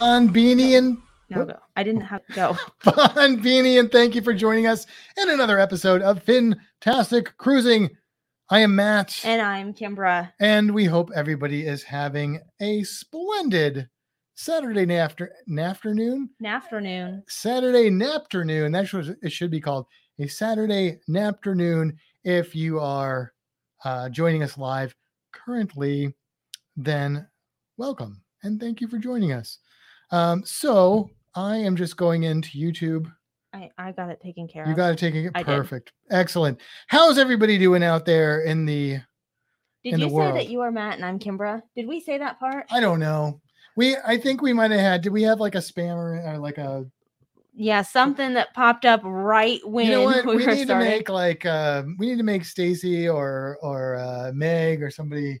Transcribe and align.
On 0.00 0.28
Beanie 0.28 0.78
and 0.78 0.98
No. 1.28 1.54
I 1.76 1.82
didn't 1.82 2.00
have 2.02 2.26
to 2.26 2.32
go. 2.32 2.56
Bon 2.84 3.36
Beanie, 3.42 3.78
and 3.78 3.90
thank 3.92 4.14
you 4.14 4.22
for 4.22 4.32
joining 4.34 4.66
us 4.66 4.86
in 5.20 5.28
another 5.30 5.58
episode 5.58 6.02
of 6.02 6.22
Fantastic 6.22 7.36
Cruising. 7.36 7.90
I 8.48 8.60
am 8.60 8.74
Matt, 8.74 9.20
And 9.24 9.40
I'm 9.40 9.72
Kimbra. 9.74 10.32
and 10.40 10.74
we 10.74 10.84
hope 10.86 11.10
everybody 11.14 11.66
is 11.66 11.82
having 11.84 12.40
a 12.60 12.82
splendid 12.82 13.88
Saturday 14.34 14.96
after 14.96 15.32
afternoon. 15.58 16.30
Afternoon. 16.44 17.22
Saturday 17.28 17.88
afternoon. 18.04 18.72
That's 18.72 18.92
what 18.92 19.06
it 19.22 19.30
should 19.32 19.50
be 19.50 19.60
called. 19.60 19.86
A 20.18 20.26
Saturday 20.26 20.98
afternoon. 21.14 21.96
If 22.24 22.54
you 22.56 22.80
are 22.80 23.32
uh, 23.84 24.08
joining 24.08 24.42
us 24.42 24.58
live 24.58 24.94
currently, 25.32 26.14
then 26.76 27.26
welcome 27.76 28.22
and 28.42 28.58
thank 28.58 28.80
you 28.80 28.88
for 28.88 28.98
joining 28.98 29.32
us. 29.32 29.58
Um, 30.10 30.42
so 30.44 31.10
I 31.34 31.56
am 31.56 31.76
just 31.76 31.96
going 31.96 32.24
into 32.24 32.50
YouTube. 32.50 33.10
I, 33.52 33.70
I 33.78 33.92
got 33.92 34.10
it 34.10 34.20
taken 34.20 34.46
care 34.46 34.62
You 34.64 34.64
of. 34.64 34.70
You 34.70 34.76
got 34.76 35.02
it 35.02 35.30
I 35.34 35.38
did. 35.42 35.46
perfect. 35.46 35.92
Excellent. 36.10 36.60
How's 36.88 37.18
everybody 37.18 37.58
doing 37.58 37.82
out 37.82 38.04
there 38.06 38.42
in 38.42 38.64
the 38.64 39.00
Did 39.84 39.94
in 39.94 40.00
you 40.00 40.06
the 40.06 40.08
say 40.10 40.14
world. 40.14 40.36
that 40.36 40.48
you 40.48 40.60
are 40.60 40.70
Matt 40.70 40.96
and 40.96 41.04
I'm 41.04 41.18
Kimbra? 41.18 41.62
Did 41.74 41.88
we 41.88 42.00
say 42.00 42.18
that 42.18 42.38
part? 42.38 42.66
I 42.70 42.80
don't 42.80 43.00
know. 43.00 43.40
We 43.76 43.96
I 44.06 44.18
think 44.18 44.42
we 44.42 44.52
might 44.52 44.70
have 44.70 44.80
had 44.80 45.02
did 45.02 45.12
we 45.12 45.22
have 45.22 45.40
like 45.40 45.54
a 45.54 45.58
spammer 45.58 46.24
or 46.26 46.38
like 46.38 46.58
a 46.58 46.86
yeah, 47.52 47.82
something 47.82 48.34
that 48.34 48.54
popped 48.54 48.84
up 48.84 49.00
right 49.04 49.60
when 49.68 49.86
you 49.86 49.92
know 49.92 50.04
what 50.04 50.24
we, 50.26 50.36
we, 50.36 50.46
need 50.46 50.64
starting. 50.64 50.66
to 50.68 50.76
make 50.78 51.08
like 51.08 51.44
uh 51.44 51.82
we 51.98 52.06
need 52.06 52.18
to 52.18 52.24
make 52.24 52.44
Stacy 52.44 53.08
or 53.08 53.58
or 53.62 53.96
uh 53.96 54.30
Meg 54.34 54.82
or 54.82 54.90
somebody 54.90 55.40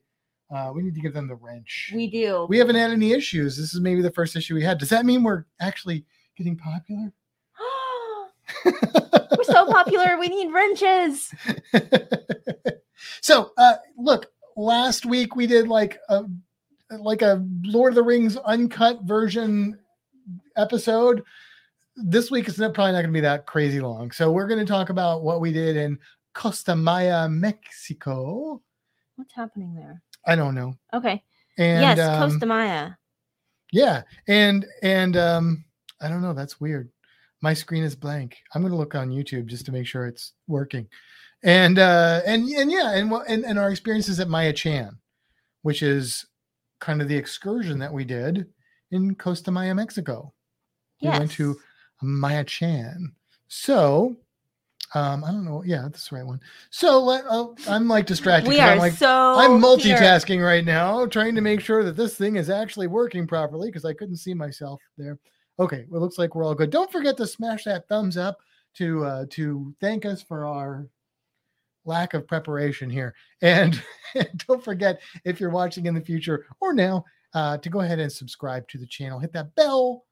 uh 0.50 0.70
we 0.74 0.82
need 0.82 0.94
to 0.94 1.00
give 1.00 1.14
them 1.14 1.28
the 1.28 1.34
wrench. 1.34 1.92
we 1.94 2.08
do. 2.08 2.46
we 2.48 2.58
haven't 2.58 2.76
had 2.76 2.90
any 2.90 3.12
issues. 3.12 3.56
This 3.56 3.74
is 3.74 3.80
maybe 3.80 4.02
the 4.02 4.10
first 4.10 4.36
issue 4.36 4.54
we 4.54 4.62
had. 4.62 4.78
Does 4.78 4.88
that 4.90 5.04
mean 5.04 5.22
we're 5.22 5.44
actually 5.60 6.04
getting 6.36 6.56
popular? 6.56 7.12
we're 8.64 9.44
so 9.44 9.66
popular. 9.66 10.18
We 10.18 10.28
need 10.28 10.52
wrenches. 10.52 11.32
so 13.20 13.52
uh 13.56 13.76
look 13.96 14.26
last 14.56 15.06
week 15.06 15.36
we 15.36 15.46
did 15.46 15.68
like 15.68 15.98
a 16.08 16.24
like 16.98 17.22
a 17.22 17.44
lord 17.62 17.92
of 17.92 17.94
the 17.94 18.02
rings 18.02 18.36
uncut 18.38 19.02
version 19.04 19.78
episode 20.56 21.22
this 21.96 22.30
week 22.30 22.48
is 22.48 22.56
probably 22.56 22.92
not 22.92 23.00
going 23.00 23.06
to 23.06 23.12
be 23.12 23.20
that 23.20 23.46
crazy 23.46 23.80
long 23.80 24.10
so 24.10 24.30
we're 24.30 24.46
going 24.46 24.58
to 24.58 24.70
talk 24.70 24.90
about 24.90 25.22
what 25.22 25.40
we 25.40 25.52
did 25.52 25.76
in 25.76 25.98
costa 26.34 26.74
maya 26.74 27.28
mexico 27.28 28.60
What's 29.20 29.34
happening 29.34 29.74
there? 29.74 30.02
I 30.26 30.34
don't 30.36 30.54
know. 30.54 30.74
Okay. 30.92 31.22
and 31.58 31.82
yes, 31.82 31.98
um, 31.98 32.30
Costa 32.30 32.46
Maya. 32.46 32.90
yeah 33.72 34.02
and 34.28 34.66
and 34.82 35.16
um 35.16 35.64
i 36.00 36.08
don't 36.08 36.22
know 36.22 36.32
that's 36.32 36.60
weird. 36.60 36.90
My 37.42 37.54
screen 37.54 37.84
is 37.84 37.96
blank. 37.96 38.36
I'm 38.54 38.60
going 38.60 38.70
to 38.72 38.76
look 38.76 38.94
on 38.94 39.10
youtube 39.10 39.46
just 39.46 39.64
to 39.66 39.72
make 39.72 39.86
sure 39.86 40.06
it's 40.06 40.34
working. 40.46 40.86
And 41.42 41.78
uh 41.78 42.20
and 42.26 42.46
and 42.50 42.70
yeah 42.70 42.92
and 42.92 43.10
and, 43.28 43.44
and 43.44 43.58
our 43.58 43.70
experiences 43.70 44.20
at 44.20 44.28
maya 44.28 44.52
chan 44.52 44.98
which 45.62 45.82
is 45.82 46.26
kind 46.80 47.00
of 47.02 47.08
the 47.08 47.16
excursion 47.16 47.78
that 47.78 47.92
we 47.92 48.04
did 48.04 48.46
in 48.90 49.14
costa 49.14 49.50
maya 49.50 49.74
mexico. 49.74 50.32
We 51.02 51.08
went 51.08 51.30
to 51.32 51.58
maya 52.02 52.44
chan. 52.44 53.12
So 53.48 54.16
um 54.94 55.22
i 55.24 55.30
don't 55.30 55.44
know 55.44 55.62
yeah 55.64 55.82
that's 55.82 56.08
the 56.08 56.16
right 56.16 56.26
one 56.26 56.40
so 56.70 57.00
let, 57.00 57.24
uh, 57.26 57.46
i'm 57.68 57.86
like 57.86 58.06
distracted 58.06 58.48
we 58.48 58.58
are 58.58 58.72
i'm 58.72 58.78
like 58.78 58.92
so 58.92 59.20
I'm 59.36 59.52
here. 59.52 59.96
multitasking 59.96 60.44
right 60.44 60.64
now, 60.64 61.06
trying 61.06 61.34
to 61.34 61.40
make 61.40 61.60
sure 61.60 61.82
that 61.84 61.96
this 61.96 62.16
thing 62.16 62.36
is 62.36 62.50
actually 62.50 62.86
working 62.86 63.26
properly 63.26 63.68
because 63.68 63.84
I 63.84 63.94
couldn't 63.94 64.16
see 64.16 64.34
myself 64.34 64.80
there. 64.98 65.18
Okay, 65.58 65.86
well, 65.88 66.00
it 66.00 66.04
looks 66.04 66.18
like 66.18 66.34
we're 66.34 66.44
all 66.44 66.54
good. 66.54 66.70
Don't 66.70 66.90
forget 66.90 67.16
to 67.18 67.26
smash 67.26 67.64
that 67.64 67.88
thumbs 67.88 68.16
up 68.16 68.38
to 68.74 69.04
uh, 69.04 69.24
to 69.30 69.74
thank 69.80 70.04
us 70.04 70.22
for 70.22 70.46
our 70.46 70.86
lack 71.84 72.14
of 72.14 72.26
preparation 72.26 72.90
here, 72.90 73.14
and 73.42 73.82
don't 74.48 74.62
forget 74.62 75.00
if 75.24 75.40
you're 75.40 75.50
watching 75.50 75.86
in 75.86 75.94
the 75.94 76.00
future 76.00 76.46
or 76.60 76.72
now 76.72 77.04
uh, 77.34 77.56
to 77.58 77.70
go 77.70 77.80
ahead 77.80 77.98
and 77.98 78.12
subscribe 78.12 78.66
to 78.68 78.78
the 78.78 78.86
channel. 78.86 79.18
Hit 79.18 79.32
that 79.32 79.54
bell, 79.54 80.04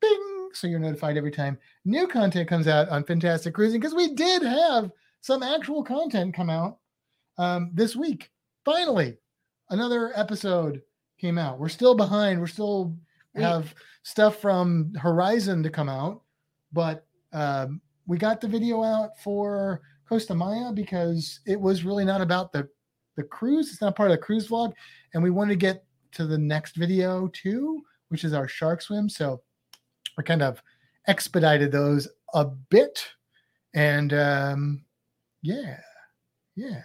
bing, 0.00 0.29
so 0.52 0.66
you're 0.66 0.78
notified 0.78 1.16
every 1.16 1.30
time 1.30 1.58
new 1.84 2.06
content 2.06 2.48
comes 2.48 2.66
out 2.68 2.88
on 2.88 3.04
Fantastic 3.04 3.54
Cruising 3.54 3.80
because 3.80 3.94
we 3.94 4.14
did 4.14 4.42
have 4.42 4.90
some 5.20 5.42
actual 5.42 5.82
content 5.82 6.34
come 6.34 6.50
out 6.50 6.78
um, 7.38 7.70
this 7.74 7.94
week. 7.96 8.30
Finally 8.64 9.16
another 9.70 10.12
episode 10.16 10.82
came 11.18 11.38
out. 11.38 11.58
We're 11.58 11.68
still 11.68 11.94
behind. 11.94 12.40
We're 12.40 12.46
still 12.46 12.96
We- 13.34 13.42
have 13.42 13.74
stuff 14.02 14.40
from 14.40 14.92
horizon 14.94 15.62
to 15.62 15.70
come 15.70 15.88
out 15.88 16.22
but 16.72 17.06
um, 17.32 17.80
we 18.06 18.16
got 18.18 18.40
the 18.40 18.48
video 18.48 18.82
out 18.82 19.18
for 19.22 19.82
costa 20.08 20.34
maya 20.34 20.72
because 20.72 21.40
it 21.46 21.60
was 21.60 21.84
really 21.84 22.04
not 22.04 22.20
about 22.20 22.52
the 22.52 22.68
the 23.16 23.22
cruise. 23.24 23.70
It's 23.70 23.80
not 23.82 23.96
part 23.96 24.10
of 24.10 24.16
the 24.16 24.22
cruise 24.22 24.48
vlog 24.48 24.72
and 25.14 25.22
we 25.22 25.30
wanted 25.30 25.52
to 25.52 25.56
get 25.56 25.84
to 26.12 26.26
the 26.26 26.38
next 26.38 26.76
video 26.76 27.28
too 27.28 27.82
which 28.08 28.24
is 28.24 28.32
our 28.32 28.48
shark 28.48 28.82
swim. 28.82 29.08
So 29.08 29.40
we 30.20 30.24
kind 30.24 30.42
of 30.42 30.62
expedited 31.08 31.72
those 31.72 32.06
a 32.34 32.44
bit 32.44 33.02
and 33.74 34.12
um 34.12 34.84
yeah 35.42 35.78
yeah 36.56 36.82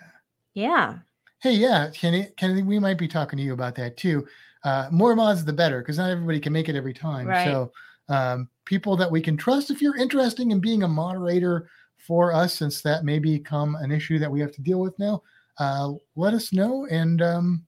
Yeah. 0.53 0.99
Hey, 1.41 1.51
yeah, 1.51 1.89
Kenny, 1.93 2.29
Kennedy, 2.37 2.63
we 2.63 2.79
might 2.79 2.97
be 2.97 3.09
talking 3.09 3.37
to 3.37 3.43
you 3.43 3.53
about 3.53 3.75
that 3.75 3.97
too. 3.97 4.25
Uh, 4.63 4.87
more 4.89 5.15
mods, 5.15 5.43
the 5.45 5.53
better, 5.53 5.79
because 5.79 5.97
not 5.97 6.09
everybody 6.09 6.39
can 6.39 6.53
make 6.53 6.69
it 6.69 6.75
every 6.75 6.93
time. 6.93 7.27
Right. 7.27 7.45
So, 7.45 7.71
um, 8.07 8.49
people 8.63 8.95
that 8.97 9.11
we 9.11 9.21
can 9.21 9.37
trust, 9.37 9.69
if 9.69 9.81
you're 9.81 9.97
interested 9.97 10.47
in 10.49 10.59
being 10.59 10.83
a 10.83 10.87
moderator 10.87 11.69
for 11.97 12.33
us, 12.33 12.55
since 12.55 12.81
that 12.81 13.03
may 13.03 13.19
become 13.19 13.75
an 13.75 13.91
issue 13.91 14.17
that 14.17 14.31
we 14.31 14.39
have 14.39 14.53
to 14.53 14.61
deal 14.61 14.79
with 14.79 14.97
now, 14.97 15.21
uh, 15.59 15.91
let 16.15 16.33
us 16.33 16.51
know 16.53 16.87
and 16.89 17.21
um, 17.21 17.65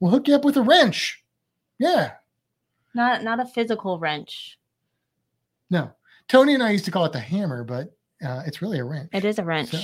we'll 0.00 0.10
hook 0.10 0.28
you 0.28 0.34
up 0.34 0.44
with 0.44 0.56
a 0.56 0.62
wrench. 0.62 1.24
Yeah, 1.78 2.12
Not 2.94 3.22
not 3.22 3.40
a 3.40 3.46
physical 3.46 3.98
wrench. 3.98 4.58
No, 5.70 5.90
Tony 6.28 6.54
and 6.54 6.62
I 6.62 6.70
used 6.70 6.84
to 6.86 6.90
call 6.90 7.04
it 7.04 7.12
the 7.12 7.20
hammer, 7.20 7.64
but 7.64 7.94
uh, 8.24 8.42
it's 8.46 8.62
really 8.62 8.78
a 8.78 8.84
wrench. 8.84 9.10
It 9.12 9.24
is 9.24 9.38
a 9.38 9.44
wrench. 9.44 9.70
So, 9.70 9.80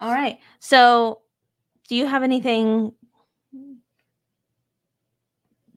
All 0.00 0.12
right. 0.12 0.38
So, 0.60 1.20
do 1.88 1.96
you 1.96 2.06
have 2.06 2.22
anything 2.22 2.92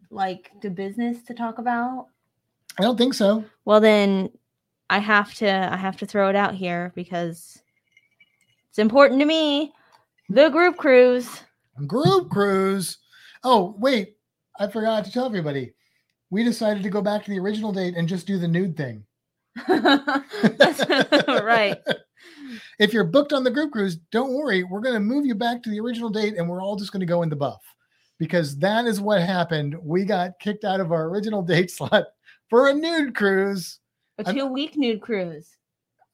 like 0.10 0.52
the 0.62 0.70
business 0.70 1.24
to 1.24 1.34
talk 1.34 1.58
about? 1.58 2.08
I 2.80 2.84
don't 2.84 2.98
think 2.98 3.14
so. 3.14 3.46
Well, 3.66 3.80
then 3.80 4.30
I 4.90 5.00
have 5.00 5.34
to 5.36 5.50
I 5.50 5.78
have 5.78 5.98
to 5.98 6.06
throw 6.06 6.30
it 6.30 6.36
out 6.36 6.54
here 6.54 6.92
because 6.96 7.62
it's 8.70 8.80
important 8.80 9.20
to 9.22 9.26
me. 9.26 9.74
The 10.30 10.50
group 10.50 10.78
cruise. 10.78 11.42
Group 11.88 12.30
cruise. 12.30 12.98
Oh, 13.44 13.76
wait. 13.78 14.18
I 14.60 14.68
forgot 14.68 15.06
to 15.06 15.12
tell 15.12 15.26
everybody. 15.26 15.74
We 16.36 16.44
decided 16.44 16.84
to 16.84 16.90
go 16.90 17.02
back 17.02 17.24
to 17.24 17.32
the 17.32 17.40
original 17.40 17.72
date 17.72 17.96
and 17.96 18.10
just 18.10 18.28
do 18.28 18.38
the 18.38 18.48
nude 18.50 18.76
thing. 18.76 19.06
Right. 21.28 21.78
If 22.78 22.92
you're 22.92 23.06
booked 23.06 23.32
on 23.32 23.46
the 23.46 23.52
group 23.52 23.72
cruise, 23.72 23.96
don't 24.12 24.34
worry. 24.34 24.64
We're 24.64 24.82
going 24.82 24.96
to 24.96 25.00
move 25.00 25.26
you 25.26 25.34
back 25.34 25.64
to 25.64 25.70
the 25.70 25.80
original 25.80 26.10
date 26.10 26.36
and 26.38 26.50
we're 26.50 26.62
all 26.62 26.76
just 26.76 26.92
going 26.92 27.00
to 27.00 27.06
go 27.06 27.22
in 27.22 27.30
the 27.30 27.36
buff 27.38 27.62
because 28.20 28.58
that 28.60 28.86
is 28.86 29.00
what 29.00 29.22
happened. 29.22 29.76
We 29.82 30.04
got 30.04 30.38
kicked 30.42 30.66
out 30.66 30.82
of 30.82 30.92
our 30.92 31.06
original 31.06 31.42
date 31.42 31.72
slot 31.78 32.04
for 32.50 32.68
a 32.68 32.74
nude 32.74 33.16
cruise. 33.16 33.80
A 34.18 34.34
two 34.34 34.48
week 34.48 34.76
nude 34.76 35.02
cruise. 35.02 35.56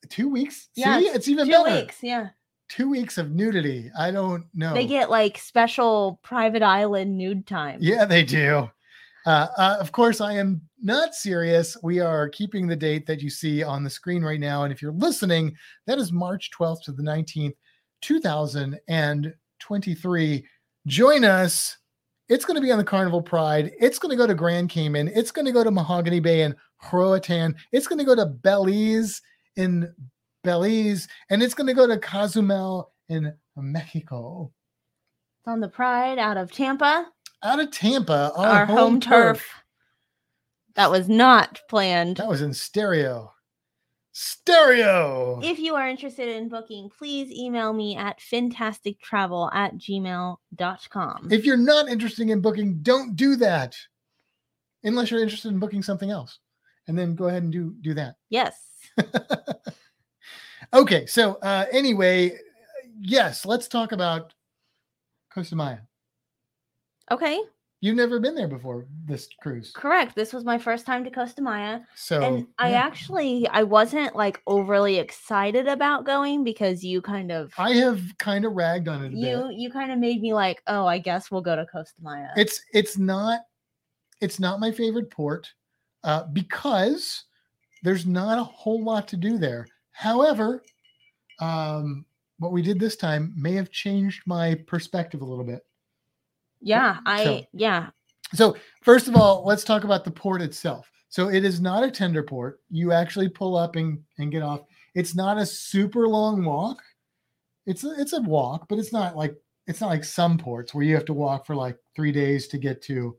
Two 0.10 0.30
weeks? 0.30 0.70
Yeah, 0.76 1.00
See, 1.00 1.06
it's 1.06 1.28
even 1.28 1.48
Two 1.48 1.52
better. 1.52 1.82
weeks. 1.82 1.98
Yeah. 2.04 2.30
Two 2.70 2.90
weeks 2.90 3.18
of 3.18 3.32
nudity. 3.32 3.90
I 3.98 4.12
don't 4.12 4.46
know. 4.54 4.76
They 4.76 4.86
get 4.86 5.10
like 5.10 5.40
special 5.40 6.20
private 6.22 6.62
island 6.64 7.18
nude 7.18 7.48
time. 7.48 7.80
Yeah, 7.82 8.06
they 8.06 8.24
do. 8.24 8.70
Uh, 9.26 9.48
uh, 9.58 9.78
of 9.80 9.92
course, 9.92 10.22
I 10.22 10.34
am 10.34 10.62
not 10.82 11.14
serious. 11.14 11.78
We 11.84 12.00
are 12.00 12.30
keeping 12.30 12.66
the 12.68 12.76
date 12.76 13.06
that 13.08 13.22
you 13.22 13.30
see 13.30 13.64
on 13.64 13.84
the 13.84 13.90
screen 13.90 14.24
right 14.24 14.40
now. 14.40 14.64
And 14.64 14.74
if 14.74 14.82
you're 14.82 14.94
listening, 14.94 15.56
that 15.86 16.00
is 16.00 16.12
March 16.12 16.50
12th 16.58 16.82
to 16.84 16.92
the 16.92 17.04
19th, 17.04 17.54
2023. 18.02 20.46
join 20.88 21.24
us. 21.24 21.78
It's 22.30 22.46
going 22.46 22.56
to 22.56 22.62
be 22.62 22.72
on 22.72 22.78
the 22.78 22.84
Carnival 22.84 23.22
Pride. 23.22 23.72
It's 23.80 24.00
going 24.00 24.12
to 24.12 24.16
go 24.16 24.26
to 24.26 24.34
Grand 24.34 24.70
Cayman. 24.70 25.10
It's 25.10 25.32
going 25.32 25.46
to 25.46 25.52
go 25.52 25.64
to 25.64 25.72
Mahogany 25.72 26.22
Bay 26.22 26.44
in 26.44 26.56
Roatan. 26.92 27.56
It's 27.72 27.88
going 27.88 28.00
to 28.00 28.06
go 28.06 28.16
to 28.16 28.26
Belize 28.26 29.22
in 29.58 29.94
Belize, 30.44 31.08
and 31.30 31.44
it's 31.44 31.54
going 31.54 31.68
to 31.68 31.74
go 31.74 31.86
to 31.86 32.00
Cozumel 32.00 32.94
in 33.10 33.34
Mexico. 33.58 34.52
It's 35.40 35.48
on 35.48 35.60
the 35.60 35.68
Pride 35.68 36.20
out 36.20 36.38
of 36.38 36.52
Tampa, 36.52 37.08
Out 37.44 37.60
of 37.60 37.72
Tampa, 37.72 38.32
our, 38.36 38.48
our, 38.48 38.66
home, 38.66 39.00
turf. 39.00 39.48
That 40.76 40.92
was 40.92 41.10
not 41.10 41.62
planned. 41.70 42.18
That 42.18 42.28
was 42.28 42.42
in 42.42 42.54
stereo. 42.54 43.34
Stereo. 44.14 45.40
If 45.42 45.60
you 45.60 45.76
are 45.76 45.88
interested 45.88 46.28
in 46.28 46.50
booking, 46.50 46.90
please 46.98 47.32
email 47.32 47.74
me 47.74 47.96
at 47.96 48.20
fantastictravel 48.20 49.54
at 49.54 49.76
gmail.com. 49.76 51.28
If 51.32 51.46
you're 51.46 51.58
not 51.58 51.88
interested 51.88 52.30
in 52.30 52.42
booking, 52.42 52.80
don't 52.82 53.16
do 53.16 53.36
that. 53.38 53.76
Unless 54.84 55.12
you're 55.12 55.22
interested 55.22 55.50
in 55.50 55.60
booking 55.60 55.82
something 55.82 56.10
else. 56.10 56.40
And 56.88 56.98
then 56.98 57.16
go 57.16 57.28
ahead 57.28 57.44
and 57.44 57.52
do 57.52 57.76
do 57.82 57.94
that. 57.94 58.16
yes. 58.30 58.56
okay, 60.74 61.06
so 61.06 61.36
uh 61.36 61.66
anyway, 61.72 62.38
yes, 63.00 63.46
let's 63.46 63.68
talk 63.68 63.94
about 63.94 64.34
Costa 65.34 65.56
Maya. 65.56 65.78
Okay. 67.12 67.40
You've 67.84 67.96
never 67.96 68.20
been 68.20 68.36
there 68.36 68.48
before 68.48 68.86
this 69.06 69.28
cruise. 69.42 69.72
Correct. 69.76 70.16
This 70.16 70.34
was 70.34 70.46
my 70.46 70.60
first 70.60 70.86
time 70.86 71.04
to 71.04 71.10
Costa 71.10 71.42
Maya. 71.42 71.80
So 71.96 72.22
and 72.22 72.48
I 72.60 72.72
yeah. 72.72 72.78
actually 72.78 73.48
I 73.48 73.64
wasn't 73.64 74.16
like 74.16 74.40
overly 74.46 74.98
excited 74.98 75.68
about 75.68 76.06
going 76.06 76.44
because 76.44 76.84
you 76.84 77.02
kind 77.02 77.32
of 77.32 77.52
I 77.58 77.72
have 77.74 78.00
kind 78.20 78.46
of 78.46 78.54
ragged 78.54 78.88
on 78.88 79.04
it 79.04 79.14
a 79.14 79.16
you 79.16 79.48
bit. 79.48 79.56
you 79.58 79.72
kind 79.72 79.92
of 79.92 79.98
made 79.98 80.22
me 80.22 80.32
like, 80.32 80.62
oh, 80.68 80.86
I 80.86 81.00
guess 81.00 81.32
we'll 81.32 81.42
go 81.42 81.56
to 81.56 81.66
Costa 81.66 82.00
Maya. 82.04 82.28
It's 82.38 82.62
it's 82.72 83.00
not 83.00 83.42
it's 84.22 84.40
not 84.40 84.60
my 84.60 84.72
favorite 84.72 85.10
port 85.10 85.52
uh, 86.04 86.26
because 86.34 87.24
there's 87.82 88.06
not 88.06 88.38
a 88.38 88.44
whole 88.44 88.84
lot 88.84 89.08
to 89.08 89.18
do 89.18 89.40
there. 89.40 89.68
However, 89.92 90.64
um, 91.40 92.06
what 92.38 92.52
we 92.52 92.62
did 92.62 92.80
this 92.80 92.96
time 92.96 93.34
may 93.36 93.54
have 93.54 93.72
changed 93.72 94.22
my 94.28 94.54
perspective 94.68 95.22
a 95.22 95.26
little 95.26 95.44
bit. 95.44 95.66
Yeah, 96.62 96.98
I 97.06 97.24
so- 97.24 97.46
yeah. 97.54 97.90
So 98.34 98.56
first 98.82 99.08
of 99.08 99.16
all, 99.16 99.44
let's 99.46 99.64
talk 99.64 99.84
about 99.84 100.06
the 100.06 100.12
port 100.12 100.42
itself. 100.42 100.90
So 101.10 101.30
it 101.30 101.44
is 101.44 101.60
not 101.60 101.84
a 101.84 101.92
tender 101.92 102.24
port. 102.24 102.62
You 102.70 102.94
actually 102.94 103.28
pull 103.28 103.58
up 103.58 103.76
and, 103.76 104.00
and 104.18 104.32
get 104.32 104.42
off. 104.42 104.62
It's 104.96 105.14
not 105.16 105.38
a 105.38 105.46
super 105.46 106.08
long 106.08 106.46
walk. 106.46 106.82
It's 107.66 107.84
a, 107.84 107.94
it's 108.00 108.14
a 108.14 108.22
walk, 108.22 108.68
but 108.70 108.80
it's 108.80 108.94
not 108.94 109.18
like 109.18 109.36
it's 109.68 109.82
not 109.82 109.90
like 109.90 110.04
some 110.04 110.38
ports 110.38 110.74
where 110.74 110.84
you 110.84 110.96
have 110.96 111.06
to 111.06 111.14
walk 111.14 111.46
for 111.46 111.56
like 111.56 111.78
three 111.96 112.12
days 112.12 112.48
to 112.48 112.58
get 112.58 112.82
to, 112.84 113.18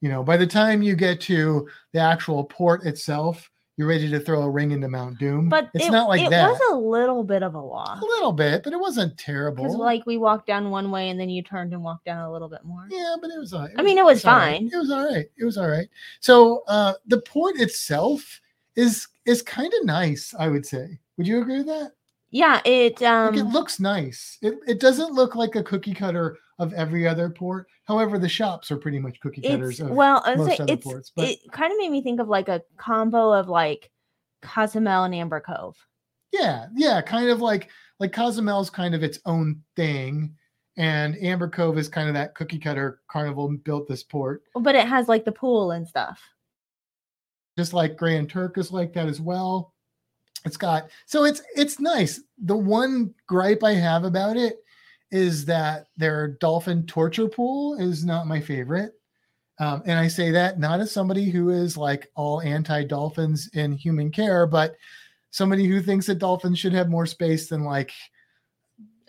you 0.00 0.08
know, 0.08 0.22
by 0.22 0.36
the 0.36 0.46
time 0.46 0.82
you 0.82 0.94
get 0.96 1.20
to 1.22 1.68
the 1.92 1.98
actual 1.98 2.44
port 2.44 2.84
itself, 2.86 3.50
you're 3.76 3.88
ready 3.88 4.10
to 4.10 4.18
throw 4.18 4.42
a 4.42 4.50
ring 4.50 4.70
into 4.70 4.88
Mount 4.88 5.18
Doom. 5.18 5.48
But 5.48 5.70
it's 5.74 5.86
it, 5.86 5.90
not 5.90 6.08
like 6.08 6.22
it 6.22 6.30
that. 6.30 6.48
It 6.48 6.52
was 6.52 6.72
a 6.72 6.76
little 6.76 7.22
bit 7.22 7.42
of 7.42 7.54
a 7.54 7.60
walk. 7.60 8.00
a 8.00 8.04
little 8.04 8.32
bit, 8.32 8.62
but 8.64 8.72
it 8.72 8.80
wasn't 8.80 9.18
terrible. 9.18 9.64
Because 9.64 9.76
like 9.76 10.06
we 10.06 10.16
walked 10.16 10.46
down 10.46 10.70
one 10.70 10.90
way 10.90 11.10
and 11.10 11.20
then 11.20 11.28
you 11.28 11.42
turned 11.42 11.74
and 11.74 11.82
walked 11.82 12.06
down 12.06 12.24
a 12.24 12.32
little 12.32 12.48
bit 12.48 12.64
more. 12.64 12.86
Yeah, 12.90 13.16
but 13.20 13.30
it 13.30 13.38
was. 13.38 13.52
all 13.52 13.62
right. 13.62 13.74
I 13.76 13.82
mean, 13.82 13.98
it 13.98 14.04
was 14.04 14.24
all 14.24 14.34
right. 14.34 14.58
fine. 14.60 14.70
It 14.72 14.76
was 14.76 14.90
all 14.90 15.04
right. 15.04 15.26
It 15.36 15.44
was 15.44 15.58
all 15.58 15.68
right. 15.68 15.88
So 16.20 16.62
uh, 16.68 16.94
the 17.06 17.20
port 17.22 17.60
itself 17.60 18.40
is 18.76 19.06
is 19.26 19.42
kind 19.42 19.72
of 19.80 19.84
nice. 19.84 20.34
I 20.38 20.48
would 20.48 20.64
say. 20.64 20.98
Would 21.18 21.26
you 21.26 21.40
agree 21.40 21.58
with 21.58 21.66
that? 21.66 21.92
Yeah, 22.30 22.60
it 22.64 23.02
um 23.02 23.34
Like, 23.34 23.44
it 23.44 23.48
looks 23.48 23.78
nice. 23.78 24.38
It 24.40 24.54
it 24.66 24.80
doesn't 24.80 25.12
look 25.12 25.34
like 25.34 25.54
a 25.54 25.62
cookie 25.62 25.94
cutter 25.94 26.38
of 26.58 26.72
every 26.74 27.06
other 27.06 27.28
port. 27.30 27.66
However, 27.84 28.18
the 28.18 28.28
shops 28.28 28.70
are 28.70 28.76
pretty 28.76 28.98
much 28.98 29.20
cookie 29.20 29.42
cutters. 29.42 29.78
it's 29.78 29.80
Of, 29.80 29.90
well, 29.90 30.22
most 30.36 30.60
other 30.60 30.72
it's 30.72 30.84
ports, 30.84 31.12
but- 31.14 31.28
it 31.28 31.38
kind 31.52 31.70
of 31.72 31.78
made 31.78 31.90
me 31.90 32.02
think 32.02 32.20
of 32.20 32.28
like 32.28 32.48
a 32.48 32.62
combo 32.76 33.32
of 33.32 33.48
like 33.48 33.90
Cozumel 34.42 35.04
and 35.04 35.14
Amber 35.14 35.40
Cove. 35.40 35.76
yeah, 36.32 36.66
yeah, 36.74 37.00
kind 37.02 37.28
of 37.28 37.40
like 37.40 37.70
like 38.00 38.12
Cozumel's 38.12 38.70
kind 38.70 38.94
of 38.94 39.02
its 39.02 39.18
own 39.26 39.62
thing, 39.74 40.34
and 40.76 41.16
Amber 41.22 41.48
Cove 41.48 41.78
is 41.78 41.88
kind 41.88 42.08
of 42.08 42.14
that 42.14 42.34
cookie 42.34 42.58
cutter. 42.58 43.00
Carnival 43.08 43.48
built 43.64 43.88
this 43.88 44.02
port. 44.02 44.42
But 44.54 44.74
it 44.74 44.86
has 44.86 45.08
like 45.08 45.24
the 45.24 45.32
pool 45.32 45.70
and 45.72 45.86
stuff. 45.88 46.20
just 47.58 47.72
like 47.72 47.96
Grand 47.96 48.28
Turk 48.28 48.58
is 48.58 48.70
like 48.72 48.92
that 48.94 49.06
as 49.08 49.20
well. 49.20 49.72
It's 50.44 50.56
got 50.58 50.90
so 51.06 51.24
it's 51.24 51.42
it's 51.56 51.80
nice. 51.80 52.20
The 52.38 52.56
one 52.56 53.14
gripe 53.26 53.64
I 53.64 53.72
have 53.72 54.04
about 54.04 54.36
it 54.36 54.56
is 55.16 55.44
that 55.46 55.86
their 55.96 56.28
dolphin 56.40 56.86
torture 56.86 57.28
pool 57.28 57.78
is 57.80 58.04
not 58.04 58.26
my 58.26 58.40
favorite. 58.40 58.92
Um, 59.58 59.82
and 59.86 59.98
I 59.98 60.06
say 60.08 60.30
that 60.32 60.58
not 60.58 60.80
as 60.80 60.92
somebody 60.92 61.30
who 61.30 61.48
is 61.48 61.76
like 61.78 62.10
all 62.14 62.42
anti 62.42 62.84
dolphins 62.84 63.48
in 63.54 63.72
human 63.72 64.12
care, 64.12 64.46
but 64.46 64.76
somebody 65.30 65.66
who 65.66 65.80
thinks 65.80 66.06
that 66.06 66.18
dolphins 66.18 66.58
should 66.58 66.74
have 66.74 66.90
more 66.90 67.06
space 67.06 67.48
than 67.48 67.64
like 67.64 67.90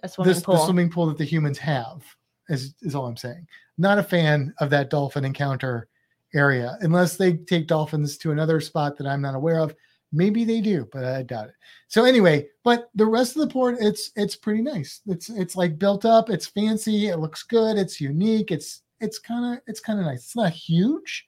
A 0.04 0.08
swimming 0.10 0.34
this, 0.34 0.44
pool. 0.44 0.56
the 0.56 0.64
swimming 0.66 0.90
pool 0.90 1.08
that 1.08 1.18
the 1.18 1.26
humans 1.26 1.58
have 1.58 2.04
is, 2.48 2.76
is 2.82 2.96
all 2.96 3.06
I'm 3.06 3.18
saying. 3.18 3.46
Not 3.78 4.00
a 4.00 4.04
fan 4.04 4.54
of 4.60 4.70
that 4.70 4.90
dolphin 4.90 5.26
encounter 5.26 5.90
area 6.34 6.78
unless 6.82 7.18
they 7.18 7.34
take 7.34 7.68
dolphins 7.68 8.18
to 8.20 8.32
another 8.32 8.60
spot 8.62 8.98
that 8.98 9.08
I'm 9.08 9.22
not 9.22 9.36
aware 9.36 9.60
of. 9.60 9.76
Maybe 10.14 10.46
they 10.46 10.62
do, 10.62 10.88
but 10.92 11.04
I 11.04 11.24
doubt 11.24 11.50
it. 11.50 11.56
So 11.90 12.06
anyway, 12.06 12.48
but 12.64 12.90
the 12.96 13.06
rest 13.06 13.36
of 13.36 13.42
the 13.42 13.54
port, 13.54 13.78
it's 13.80 14.12
it's 14.16 14.36
pretty 14.36 14.62
nice. 14.62 15.02
It's 15.08 15.30
it's 15.30 15.56
like 15.58 15.78
built 15.78 16.06
up, 16.06 16.30
it's 16.30 16.48
fancy, 16.48 17.08
it 17.08 17.18
looks 17.20 17.44
good, 17.44 17.78
it's 17.78 18.00
unique, 18.00 18.52
it's 18.52 18.84
it's 19.02 19.20
kind 19.20 19.56
of 19.56 19.62
it's 19.68 19.82
kind 19.82 20.00
of 20.00 20.06
nice. 20.06 20.20
It's 20.20 20.36
not 20.36 20.54
huge, 20.54 21.28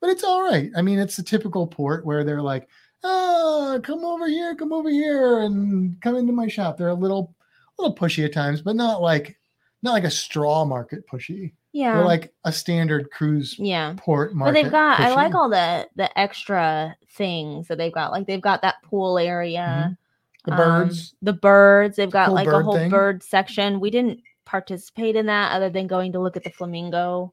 but 0.00 0.10
it's 0.10 0.24
all 0.24 0.42
right. 0.42 0.70
I 0.76 0.82
mean, 0.82 0.98
it's 0.98 1.18
a 1.18 1.22
typical 1.22 1.66
port 1.66 2.04
where 2.04 2.22
they're 2.22 2.42
like, 2.42 2.68
oh, 3.02 3.80
come 3.82 4.04
over 4.04 4.28
here, 4.28 4.54
come 4.54 4.72
over 4.72 4.90
here, 4.90 5.40
and 5.40 6.00
come 6.02 6.16
into 6.16 6.32
my 6.32 6.48
shop. 6.48 6.76
They're 6.76 6.88
a 6.88 6.94
little 6.94 7.34
a 7.78 7.82
little 7.82 7.96
pushy 7.96 8.24
at 8.24 8.32
times, 8.32 8.60
but 8.60 8.76
not 8.76 9.00
like 9.00 9.38
not 9.82 9.92
like 9.92 10.04
a 10.04 10.10
straw 10.10 10.64
market 10.64 11.06
pushy. 11.06 11.52
Yeah. 11.72 11.96
They're 11.96 12.04
like 12.04 12.32
a 12.44 12.52
standard 12.52 13.10
cruise 13.10 13.56
yeah. 13.58 13.94
port 13.96 14.34
market 14.34 14.52
But 14.52 14.62
they've 14.62 14.72
got 14.72 15.00
I 15.00 15.14
like 15.14 15.34
all 15.34 15.48
the 15.48 15.88
the 15.96 16.16
extra 16.18 16.96
things 17.10 17.68
that 17.68 17.78
they've 17.78 17.92
got. 17.92 18.12
Like 18.12 18.26
they've 18.26 18.40
got 18.40 18.62
that 18.62 18.82
pool 18.82 19.18
area. 19.18 19.96
the 20.44 20.52
um, 20.52 20.56
birds. 20.56 21.14
the 21.22 21.32
birds. 21.32 21.96
They've 21.96 22.10
got 22.10 22.26
cool 22.26 22.34
like 22.34 22.48
a 22.48 22.62
whole 22.62 22.74
thing. 22.74 22.90
bird 22.90 23.22
section. 23.22 23.80
We 23.80 23.90
didn't 23.90 24.20
participate 24.44 25.14
in 25.14 25.26
that 25.26 25.52
other 25.52 25.68
than 25.68 25.86
going 25.86 26.12
to 26.12 26.20
look 26.20 26.36
at 26.36 26.44
the 26.44 26.50
flamingo. 26.50 27.32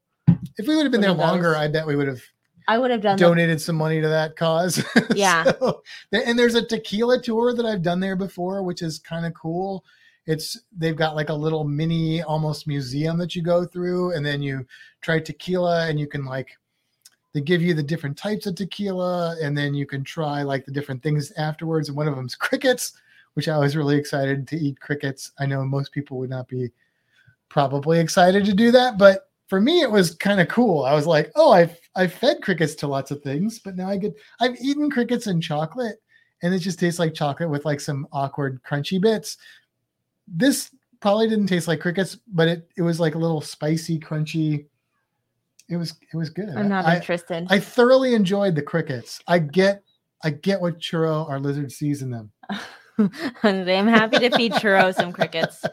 If 0.58 0.68
we 0.68 0.76
would 0.76 0.84
have 0.84 0.92
been 0.92 1.02
there 1.02 1.14
longer, 1.14 1.56
I 1.56 1.68
bet 1.68 1.88
we 1.88 1.96
would 1.96 2.08
have 2.08 2.22
I 2.68 2.78
would 2.78 2.92
have 2.92 3.02
done 3.02 3.18
donated 3.18 3.62
some 3.62 3.76
money 3.76 4.02
to 4.02 4.08
that 4.08 4.36
cause. 4.36 4.84
Yeah. 5.16 5.44
So, 5.60 5.82
and 6.12 6.38
there's 6.38 6.56
a 6.56 6.66
tequila 6.66 7.22
tour 7.22 7.54
that 7.54 7.66
I've 7.66 7.82
done 7.82 8.00
there 8.00 8.16
before, 8.16 8.64
which 8.64 8.82
is 8.82 9.00
kind 9.00 9.26
of 9.26 9.34
cool. 9.34 9.86
It's 10.28 10.60
they've 10.76 10.96
got 10.96 11.16
like 11.16 11.30
a 11.30 11.34
little 11.34 11.64
mini 11.64 12.22
almost 12.22 12.68
museum 12.68 13.18
that 13.20 13.36
you 13.36 13.42
go 13.42 13.66
through, 13.66 14.14
and 14.14 14.26
then 14.26 14.42
you 14.42 14.66
try 15.02 15.20
tequila, 15.20 15.88
and 15.88 16.00
you 16.00 16.08
can 16.08 16.26
like 16.26 16.58
they 17.34 17.42
give 17.42 17.62
you 17.62 17.74
the 17.74 17.84
different 17.84 18.18
types 18.18 18.46
of 18.46 18.56
tequila, 18.56 19.36
and 19.42 19.58
then 19.58 19.74
you 19.74 19.86
can 19.86 20.04
try 20.04 20.42
like 20.42 20.66
the 20.66 20.72
different 20.72 21.04
things 21.04 21.32
afterwards. 21.34 21.90
And 21.90 21.98
one 21.98 22.08
of 22.08 22.16
them's 22.16 22.36
crickets, 22.48 22.94
which 23.34 23.50
I 23.50 23.58
was 23.58 23.76
really 23.76 23.98
excited 23.98 24.48
to 24.48 24.58
eat 24.58 24.80
crickets. 24.80 25.32
I 25.38 25.46
know 25.46 25.64
most 25.66 25.92
people 25.92 26.18
would 26.20 26.30
not 26.30 26.48
be 26.48 26.72
probably 27.50 28.00
excited 28.00 28.46
to 28.46 28.54
do 28.54 28.72
that, 28.72 28.98
but 28.98 29.30
for 29.48 29.62
me 29.62 29.82
it 29.82 29.92
was 29.92 30.16
kind 30.16 30.40
of 30.40 30.48
cool. 30.48 30.86
I 30.86 30.94
was 30.94 31.08
like, 31.08 31.32
oh, 31.36 31.52
I've 31.52 31.78
I've 31.96 32.14
fed 32.14 32.42
crickets 32.42 32.76
to 32.76 32.88
lots 32.88 33.12
of 33.12 33.22
things, 33.22 33.60
but 33.60 33.76
now 33.76 33.90
I 33.90 33.98
get 33.98 34.16
I've 34.40 34.56
eaten 34.62 34.90
crickets 34.90 35.28
and 35.28 35.42
chocolate, 35.42 35.98
and 36.42 36.54
it 36.54 36.60
just 36.60 36.80
tastes 36.80 37.00
like 37.00 37.14
chocolate 37.14 37.50
with 37.50 37.66
like 37.66 37.80
some 37.80 38.08
awkward 38.12 38.62
crunchy 38.64 39.00
bits. 39.00 39.38
This 40.28 40.72
probably 41.00 41.28
didn't 41.30 41.48
taste 41.48 41.68
like 41.68 41.80
crickets, 41.80 42.18
but 42.28 42.48
it 42.48 42.70
it 42.78 42.82
was 42.82 43.00
like 43.00 43.16
a 43.16 43.20
little 43.20 43.42
spicy, 43.42 44.00
crunchy. 44.00 44.66
It 45.70 45.78
was 45.78 45.96
it 46.14 46.18
was 46.18 46.30
good. 46.30 46.50
I'm 46.50 46.70
not 46.70 46.86
I, 46.86 46.96
interested. 46.98 47.48
I 47.50 47.60
thoroughly 47.60 48.14
enjoyed 48.14 48.56
the 48.56 48.62
crickets. 48.62 49.20
I 49.28 49.40
get 49.40 49.84
I 50.24 50.30
get 50.32 50.62
what 50.62 50.80
churro 50.80 51.28
our 51.30 51.40
lizard 51.40 51.72
sees 51.72 52.02
in 52.02 52.10
them. 52.12 52.32
I'm 53.44 53.88
happy 53.88 54.20
to 54.20 54.30
feed 54.36 54.54
Churro 54.54 54.94
some 54.96 55.12
crickets, 55.12 55.64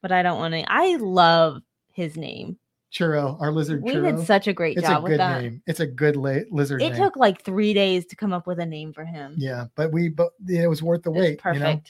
but 0.00 0.12
I 0.12 0.22
don't 0.22 0.38
want 0.38 0.54
to. 0.54 0.64
I 0.66 0.96
love 0.96 1.60
his 1.92 2.16
name. 2.16 2.56
Churro, 2.92 3.40
our 3.40 3.52
lizard 3.52 3.82
We 3.82 3.92
churro. 3.92 4.16
did 4.16 4.26
such 4.26 4.48
a 4.48 4.52
great 4.52 4.76
it's 4.78 4.86
a 4.86 4.90
job 4.90 5.02
with 5.04 5.12
good 5.12 5.20
that. 5.20 5.42
name. 5.42 5.62
It's 5.66 5.80
a 5.80 5.86
good 5.86 6.16
la- 6.16 6.38
lizard 6.50 6.80
It 6.82 6.92
name. 6.92 7.02
took 7.02 7.16
like 7.16 7.42
three 7.42 7.72
days 7.74 8.06
to 8.06 8.16
come 8.16 8.32
up 8.32 8.46
with 8.46 8.58
a 8.58 8.66
name 8.66 8.92
for 8.92 9.04
him. 9.04 9.34
yeah, 9.36 9.66
but 9.76 9.92
we 9.92 10.08
but 10.08 10.30
yeah, 10.46 10.62
it 10.62 10.68
was 10.68 10.82
worth 10.82 11.02
the 11.02 11.12
It 11.12 11.18
wait. 11.18 11.38
perfect. 11.38 11.60
You 11.60 11.72
know? 11.74 11.80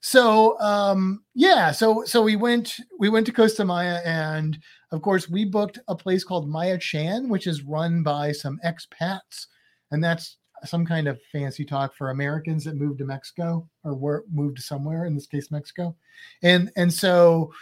So 0.00 0.58
um 0.60 1.22
yeah, 1.34 1.70
so 1.72 2.04
so 2.04 2.22
we 2.22 2.36
went 2.36 2.76
we 2.98 3.08
went 3.08 3.26
to 3.26 3.32
Costa 3.32 3.64
Maya 3.64 4.00
and 4.04 4.58
of 4.92 5.02
course 5.02 5.28
we 5.28 5.44
booked 5.44 5.78
a 5.88 5.94
place 5.94 6.24
called 6.24 6.48
Maya 6.48 6.78
Chan, 6.78 7.28
which 7.28 7.46
is 7.46 7.62
run 7.62 8.02
by 8.02 8.32
some 8.32 8.58
expats, 8.64 9.46
and 9.90 10.02
that's 10.02 10.38
some 10.64 10.84
kind 10.84 11.06
of 11.08 11.20
fancy 11.32 11.64
talk 11.64 11.94
for 11.94 12.10
Americans 12.10 12.64
that 12.64 12.76
moved 12.76 12.98
to 12.98 13.04
Mexico 13.04 13.68
or 13.84 13.94
were 13.94 14.24
moved 14.32 14.58
somewhere, 14.58 15.04
in 15.06 15.14
this 15.14 15.26
case 15.26 15.50
Mexico. 15.50 15.94
And 16.42 16.70
and 16.76 16.92
so 16.92 17.52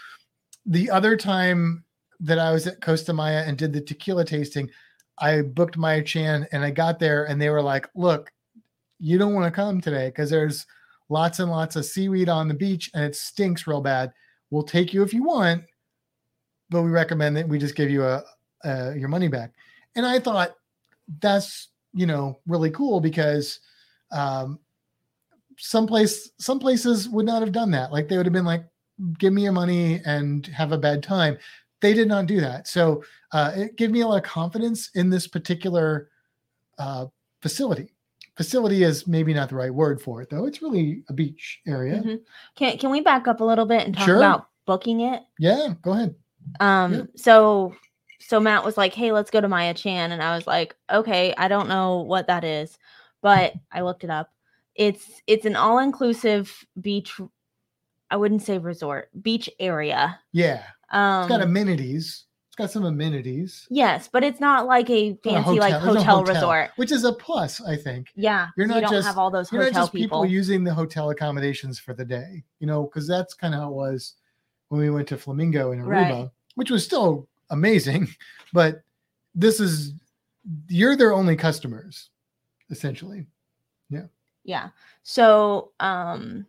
the 0.67 0.91
other 0.91 1.17
time 1.17 1.85
that 2.21 2.39
I 2.39 2.53
was 2.53 2.67
at 2.67 2.81
Costa 2.81 3.13
Maya 3.13 3.45
and 3.47 3.57
did 3.57 3.73
the 3.73 3.81
tequila 3.81 4.25
tasting, 4.25 4.71
I 5.19 5.43
booked 5.43 5.77
Maya 5.77 6.03
Chan 6.03 6.47
and 6.53 6.65
I 6.65 6.71
got 6.71 6.99
there 6.99 7.25
and 7.25 7.41
they 7.41 7.51
were 7.51 7.63
like, 7.63 7.89
look, 7.95 8.31
you 8.99 9.19
don't 9.19 9.35
want 9.35 9.47
to 9.47 9.51
come 9.51 9.81
today 9.81 10.09
because 10.09 10.31
there's 10.31 10.67
lots 11.09 11.39
and 11.39 11.51
lots 11.51 11.77
of 11.77 11.85
seaweed 11.85 12.29
on 12.29 12.49
the 12.49 12.55
beach 12.55 12.91
and 12.95 13.05
it 13.05 13.17
stinks 13.17 13.67
real 13.67 13.81
bad. 13.81 14.13
We'll 14.51 14.63
take 14.63 14.93
you 14.93 15.03
if 15.03 15.13
you 15.13 15.25
want, 15.25 15.65
but 16.71 16.83
we 16.83 16.91
recommend 16.91 17.37
that 17.37 17.49
we 17.49 17.59
just 17.59 17.75
give 17.75 17.91
you 17.91 18.05
a, 18.05 18.25
a 18.65 18.97
your 18.97 19.09
money 19.09 19.29
back. 19.29 19.53
And 19.97 20.07
I 20.07 20.19
thought 20.19 20.55
that's 21.21 21.69
you 21.95 22.07
know 22.07 22.39
really 22.47 22.71
cool 22.71 23.01
because 23.01 23.61
um, 24.13 24.59
some 25.59 25.87
place 25.87 26.31
some 26.39 26.59
places 26.59 27.09
would 27.09 27.27
not 27.27 27.43
have 27.43 27.53
done 27.53 27.71
that. 27.73 27.93
Like 27.93 28.09
they 28.09 28.17
would 28.17 28.27
have 28.27 28.33
been 28.33 28.45
like, 28.45 28.65
give 29.19 29.33
me 29.33 29.43
your 29.43 29.53
money 29.53 30.01
and 30.05 30.47
have 30.47 30.73
a 30.73 30.79
bad 30.79 31.03
time. 31.03 31.39
They 31.81 31.95
did 31.95 32.09
not 32.09 32.27
do 32.27 32.41
that. 32.41 32.67
So 32.67 33.05
uh, 33.33 33.53
it 33.55 33.77
gave 33.77 33.91
me 33.91 34.01
a 34.01 34.07
lot 34.07 34.17
of 34.17 34.25
confidence 34.25 34.91
in 34.95 35.11
this 35.11 35.27
particular 35.27 36.11
uh, 36.79 37.07
facility. 37.43 37.93
Facility 38.39 38.85
is 38.85 39.05
maybe 39.09 39.35
not 39.35 39.49
the 39.49 39.57
right 39.57 39.75
word 39.75 40.01
for 40.01 40.23
it, 40.23 40.31
though. 40.31 40.47
It's 40.47 40.63
really 40.63 41.03
a 41.09 41.13
beach 41.13 41.61
area. 41.67 42.01
Mhm. 42.01 42.21
Can 42.55 42.79
can 42.79 42.91
we 42.91 43.01
back 43.01 43.27
up 43.27 43.41
a 43.41 43.45
little 43.45 43.67
bit 43.67 43.85
and 43.85 43.93
talk 43.93 44.07
Sure. 44.07 44.17
about 44.17 44.47
booking 44.65 45.01
it? 45.01 45.25
Yeah, 45.41 45.75
go 45.83 45.91
ahead. 45.91 46.15
Um, 46.61 46.95
Yeah. 46.95 47.03
so 47.17 47.75
so 48.21 48.39
Matt 48.39 48.65
was 48.65 48.77
like, 48.77 48.95
"Hey, 48.95 49.11
let's 49.11 49.31
go 49.33 49.41
to 49.41 49.49
Maya 49.49 49.75
Chan," 49.75 50.13
and 50.13 50.23
I 50.23 50.37
was 50.37 50.47
like, 50.47 50.77
"Okay, 50.89 51.35
I 51.37 51.49
don't 51.49 51.69
know 51.69 52.03
what 52.03 52.29
that 52.29 52.45
is, 52.45 52.79
but 53.23 53.55
I 53.73 53.81
looked 53.81 54.05
it 54.05 54.11
up. 54.11 54.31
It's 54.77 55.21
it's 55.27 55.45
an 55.45 55.57
all 55.57 55.81
inclusive 55.81 56.65
beach. 56.81 57.21
I 58.13 58.17
wouldn't 58.17 58.43
say 58.43 58.59
resort, 58.59 59.11
beach 59.21 59.51
area. 59.59 60.21
Yeah, 60.31 60.63
Um, 60.91 61.23
it's 61.23 61.29
got 61.29 61.43
amenities. 61.43 62.25
Got 62.59 62.71
some 62.73 62.85
amenities. 62.85 63.67
yes, 63.71 64.09
but 64.13 64.23
it's 64.25 64.41
not 64.41 64.67
like 64.67 64.91
a 64.91 65.11
not 65.11 65.19
a 65.25 65.31
fancy 65.45 65.59
like 65.61 65.73
no 65.73 65.79
hotel, 65.95 66.25
resort. 66.25 66.71
which 66.77 66.91
is 66.93 67.05
a 67.05 67.13
plus, 67.13 67.61
I 67.61 67.77
think. 67.77 68.09
Yeah, 68.17 68.49
You're 68.57 68.67
you 68.67 68.75
not 68.75 68.81
don't 68.83 68.91
just- 68.93 69.07
have 69.07 69.17
all 69.17 69.31
those 69.31 69.51
You're 69.53 69.63
not 69.63 69.69
hotel 69.69 69.83
just 69.85 69.93
people. 69.93 70.23
people. 70.23 70.27
using 70.27 70.65
the 70.65 70.75
hotel 70.75 71.11
accommodations 71.11 71.79
for 71.79 71.95
the 71.95 72.05
day, 72.05 72.43
you 72.59 72.67
know, 72.67 72.83
because 72.83 73.07
that's 73.07 73.33
kind 73.33 73.55
of 73.55 73.61
how 73.61 73.69
it 73.71 73.75
was 73.75 74.15
when 74.69 74.81
we 74.81 74.91
went 74.91 75.07
to 75.09 75.17
Flamingo 75.17 75.71
in 75.73 75.79
Aruba, 75.81 75.89
Right. 75.89 76.31
which 76.57 76.71
was 76.71 76.85
still 76.85 77.29
amazing. 77.51 78.09
But 78.53 78.83
this 79.35 79.61
is 79.61 79.93
you're 80.69 80.97
their 80.97 81.13
only 81.13 81.37
customers, 81.37 82.11
essentially. 82.71 83.27
Yeah. 83.91 84.07
Yeah 84.45 84.69
so 85.05 85.71
um 85.81 86.45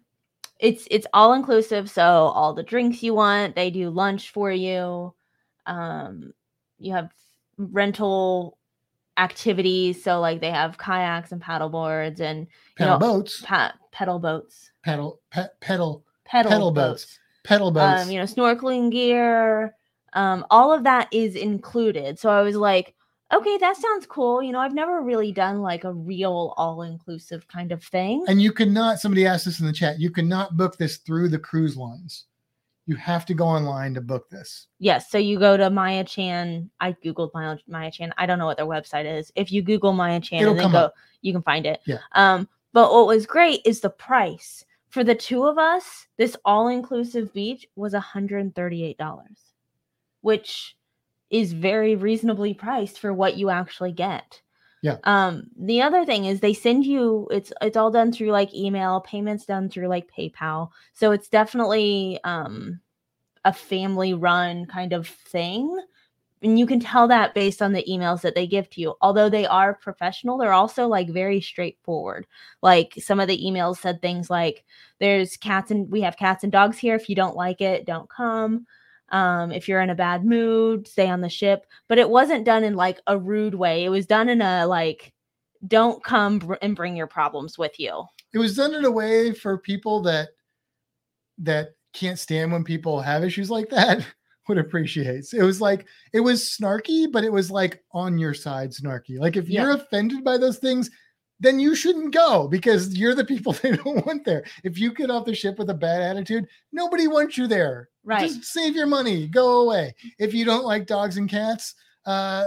it's 0.59 0.85
it's 0.91 1.07
all 1.13 1.31
inclusive 1.33 1.89
so 1.89 2.01
all 2.03 2.53
the 2.53 2.63
drinks 2.63 3.01
you 3.03 3.13
want 3.13 3.55
they 3.55 3.69
do 3.69 3.89
lunch 3.89 4.31
for 4.31 4.51
you 4.51 5.13
um 5.69 6.33
you 6.79 6.91
have 6.91 7.09
rental 7.57 8.57
activities 9.17 10.03
so 10.03 10.19
like 10.19 10.41
they 10.41 10.49
have 10.49 10.77
kayaks 10.77 11.31
and 11.31 11.41
paddle 11.41 11.69
boards 11.69 12.19
and 12.21 12.39
you 12.41 12.47
Pedal 12.77 12.93
know, 12.93 12.99
boats, 12.99 13.41
pa- 13.41 13.73
pedal 13.91 14.17
boats 14.19 14.71
pedal, 14.83 15.19
pe- 15.29 15.47
pedal, 15.59 16.05
pedal, 16.25 16.51
Pedal 16.51 16.71
boats, 16.71 17.03
boats. 17.05 17.19
pedal 17.43 17.71
boats. 17.71 18.01
um 18.03 18.11
you 18.11 18.17
know 18.17 18.25
snorkeling 18.25 18.91
gear 18.91 19.75
um 20.13 20.45
all 20.49 20.73
of 20.73 20.83
that 20.85 21.07
is 21.11 21.35
included 21.35 22.17
so 22.17 22.29
i 22.29 22.41
was 22.41 22.55
like 22.55 22.95
okay 23.33 23.57
that 23.57 23.75
sounds 23.77 24.05
cool 24.07 24.41
you 24.41 24.51
know 24.51 24.59
i've 24.59 24.73
never 24.73 25.01
really 25.01 25.31
done 25.31 25.61
like 25.61 25.83
a 25.83 25.93
real 25.93 26.53
all-inclusive 26.57 27.47
kind 27.47 27.71
of 27.71 27.83
thing 27.83 28.23
and 28.27 28.41
you 28.41 28.51
cannot. 28.51 28.99
Somebody 28.99 29.25
asked 29.27 29.45
this 29.45 29.59
in 29.59 29.67
the 29.67 29.73
chat. 29.73 29.99
You 29.99 30.09
cannot 30.09 30.57
book 30.57 30.77
this 30.77 30.97
through 30.97 31.29
the 31.29 31.37
cruise 31.39 31.77
lines. 31.77 32.25
You 32.89 32.95
have 32.95 33.23
to 33.27 33.35
go 33.35 33.45
online 33.45 33.93
to 33.93 34.01
book 34.01 34.31
this. 34.31 34.65
Yes. 34.79 35.11
So 35.11 35.19
you 35.19 35.37
go 35.37 35.55
to 35.55 35.69
Maya 35.69 36.03
Chan. 36.03 36.71
I 36.79 36.93
googled 36.93 37.29
Maya, 37.35 37.55
Maya 37.67 37.91
Chan. 37.91 38.11
I 38.17 38.25
don't 38.25 38.39
know 38.39 38.47
what 38.47 38.57
their 38.57 38.65
website 38.65 39.05
is. 39.05 39.31
If 39.35 39.51
you 39.51 39.61
Google 39.61 39.93
Maya 39.93 40.19
Chan 40.19 40.41
It'll 40.41 40.53
and 40.53 40.59
then 40.59 40.71
go, 40.71 40.77
up. 40.79 40.95
you 41.21 41.31
can 41.31 41.43
find 41.43 41.67
it. 41.67 41.81
Yeah. 41.85 41.99
Um, 42.13 42.49
but 42.73 42.91
what 42.91 43.05
was 43.05 43.27
great 43.27 43.61
is 43.63 43.79
the 43.79 43.91
price 43.91 44.65
for 44.87 45.03
the 45.03 45.13
two 45.13 45.45
of 45.45 45.59
us. 45.59 46.07
This 46.17 46.35
all-inclusive 46.45 47.31
beach 47.31 47.67
was 47.75 47.93
$138, 47.93 48.95
which 50.21 50.75
is 51.29 51.53
very 51.53 51.95
reasonably 51.95 52.55
priced 52.55 52.97
for 52.97 53.13
what 53.13 53.37
you 53.37 53.51
actually 53.51 53.91
get. 53.91 54.41
Yeah. 54.81 54.97
Um, 55.03 55.43
the 55.57 55.81
other 55.81 56.05
thing 56.05 56.25
is 56.25 56.39
they 56.39 56.53
send 56.53 56.85
you 56.85 57.27
it's 57.31 57.51
it's 57.61 57.75
all 57.77 57.91
done 57.91 58.11
through 58.11 58.31
like 58.31 58.53
email, 58.53 59.01
payments 59.01 59.45
done 59.45 59.69
through 59.69 59.87
like 59.87 60.09
PayPal. 60.15 60.69
So 60.93 61.11
it's 61.11 61.27
definitely 61.27 62.19
um 62.23 62.79
a 63.45 63.53
family 63.53 64.13
run 64.13 64.65
kind 64.65 64.93
of 64.93 65.07
thing. 65.07 65.77
And 66.41 66.57
you 66.59 66.65
can 66.65 66.79
tell 66.79 67.07
that 67.09 67.33
based 67.33 67.61
on 67.61 67.73
the 67.73 67.83
emails 67.89 68.21
that 68.21 68.35
they 68.35 68.47
give 68.47 68.69
to 68.71 68.81
you. 68.81 68.95
Although 69.01 69.29
they 69.29 69.45
are 69.45 69.73
professional, 69.75 70.37
they're 70.37 70.53
also 70.53 70.87
like 70.87 71.09
very 71.09 71.41
straightforward. 71.41 72.27
Like 72.61 72.93
some 72.99 73.19
of 73.19 73.27
the 73.27 73.37
emails 73.43 73.77
said 73.77 74.01
things 74.01 74.29
like, 74.29 74.63
there's 74.99 75.37
cats 75.37 75.71
and 75.71 75.89
we 75.91 76.01
have 76.01 76.17
cats 76.17 76.43
and 76.43 76.51
dogs 76.51 76.77
here. 76.77 76.95
If 76.95 77.09
you 77.09 77.15
don't 77.15 77.35
like 77.35 77.61
it, 77.61 77.85
don't 77.85 78.09
come. 78.09 78.67
Um, 79.11 79.51
if 79.51 79.67
you're 79.67 79.81
in 79.81 79.89
a 79.89 79.95
bad 79.95 80.23
mood, 80.25 80.87
stay 80.87 81.09
on 81.09 81.21
the 81.21 81.29
ship. 81.29 81.65
But 81.87 81.97
it 81.97 82.09
wasn't 82.09 82.45
done 82.45 82.63
in 82.63 82.75
like 82.75 82.99
a 83.07 83.17
rude 83.17 83.55
way. 83.55 83.83
It 83.85 83.89
was 83.89 84.05
done 84.05 84.29
in 84.29 84.41
a 84.41 84.65
like, 84.67 85.13
don't 85.67 86.03
come 86.03 86.39
br- 86.39 86.55
and 86.61 86.75
bring 86.75 86.95
your 86.95 87.07
problems 87.07 87.57
with 87.57 87.79
you. 87.79 88.05
it 88.33 88.37
was 88.37 88.55
done 88.55 88.73
in 88.75 88.85
a 88.85 88.91
way 88.91 89.33
for 89.33 89.57
people 89.57 90.01
that 90.03 90.29
that 91.39 91.69
can't 91.93 92.19
stand 92.19 92.51
when 92.51 92.63
people 92.63 92.99
have 93.01 93.23
issues 93.23 93.49
like 93.49 93.69
that 93.69 94.05
would 94.47 94.57
appreciate. 94.57 95.25
It 95.33 95.43
was 95.43 95.61
like 95.61 95.87
it 96.13 96.19
was 96.19 96.43
snarky, 96.43 97.11
but 97.11 97.23
it 97.23 97.31
was 97.31 97.49
like 97.51 97.83
on 97.91 98.17
your 98.17 98.33
side 98.33 98.71
snarky. 98.71 99.19
Like 99.19 99.37
if 99.37 99.49
Yeah. 99.49 99.63
you're 99.63 99.71
offended 99.75 100.23
by 100.23 100.37
those 100.37 100.59
things, 100.59 100.89
then 101.39 101.59
you 101.59 101.75
shouldn't 101.75 102.13
go 102.13 102.47
because 102.47 102.97
you're 102.97 103.15
the 103.15 103.23
people 103.25 103.53
they 103.63 103.71
don't 103.75 104.05
want 104.05 104.25
there. 104.25 104.43
If 104.63 104.77
you 104.77 104.93
get 104.93 105.09
off 105.09 105.25
the 105.25 105.33
ship 105.35 105.57
with 105.57 105.69
a 105.69 105.73
bad 105.73 106.01
attitude, 106.01 106.45
nobody 106.71 107.07
wants 107.07 107.37
you 107.37 107.47
there. 107.47 107.89
Right. 108.03 108.27
Just 108.29 108.45
save 108.45 108.75
your 108.75 108.87
money, 108.87 109.27
go 109.27 109.61
away. 109.61 109.95
If 110.17 110.33
you 110.33 110.45
don't 110.45 110.65
like 110.65 110.85
dogs 110.87 111.17
and 111.17 111.29
cats, 111.29 111.75
uh 112.05 112.45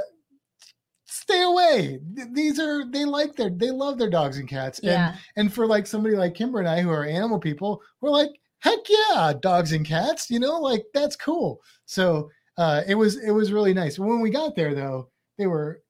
stay 1.06 1.42
away. 1.42 2.00
These 2.32 2.58
are 2.58 2.84
they 2.90 3.04
like 3.04 3.36
their 3.36 3.50
they 3.50 3.70
love 3.70 3.98
their 3.98 4.10
dogs 4.10 4.38
and 4.38 4.48
cats. 4.48 4.78
And 4.80 4.88
Yeah. 4.88 5.16
and 5.36 5.52
for 5.52 5.66
like 5.66 5.86
somebody 5.86 6.16
like 6.16 6.34
Kimber 6.34 6.58
and 6.58 6.68
I 6.68 6.80
who 6.80 6.90
are 6.90 7.04
animal 7.04 7.38
people, 7.38 7.82
we're 8.00 8.10
like, 8.10 8.30
heck 8.60 8.78
yeah, 8.88 9.32
dogs 9.40 9.72
and 9.72 9.86
cats, 9.86 10.30
you 10.30 10.38
know, 10.40 10.58
like 10.60 10.84
that's 10.94 11.16
cool. 11.16 11.60
So 11.84 12.30
uh 12.58 12.82
it 12.86 12.94
was 12.94 13.16
it 13.22 13.30
was 13.30 13.52
really 13.52 13.74
nice. 13.74 13.98
When 13.98 14.20
we 14.20 14.30
got 14.30 14.56
there 14.56 14.74
though, 14.74 15.10
they 15.38 15.46
were 15.46 15.82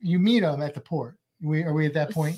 you 0.00 0.18
meet 0.18 0.40
them 0.40 0.60
at 0.62 0.74
the 0.74 0.80
port. 0.80 1.16
We 1.44 1.62
are 1.62 1.72
we 1.72 1.86
at 1.86 1.94
that 1.94 2.10
point? 2.10 2.36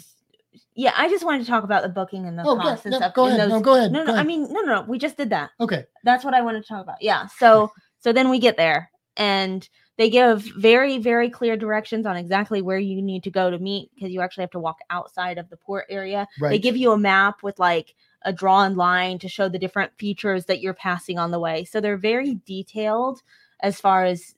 Yeah, 0.74 0.92
I 0.96 1.08
just 1.08 1.24
wanted 1.24 1.40
to 1.44 1.46
talk 1.50 1.64
about 1.64 1.82
the 1.82 1.88
booking 1.88 2.26
and 2.26 2.38
the 2.38 2.42
Oh, 2.44 2.56
costs 2.56 2.84
and 2.84 2.92
no, 2.92 2.98
stuff. 2.98 3.14
go 3.14 3.26
ahead. 3.26 3.40
those- 3.40 3.48
no, 3.50 3.60
go 3.60 3.76
ahead. 3.76 3.92
no, 3.92 4.04
no, 4.04 4.14
I 4.14 4.22
mean, 4.24 4.42
no, 4.52 4.60
no, 4.60 4.80
no. 4.80 4.82
We 4.82 4.98
just 4.98 5.16
did 5.16 5.30
that. 5.30 5.50
okay. 5.60 5.84
That's 6.04 6.24
what 6.24 6.34
I 6.34 6.42
wanted 6.42 6.62
to 6.62 6.68
talk 6.68 6.82
about. 6.82 6.96
Yeah. 7.00 7.26
So, 7.38 7.70
so 7.98 8.12
then 8.12 8.28
we 8.28 8.38
get 8.38 8.56
there 8.56 8.90
and 9.16 9.66
they 9.96 10.10
give 10.10 10.42
very, 10.58 10.98
very 10.98 11.30
clear 11.30 11.56
directions 11.56 12.04
on 12.04 12.16
exactly 12.16 12.60
where 12.62 12.78
you 12.78 13.00
need 13.00 13.22
to 13.24 13.30
go 13.30 13.50
to 13.50 13.58
meet 13.58 13.90
because 13.94 14.12
you 14.12 14.20
actually 14.20 14.42
have 14.42 14.50
to 14.50 14.60
walk 14.60 14.76
outside 14.90 15.38
of 15.38 15.48
the 15.48 15.56
port 15.56 15.86
area. 15.88 16.26
Right. 16.40 16.50
They 16.50 16.58
give 16.58 16.76
you 16.76 16.92
a 16.92 16.98
map 16.98 17.42
with 17.42 17.58
like 17.58 17.94
a 18.22 18.32
drawn 18.32 18.76
line 18.76 19.18
to 19.20 19.28
show 19.28 19.48
the 19.48 19.58
different 19.58 19.92
features 19.98 20.44
that 20.46 20.60
you're 20.60 20.74
passing 20.74 21.18
on 21.18 21.30
the 21.30 21.40
way. 21.40 21.64
So 21.64 21.80
they're 21.80 21.96
very 21.96 22.34
detailed 22.46 23.22
as 23.60 23.80
far 23.80 24.04
as 24.04 24.34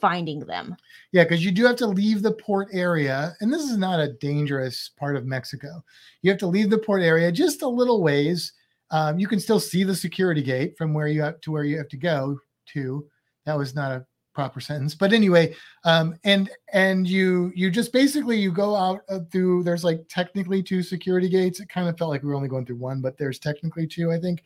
finding 0.00 0.40
them. 0.40 0.76
Yeah, 1.12 1.24
because 1.24 1.44
you 1.44 1.50
do 1.50 1.64
have 1.64 1.76
to 1.76 1.86
leave 1.86 2.22
the 2.22 2.32
port 2.32 2.68
area, 2.72 3.34
and 3.40 3.52
this 3.52 3.62
is 3.62 3.76
not 3.76 4.00
a 4.00 4.12
dangerous 4.14 4.90
part 4.98 5.16
of 5.16 5.26
Mexico. 5.26 5.82
You 6.22 6.30
have 6.30 6.40
to 6.40 6.46
leave 6.46 6.70
the 6.70 6.78
port 6.78 7.02
area 7.02 7.30
just 7.32 7.62
a 7.62 7.68
little 7.68 8.02
ways. 8.02 8.52
Um, 8.90 9.18
you 9.18 9.26
can 9.26 9.40
still 9.40 9.60
see 9.60 9.82
the 9.84 9.94
security 9.94 10.42
gate 10.42 10.76
from 10.76 10.92
where 10.94 11.08
you 11.08 11.22
have 11.22 11.40
to 11.42 11.50
where 11.50 11.64
you 11.64 11.78
have 11.78 11.88
to 11.88 11.96
go 11.96 12.38
to. 12.66 13.06
That 13.46 13.58
was 13.58 13.74
not 13.74 13.92
a 13.92 14.06
proper 14.34 14.60
sentence, 14.60 14.94
but 14.94 15.12
anyway, 15.12 15.54
um, 15.84 16.16
and 16.24 16.50
and 16.72 17.08
you 17.08 17.52
you 17.54 17.70
just 17.70 17.92
basically 17.92 18.36
you 18.36 18.52
go 18.52 18.74
out 18.74 19.00
uh, 19.08 19.20
through. 19.30 19.62
There's 19.62 19.84
like 19.84 20.04
technically 20.08 20.62
two 20.62 20.82
security 20.82 21.28
gates. 21.28 21.60
It 21.60 21.68
kind 21.68 21.88
of 21.88 21.96
felt 21.96 22.10
like 22.10 22.22
we 22.22 22.28
were 22.28 22.34
only 22.34 22.48
going 22.48 22.66
through 22.66 22.76
one, 22.76 23.00
but 23.00 23.16
there's 23.16 23.38
technically 23.38 23.86
two, 23.86 24.12
I 24.12 24.18
think. 24.18 24.42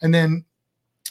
And 0.00 0.14
then 0.14 0.44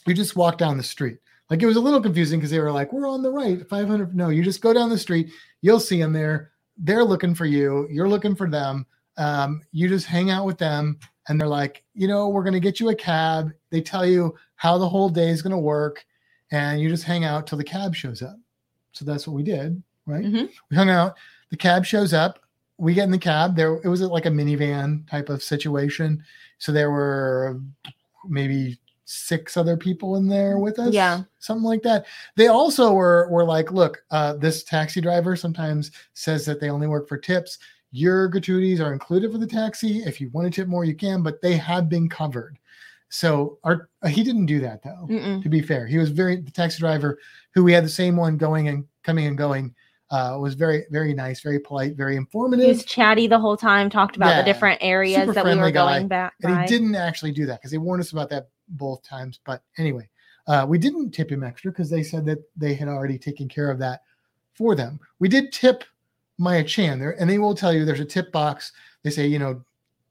you 0.08 0.14
just 0.14 0.36
walk 0.36 0.58
down 0.58 0.78
the 0.78 0.84
street. 0.84 1.18
Like 1.52 1.62
it 1.62 1.66
was 1.66 1.76
a 1.76 1.82
little 1.82 2.02
confusing 2.02 2.40
because 2.40 2.50
they 2.50 2.62
were 2.62 2.72
like, 2.72 2.94
"We're 2.94 3.10
on 3.10 3.22
the 3.22 3.30
right, 3.30 3.68
500." 3.68 4.16
No, 4.16 4.30
you 4.30 4.42
just 4.42 4.62
go 4.62 4.72
down 4.72 4.90
the 4.90 4.98
street. 4.98 5.32
You'll 5.60 5.82
see 5.82 6.00
them 6.00 6.14
there. 6.14 6.52
They're 6.78 7.04
looking 7.04 7.36
for 7.36 7.46
you. 7.46 7.90
You're 7.92 8.08
looking 8.08 8.36
for 8.36 8.50
them. 8.50 8.86
Um, 9.18 9.62
you 9.74 9.90
just 9.90 10.06
hang 10.06 10.30
out 10.32 10.46
with 10.46 10.58
them, 10.58 10.98
and 11.28 11.40
they're 11.40 11.50
like, 11.50 11.84
"You 11.94 12.08
know, 12.08 12.30
we're 12.30 12.44
going 12.46 12.54
to 12.54 12.62
get 12.62 12.80
you 12.80 12.88
a 12.90 12.96
cab." 12.96 13.52
They 13.70 13.82
tell 13.82 14.06
you 14.06 14.34
how 14.56 14.78
the 14.78 14.88
whole 14.88 15.10
day 15.10 15.28
is 15.30 15.42
going 15.42 15.52
to 15.52 15.58
work, 15.58 16.06
and 16.52 16.80
you 16.80 16.88
just 16.88 17.04
hang 17.04 17.26
out 17.26 17.48
till 17.48 17.58
the 17.58 17.66
cab 17.66 17.96
shows 17.96 18.22
up. 18.22 18.38
So 18.94 19.04
that's 19.04 19.28
what 19.28 19.36
we 19.36 19.44
did, 19.44 19.84
right? 20.06 20.24
Mhm. 20.24 20.50
We 20.70 20.78
hung 20.78 20.90
out. 20.90 21.18
The 21.50 21.58
cab 21.58 21.84
shows 21.86 22.14
up. 22.14 22.40
We 22.78 22.94
get 22.94 23.04
in 23.04 23.12
the 23.12 23.18
cab. 23.18 23.58
There, 23.58 23.76
it 23.84 23.90
was 23.90 24.00
like 24.02 24.26
a 24.26 24.30
minivan 24.30 25.06
type 25.10 25.28
of 25.28 25.44
situation. 25.44 26.24
So 26.60 26.72
there 26.72 26.92
were 26.92 27.60
maybe 28.26 28.80
six 29.06 29.58
other 29.58 29.76
people 29.76 30.16
in 30.16 30.28
there 30.28 30.58
with 30.60 30.80
us. 30.80 30.94
Yeah. 30.94 31.24
Something 31.40 31.64
like 31.66 31.82
that. 31.84 32.06
They 32.36 32.48
also 32.48 32.94
were 32.94 33.28
were 33.30 33.44
like, 33.44 33.72
look, 33.72 34.04
uh, 34.12 34.34
this 34.34 34.64
taxi 34.64 35.02
driver 35.02 35.36
sometimes 35.36 35.92
says 36.14 36.46
that 36.46 36.60
they 36.60 36.70
only 36.70 36.88
work 36.88 37.08
for 37.08 37.18
tips. 37.18 37.58
Your 37.92 38.28
gratuities 38.30 38.80
are 38.80 38.94
included 38.94 39.32
for 39.32 39.38
the 39.38 39.48
taxi. 39.48 40.00
If 40.04 40.22
you 40.22 40.30
want 40.30 40.46
to 40.52 40.62
tip 40.62 40.68
more, 40.70 40.86
you 40.86 40.96
can, 40.96 41.24
but 41.24 41.42
they 41.42 41.58
have 41.58 41.90
been 41.90 42.08
covered. 42.08 42.58
So 43.10 43.60
our 43.66 43.90
uh, 44.02 44.08
he 44.08 44.24
didn't 44.24 44.46
do 44.46 44.62
that 44.62 44.82
though. 44.84 45.08
Mm-mm. 45.10 45.44
To 45.44 45.50
be 45.50 45.62
fair, 45.62 45.86
he 45.86 45.98
was 45.98 46.10
very 46.10 46.38
the 46.38 46.52
taxi 46.52 46.80
driver 46.80 47.20
who 47.54 47.64
we 47.64 47.74
had 47.74 47.84
the 47.84 47.90
same 47.90 48.16
one 48.16 48.38
going 48.38 48.70
and 48.70 48.86
coming 49.04 49.26
and 49.28 49.38
going. 49.38 49.76
Uh, 50.10 50.38
was 50.40 50.56
very 50.56 50.84
very 50.92 51.14
nice, 51.14 51.40
very 51.42 51.60
polite, 51.60 51.96
very 51.96 52.18
informative. 52.18 52.66
He 52.66 52.72
was 52.72 52.84
chatty 52.84 53.28
the 53.28 53.40
whole 53.40 53.56
time, 53.56 53.90
talked 53.90 54.18
about 54.18 54.30
Yeah. 54.30 54.42
the 54.42 54.46
different 54.46 54.80
areas 54.82 55.34
that 55.34 55.46
we 55.46 55.56
were 55.56 55.72
guy. 55.72 56.00
going 56.00 56.08
back 56.10 56.34
and 56.44 56.56
by. 56.56 56.62
he 56.62 56.68
didn't 56.68 56.96
actually 56.96 57.32
do 57.32 57.46
that 57.46 57.60
because 57.60 57.72
they 57.72 57.78
warned 57.78 58.02
us 58.02 58.12
about 58.12 58.30
that 58.30 58.50
both 58.72 59.04
times. 59.04 59.40
But 59.46 59.64
anyway, 59.78 60.10
uh, 60.48 60.66
we 60.68 60.78
didn't 60.78 61.12
tip 61.12 61.32
him 61.32 61.44
extra 61.44 61.72
because 61.72 61.90
they 61.90 62.04
said 62.04 62.26
that 62.26 62.40
they 62.56 62.74
had 62.74 62.88
already 62.88 63.18
taken 63.18 63.48
care 63.48 63.70
of 63.70 63.80
that 63.80 64.02
for 64.54 64.76
them. 64.76 65.00
We 65.20 65.30
did 65.30 65.52
tip 65.52 65.84
Maya 66.38 66.64
Chan 66.64 67.00
there, 67.00 67.20
and 67.20 67.30
they 67.30 67.38
will 67.38 67.56
tell 67.56 67.74
you 67.74 67.86
there's 67.86 68.00
a 68.00 68.06
tip 68.06 68.32
box. 68.32 68.72
They 69.04 69.10
say, 69.12 69.28
you 69.28 69.40
know, 69.40 69.64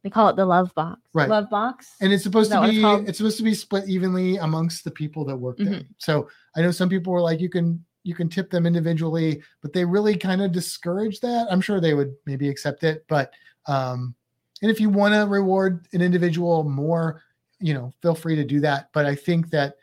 They 0.03 0.11
call 0.11 0.29
it 0.29 0.37
the 0.37 0.47
love 0.47 0.75
box. 0.75 1.01
Right. 1.13 1.29
Love 1.29 1.51
box. 1.51 1.97
and 2.01 2.13
it's 2.13 2.23
supposed 2.23 2.51
to 2.53 2.61
what 2.61 2.71
it's 2.71 2.79
be 2.79 3.09
it's 3.09 3.19
supposed 3.19 3.39
to 3.39 3.43
be 3.43 3.55
split 3.55 3.89
evenly 3.89 4.37
amongst 4.37 4.85
the 4.85 4.91
people 4.91 5.25
that 5.27 5.37
work 5.37 5.59
there. 5.59 5.67
Mm-hmm. 5.67 5.93
So 5.99 6.29
I 6.57 6.63
know 6.63 6.71
some 6.71 6.89
people 6.89 7.13
were 7.13 7.21
like, 7.21 7.41
you 7.41 7.49
can 7.49 7.85
you 8.03 8.15
can 8.15 8.29
tip 8.29 8.51
them 8.51 8.67
individually, 8.67 9.43
but 9.61 9.73
they 9.73 9.85
really 9.85 10.17
kind 10.17 10.41
of 10.41 10.53
discourage 10.53 11.21
that. 11.21 11.49
I'm 11.51 11.61
sure 11.61 11.81
they 11.81 11.95
would 11.95 12.15
maybe 12.25 12.49
accept 12.49 12.83
it, 12.83 13.05
but 13.09 13.33
um, 13.67 14.15
and 14.63 14.71
if 14.71 14.81
you 14.81 14.89
want 14.89 15.15
to 15.15 15.27
reward 15.27 15.87
an 15.93 16.01
individual 16.01 16.65
more, 16.65 17.23
you 17.61 17.75
know, 17.75 17.93
feel 18.03 18.15
free 18.15 18.37
to 18.37 18.45
do 18.45 18.61
that. 18.61 18.89
But 18.93 19.07
I 19.07 19.15
think 19.15 19.51
that 19.51 19.75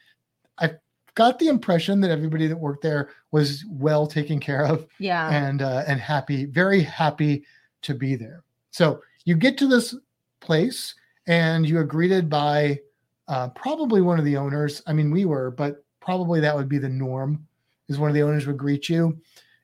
I 0.58 0.72
got 1.16 1.40
the 1.40 1.48
impression 1.48 2.02
that 2.02 2.12
everybody 2.12 2.48
that 2.48 2.58
worked 2.58 2.84
there 2.84 3.10
was 3.32 3.64
well 3.70 4.08
taken 4.08 4.40
care 4.40 4.66
of 4.66 4.88
yeah. 5.00 5.30
and 5.30 5.62
uh, 5.62 5.84
and 5.88 6.00
happy, 6.00 6.46
very 6.46 6.82
happy 6.82 7.44
to 7.84 7.94
be 7.94 8.16
there. 8.16 8.44
So 8.72 9.02
you 9.26 9.36
get 9.36 9.58
to 9.60 9.68
this 9.68 9.96
place 10.40 10.96
and 11.28 11.68
you 11.68 11.78
are 11.78 11.84
greeted 11.84 12.30
by 12.30 12.80
uh, 13.28 13.50
probably 13.50 14.02
one 14.02 14.20
of 14.20 14.26
the 14.26 14.38
owners. 14.38 14.82
I 14.88 14.94
mean, 14.94 15.12
we 15.12 15.26
were, 15.26 15.52
but 15.52 15.84
probably 16.00 16.40
that 16.40 16.56
would 16.56 16.70
be 16.70 16.78
the 16.78 16.90
norm. 16.90 17.46
Is 17.90 17.98
one 17.98 18.10
of 18.10 18.16
the 18.16 18.24
owners 18.24 18.46
would 18.46 18.58
greet 18.58 18.90
you, 18.90 19.18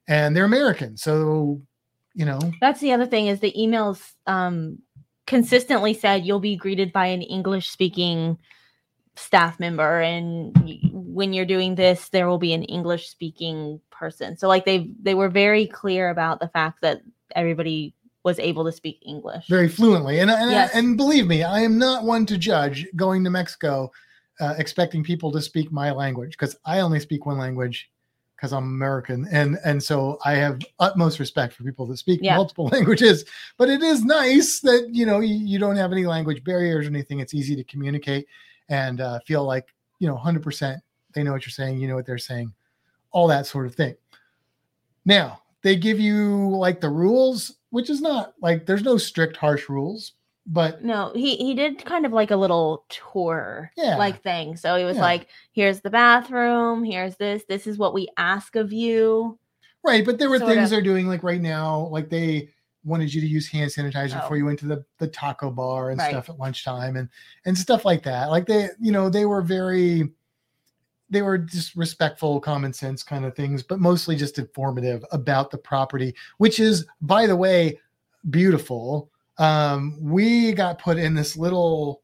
and 0.08 0.34
they're 0.34 0.46
American, 0.46 0.96
so 0.96 1.62
you 2.14 2.26
know, 2.26 2.40
That's 2.62 2.80
the 2.80 2.94
other 2.94 3.06
thing 3.06 3.28
is 3.28 3.40
the 3.40 3.54
emails 3.58 4.14
um 4.28 4.80
consistently 5.26 5.94
said 5.94 6.26
you'll 6.26 6.40
be 6.40 6.56
greeted 6.56 6.92
by 6.92 7.08
an 7.08 7.22
English 7.22 7.70
speaking 7.70 8.38
staff 9.16 9.60
member 9.60 10.02
and 10.02 10.56
when 10.92 11.34
you're 11.34 11.46
doing 11.46 11.76
this 11.76 12.10
there 12.10 12.28
will 12.28 12.40
be 12.40 12.54
an 12.54 12.64
English 12.64 13.08
speaking 13.10 13.80
person. 13.92 14.36
So 14.38 14.48
like 14.48 14.66
they 14.66 14.90
they 15.02 15.14
were 15.14 15.30
very 15.30 15.68
clear 15.68 16.10
about 16.10 16.40
the 16.40 16.48
fact 16.48 16.82
that 16.82 17.02
everybody 17.36 17.94
was 18.24 18.40
able 18.40 18.66
to 18.66 18.72
speak 18.72 19.00
English. 19.06 19.48
very 19.48 19.68
fluently. 19.68 20.20
And 20.20 20.32
and, 20.32 20.52
Yes. 20.52 20.72
and 20.74 20.98
believe 20.98 21.28
me, 21.28 21.44
I 21.44 21.60
am 21.60 21.78
not 21.78 22.06
one 22.06 22.26
to 22.28 22.38
judge 22.38 22.88
going 22.96 23.24
to 23.24 23.30
Mexico 23.30 23.92
uh, 24.40 24.56
expecting 24.58 25.04
people 25.04 25.32
to 25.32 25.42
speak 25.42 25.72
my 25.72 25.92
language 25.92 26.32
because 26.32 26.56
I 26.66 26.80
only 26.80 27.00
speak 27.00 27.26
one 27.26 27.38
language 27.38 27.92
because 28.44 28.52
I'm 28.52 28.66
American, 28.66 29.26
and 29.32 29.58
and 29.64 29.82
so 29.82 30.20
I 30.26 30.34
have 30.34 30.60
utmost 30.82 31.18
respect 31.18 31.54
for 31.54 31.64
people 31.64 31.86
that 31.86 31.96
speak 31.96 32.20
Yeah. 32.22 32.36
multiple 32.36 32.66
languages. 32.74 33.24
But 33.58 33.70
it 33.70 33.82
is 33.82 34.04
nice 34.04 34.60
that 34.60 34.90
you 34.92 35.06
know 35.06 35.22
you, 35.22 35.34
you 35.36 35.60
don't 35.60 35.78
have 35.78 35.94
any 35.94 36.06
language 36.06 36.44
barriers 36.44 36.86
or 36.86 36.90
anything. 36.90 37.22
It's 37.22 37.34
easy 37.34 37.56
to 37.56 37.64
communicate 37.64 38.28
and 38.68 39.00
uh, 39.00 39.20
feel 39.26 39.46
like 39.46 39.74
you 40.00 40.10
know 40.10 40.18
100% 40.18 40.78
they 41.14 41.24
know 41.24 41.32
what 41.32 41.46
you're 41.46 41.52
saying, 41.52 41.80
you 41.80 41.88
know 41.88 41.96
what 41.96 42.06
they're 42.06 42.18
saying, 42.18 42.52
all 43.12 43.28
that 43.28 43.46
sort 43.46 43.66
of 43.66 43.76
thing. 43.76 43.96
Now 45.06 45.40
they 45.62 45.78
give 45.78 46.02
you 46.02 46.50
like 46.50 46.82
the 46.82 46.90
rules, 46.90 47.60
which 47.70 47.90
is 47.90 48.02
not 48.02 48.34
like 48.42 48.66
there's 48.66 48.84
no 48.84 48.98
strict 48.98 49.38
harsh 49.38 49.70
rules, 49.70 50.16
but 50.46 50.84
No, 50.84 51.12
he 51.16 51.36
he 51.38 51.54
did 51.54 51.84
kind 51.86 52.06
of 52.06 52.12
like 52.12 52.32
a 52.32 52.36
little 52.36 52.86
tour 52.90 53.72
Yeah. 53.78 53.98
like 53.98 54.22
thing. 54.24 54.56
So 54.58 54.76
he 54.76 54.84
was 54.86 54.98
Yeah. 54.98 55.04
like, 55.04 55.28
here's 55.54 55.82
the 55.82 55.90
bathroom, 55.90 56.84
here's 56.84 57.16
this, 57.16 57.44
this 57.48 57.66
is 57.68 57.78
what 57.78 57.94
we 57.94 58.08
ask 58.18 58.56
of 58.56 58.74
you. 58.74 59.38
right. 59.84 60.06
But 60.06 60.18
there 60.18 60.30
were 60.30 60.40
things 60.40 60.70
they're 60.70 60.82
doing 60.82 61.08
like 61.08 61.24
right 61.24 61.42
now, 61.42 61.88
like 61.92 62.10
they 62.10 62.50
wanted 62.86 63.14
you 63.14 63.22
to 63.22 63.28
use 63.28 63.48
hand 63.48 63.72
sanitizer 63.72 64.18
Oh. 64.18 64.20
before 64.22 64.36
you 64.38 64.46
went 64.46 64.60
to 64.60 64.66
the 64.66 64.84
the 64.98 65.08
taco 65.08 65.50
bar 65.50 65.90
and 65.92 66.00
Right. 66.00 66.10
stuff 66.10 66.30
at 66.30 66.38
lunchtime 66.40 66.98
and 66.98 67.08
and 67.46 67.58
stuff 67.58 67.86
like 67.86 68.04
that. 68.04 68.30
Like 68.30 68.46
they, 68.46 68.68
you 68.80 68.92
know, 68.92 69.10
they 69.10 69.26
were 69.26 69.42
very 69.42 70.12
they 71.10 71.22
were 71.22 71.38
just 71.38 71.76
respectful, 71.76 72.40
common 72.40 72.74
sense 72.74 73.04
kind 73.04 73.24
of 73.24 73.36
things, 73.36 73.62
but 73.62 73.80
mostly 73.80 74.16
just 74.16 74.40
informative 74.40 75.06
about 75.12 75.52
the 75.52 75.58
property, 75.58 76.16
which 76.40 76.60
is, 76.60 76.86
by 77.02 77.28
the 77.28 77.36
way, 77.36 77.80
beautiful. 78.32 79.12
Um, 79.38 79.98
we 80.02 80.54
got 80.54 80.80
put 80.80 80.98
in 80.98 81.14
this 81.16 81.36
little 81.38 82.02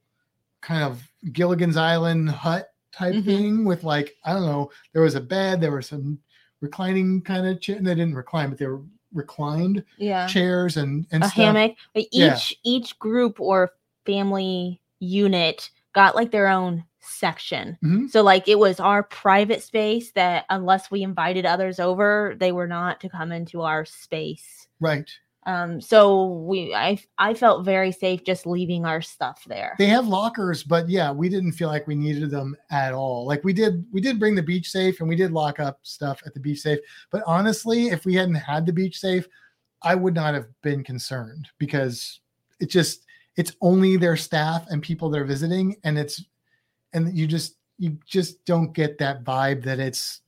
kind 0.61 0.83
of 0.83 1.01
Gilligan's 1.31 1.77
Island 1.77 2.29
hut 2.29 2.69
type 2.91 3.13
Mhm. 3.15 3.25
thing 3.25 3.65
with 3.65 3.83
like, 3.83 4.15
I 4.25 4.33
don't 4.33 4.45
know, 4.45 4.71
there 4.93 5.01
was 5.03 5.15
a 5.15 5.21
bed, 5.21 5.61
there 5.61 5.71
were 5.71 5.81
some 5.81 6.19
reclining 6.61 7.21
kind 7.21 7.45
of 7.47 7.61
chair. 7.61 7.77
And 7.77 7.85
they 7.87 7.95
didn't 7.95 8.15
recline, 8.15 8.49
but 8.49 8.57
they 8.57 8.67
were 8.67 8.81
reclined 9.13 9.83
Yeah. 9.97 10.27
chairs 10.27 10.77
and 10.77 11.05
and 11.11 11.23
a 11.23 11.27
stuff. 11.27 11.35
hammock. 11.35 11.75
But 11.93 12.03
each 12.11 12.11
Yeah. 12.11 12.37
each 12.63 12.99
group 12.99 13.39
or 13.39 13.71
family 14.05 14.81
unit 14.99 15.69
got 15.93 16.15
like 16.15 16.31
their 16.31 16.47
own 16.47 16.83
section. 16.99 17.77
Mhm. 17.83 18.09
So 18.09 18.21
like 18.21 18.47
it 18.47 18.59
was 18.59 18.79
our 18.79 19.03
private 19.03 19.63
space 19.63 20.11
that 20.11 20.45
unless 20.49 20.91
we 20.91 21.01
invited 21.01 21.45
others 21.45 21.79
over, 21.79 22.35
they 22.37 22.51
were 22.51 22.67
not 22.67 22.99
to 23.01 23.09
come 23.09 23.31
into 23.31 23.61
our 23.61 23.85
space. 23.85 24.67
Right. 24.79 25.09
Um 25.45 25.79
so 25.79 26.25
we 26.25 26.73
I 26.73 26.99
I 27.17 27.33
felt 27.33 27.65
very 27.65 27.91
safe 27.91 28.23
just 28.23 28.45
leaving 28.45 28.85
our 28.85 29.01
stuff 29.01 29.43
there. 29.47 29.75
They 29.77 29.87
have 29.87 30.07
lockers, 30.07 30.63
but 30.63 30.89
yeah, 30.89 31.11
we 31.11 31.29
didn't 31.29 31.53
feel 31.53 31.69
like 31.69 31.87
we 31.87 31.95
needed 31.95 32.29
them 32.29 32.55
at 32.71 32.93
all. 32.93 33.25
Like 33.25 33.43
we 33.43 33.53
did, 33.53 33.85
we 33.91 34.01
did 34.01 34.19
bring 34.19 34.35
the 34.35 34.43
beach 34.43 34.69
safe 34.69 34.99
and 34.99 35.07
we 35.07 35.15
did 35.15 35.31
lock 35.31 35.59
up 35.59 35.79
stuff 35.83 36.21
at 36.25 36.33
the 36.33 36.39
beach 36.39 36.59
safe. 36.59 36.79
But 37.09 37.23
honestly, 37.25 37.87
if 37.87 38.05
we 38.05 38.15
hadn't 38.15 38.35
had 38.35 38.65
the 38.65 38.73
beach 38.73 38.99
safe, 38.99 39.27
I 39.81 39.95
would 39.95 40.13
not 40.13 40.33
have 40.33 40.47
been 40.61 40.83
concerned 40.83 41.47
because 41.57 42.19
it 42.59 42.69
just 42.69 43.05
it's 43.37 43.55
only 43.61 43.95
their 43.95 44.17
staff 44.17 44.65
and 44.69 44.81
people 44.81 45.09
they're 45.09 45.23
visiting, 45.23 45.77
and 45.83 45.97
it's 45.97 46.23
and 46.93 47.17
you 47.17 47.27
just 47.27 47.55
you 47.77 47.97
just 48.05 48.43
don't 48.45 48.73
get 48.73 48.97
that 48.97 49.23
vibe 49.23 49.63
that 49.63 49.79
it's 49.79 50.21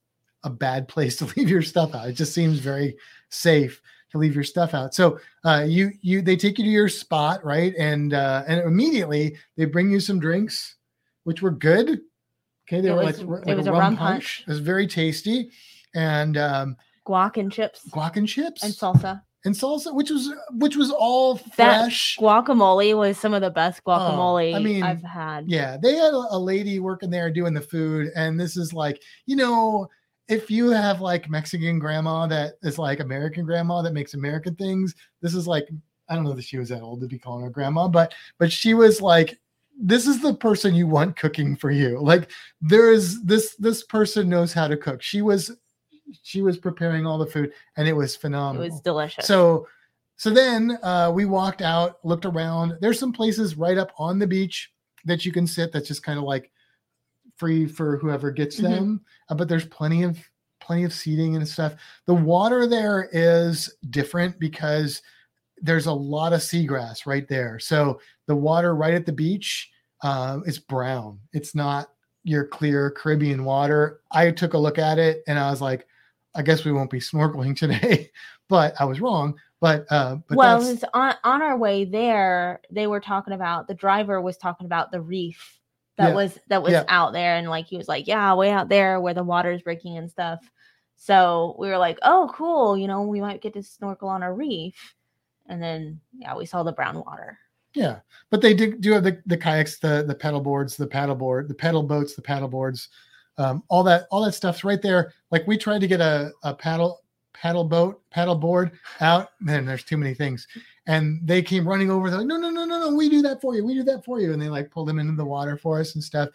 a 0.43 0.49
bad 0.49 0.87
place 0.93 1.17
to 1.17 1.25
leave 1.35 1.49
your 1.49 1.61
stuff 1.61 1.93
out. 1.93 2.07
It 2.07 2.13
just 2.13 2.33
seems 2.33 2.59
very 2.59 2.95
safe 3.29 3.81
to 4.11 4.17
leave 4.17 4.35
your 4.35 4.43
stuff 4.43 4.73
out. 4.73 4.93
So 4.93 5.19
uh, 5.45 5.65
you 5.67 5.91
you 6.01 6.21
they 6.21 6.35
take 6.35 6.57
you 6.57 6.63
to 6.65 6.69
your 6.69 6.89
spot, 6.89 7.43
right? 7.43 7.73
And 7.77 8.13
uh, 8.13 8.43
and 8.47 8.59
immediately 8.61 9.35
they 9.57 9.65
bring 9.65 9.89
you 9.89 9.99
some 9.99 10.19
drinks, 10.19 10.75
which 11.23 11.41
were 11.41 11.51
good. 11.51 12.01
Okay, 12.67 12.81
they 12.81 12.89
It 12.89 12.91
were 12.93 13.03
was- 13.03 13.21
like, 13.21 13.39
like 13.39 13.47
it 13.47 13.57
was 13.57 13.67
a 13.67 13.71
rum 13.71 13.97
punch. 13.97 14.43
It 14.45 14.49
was 14.49 14.59
very 14.59 14.87
tasty, 14.87 15.51
and 15.95 16.37
um, 16.37 16.77
Guac 17.07 17.37
and 17.37 17.51
chips 17.51 17.81
guac 17.89 18.15
and 18.17 18.27
chips 18.27 18.63
and 18.63 18.73
salsa. 18.73 19.21
and 19.43 19.55
salsa, 19.55 19.93
which 19.93 20.09
was 20.11 20.31
which 20.51 20.75
was 20.75 20.91
all 20.91 21.35
That 21.57 21.83
fresh. 21.85 22.17
guacamole 22.19 22.95
was 22.95 23.17
some 23.17 23.33
of 23.33 23.41
the 23.41 23.49
best 23.49 23.83
guacamole 23.83 24.53
Oh, 24.53 24.57
I 24.57 24.59
mean, 24.59 24.83
I've 24.83 25.01
had. 25.01 25.49
Yeah, 25.49 25.77
they 25.81 25.95
had 25.95 26.13
a, 26.13 26.23
a 26.31 26.37
lady 26.39 26.79
working 26.79 27.09
there 27.09 27.31
doing 27.31 27.53
the 27.53 27.61
food, 27.61 28.11
and 28.15 28.39
this 28.39 28.55
is 28.55 28.71
like, 28.73 29.01
you 29.25 29.35
know, 29.35 29.89
if 30.31 30.49
you 30.49 30.69
have 30.69 31.01
like 31.01 31.29
Mexican 31.29 31.77
grandma 31.77 32.25
that 32.25 32.53
is 32.63 32.79
like 32.79 33.01
American 33.01 33.45
grandma 33.45 33.81
that 33.81 33.93
makes 33.93 34.13
American 34.13 34.55
things, 34.55 34.95
this 35.21 35.35
is 35.35 35.45
like, 35.45 35.67
I 36.07 36.15
don't 36.15 36.23
know 36.23 36.33
that 36.33 36.45
she 36.45 36.57
was 36.57 36.69
that 36.69 36.81
old 36.81 37.01
to 37.01 37.07
be 37.07 37.19
calling 37.19 37.43
her 37.43 37.49
grandma, 37.49 37.89
but 37.89 38.13
but 38.37 38.49
she 38.49 38.73
was 38.73 39.01
like, 39.01 39.37
this 39.77 40.07
is 40.07 40.21
the 40.21 40.33
person 40.33 40.73
you 40.73 40.87
want 40.87 41.17
cooking 41.17 41.57
for 41.57 41.69
you. 41.69 41.99
Like 41.99 42.31
there 42.61 42.91
is 42.91 43.21
this 43.23 43.55
this 43.57 43.83
person 43.83 44.29
knows 44.29 44.53
how 44.53 44.69
to 44.69 44.77
cook. 44.77 45.01
She 45.01 45.21
was 45.21 45.51
she 46.23 46.41
was 46.41 46.57
preparing 46.57 47.05
all 47.05 47.17
the 47.17 47.25
food, 47.25 47.51
and 47.75 47.85
it 47.85 47.93
was 47.93 48.15
phenomenal. 48.15 48.63
It 48.63 48.71
was 48.71 48.81
delicious. 48.81 49.27
So 49.27 49.67
so 50.15 50.29
then 50.29 50.77
uh, 50.81 51.11
we 51.13 51.25
walked 51.25 51.61
out, 51.61 51.99
looked 52.05 52.25
around. 52.25 52.77
There's 52.79 52.99
some 52.99 53.11
places 53.11 53.57
right 53.57 53.77
up 53.77 53.91
on 53.97 54.17
the 54.17 54.27
beach 54.27 54.71
that 55.03 55.25
you 55.25 55.33
can 55.33 55.45
sit. 55.45 55.73
That's 55.73 55.89
just 55.89 56.03
kind 56.03 56.19
of 56.19 56.23
like 56.23 56.51
free 57.41 57.65
for 57.65 57.97
whoever 57.97 58.29
gets 58.29 58.59
Mhm. 58.59 58.61
them. 58.61 59.01
Uh, 59.27 59.33
but 59.33 59.49
there's 59.49 59.65
plenty 59.65 60.03
of 60.03 60.19
plenty 60.59 60.83
of 60.83 60.93
seating 60.93 61.35
and 61.35 61.47
stuff. 61.47 61.73
The 62.05 62.13
water 62.13 62.67
there 62.67 63.09
is 63.11 63.75
different 63.89 64.39
because 64.39 65.01
there's 65.59 65.87
a 65.87 65.91
lot 65.91 66.33
of 66.33 66.41
seagrass 66.41 67.07
right 67.07 67.27
there. 67.27 67.57
So 67.57 67.99
the 68.27 68.35
water 68.35 68.75
right 68.75 68.93
at 68.93 69.07
the 69.07 69.11
beach 69.11 69.71
uh, 70.03 70.39
is 70.45 70.59
brown. 70.59 71.19
It's 71.33 71.55
not 71.55 71.89
your 72.23 72.45
clear 72.45 72.91
Caribbean 72.91 73.43
water. 73.43 74.01
I 74.11 74.29
took 74.29 74.53
a 74.53 74.57
look 74.57 74.77
at 74.77 74.99
it 74.99 75.23
and 75.27 75.39
I 75.39 75.49
was 75.49 75.61
like, 75.61 75.87
I 76.35 76.43
guess 76.43 76.63
we 76.63 76.71
won't 76.71 76.91
be 76.91 76.99
snorkeling 76.99 77.55
today, 77.57 78.11
but 78.47 78.75
I 78.79 78.85
was 78.85 79.01
wrong. 79.01 79.35
But 79.59 79.85
uh, 79.89 80.17
but 80.27 80.37
well, 80.37 80.77
on 80.93 81.15
on 81.23 81.41
our 81.41 81.57
way 81.57 81.85
there, 81.85 82.61
they 82.69 82.85
were 82.85 82.99
talking 82.99 83.33
about 83.33 83.67
the 83.67 83.73
driver 83.73 84.21
was 84.21 84.37
talking 84.37 84.65
about 84.65 84.91
the 84.91 85.01
reef 85.01 85.60
that 86.01 86.09
Yeah. 86.09 86.15
was 86.15 86.39
that 86.47 86.63
was 86.63 86.73
Yeah. 86.73 86.85
out 86.87 87.13
there 87.13 87.35
and 87.37 87.49
like 87.49 87.65
he 87.65 87.77
was 87.77 87.87
like 87.87 88.07
yeah 88.07 88.33
way 88.33 88.51
out 88.51 88.69
there 88.69 88.99
where 88.99 89.13
the 89.13 89.23
water's 89.23 89.61
breaking 89.61 89.97
and 89.97 90.09
stuff 90.09 90.39
so 90.95 91.55
we 91.59 91.67
were 91.67 91.77
like 91.77 91.97
oh 92.03 92.29
cool 92.33 92.77
you 92.77 92.87
know 92.87 93.01
we 93.03 93.21
might 93.21 93.41
get 93.41 93.53
to 93.53 93.63
snorkel 93.63 94.09
on 94.09 94.23
a 94.23 94.31
reef 94.33 94.95
and 95.47 95.61
then 95.61 95.99
yeah 96.17 96.35
we 96.35 96.45
saw 96.45 96.63
the 96.63 96.71
brown 96.71 96.95
water 96.95 97.37
Yeah, 97.73 97.99
but 98.29 98.41
they 98.41 98.53
do, 98.53 98.75
do 98.77 98.91
have 98.91 99.03
the, 99.03 99.21
the 99.25 99.37
kayaks, 99.37 99.79
the 99.79 100.03
the 100.05 100.15
pedal 100.15 100.41
boards, 100.41 100.75
the 100.75 100.87
paddle 100.87 101.15
board, 101.15 101.47
the 101.47 101.55
pedal 101.55 101.83
boats, 101.83 102.15
the 102.15 102.21
paddle 102.21 102.49
boards, 102.49 102.89
um, 103.37 103.63
all 103.69 103.83
that 103.83 104.07
all 104.11 104.23
that 104.25 104.33
stuff's 104.35 104.63
right 104.65 104.81
there. 104.81 105.13
Like 105.31 105.47
we 105.47 105.57
tried 105.57 105.79
to 105.81 105.87
get 105.87 106.01
a, 106.01 106.31
a 106.43 106.53
paddle 106.53 106.99
paddle 107.33 107.63
boat 107.63 108.01
paddle 108.09 108.35
board 108.35 108.71
out, 108.99 109.29
man. 109.39 109.65
There's 109.65 109.83
too 109.83 109.97
many 109.97 110.13
things, 110.13 110.47
and 110.87 111.19
they 111.23 111.41
came 111.41 111.67
running 111.67 111.89
over. 111.91 112.09
They're 112.09 112.19
like, 112.19 112.27
no, 112.27 112.37
no, 112.37 112.49
no, 112.49 112.65
no, 112.65 112.79
no, 112.79 112.95
we 112.95 113.09
do 113.09 113.21
that 113.23 113.41
for 113.41 113.55
you. 113.55 113.65
We 113.65 113.73
do 113.73 113.83
that 113.83 114.03
for 114.05 114.19
you, 114.19 114.33
and 114.33 114.41
they 114.41 114.49
like 114.49 114.71
pulled 114.71 114.87
them 114.87 114.99
into 114.99 115.13
the 115.13 115.25
water 115.25 115.57
for 115.57 115.79
us 115.79 115.95
and 115.95 116.03
stuff. 116.03 116.29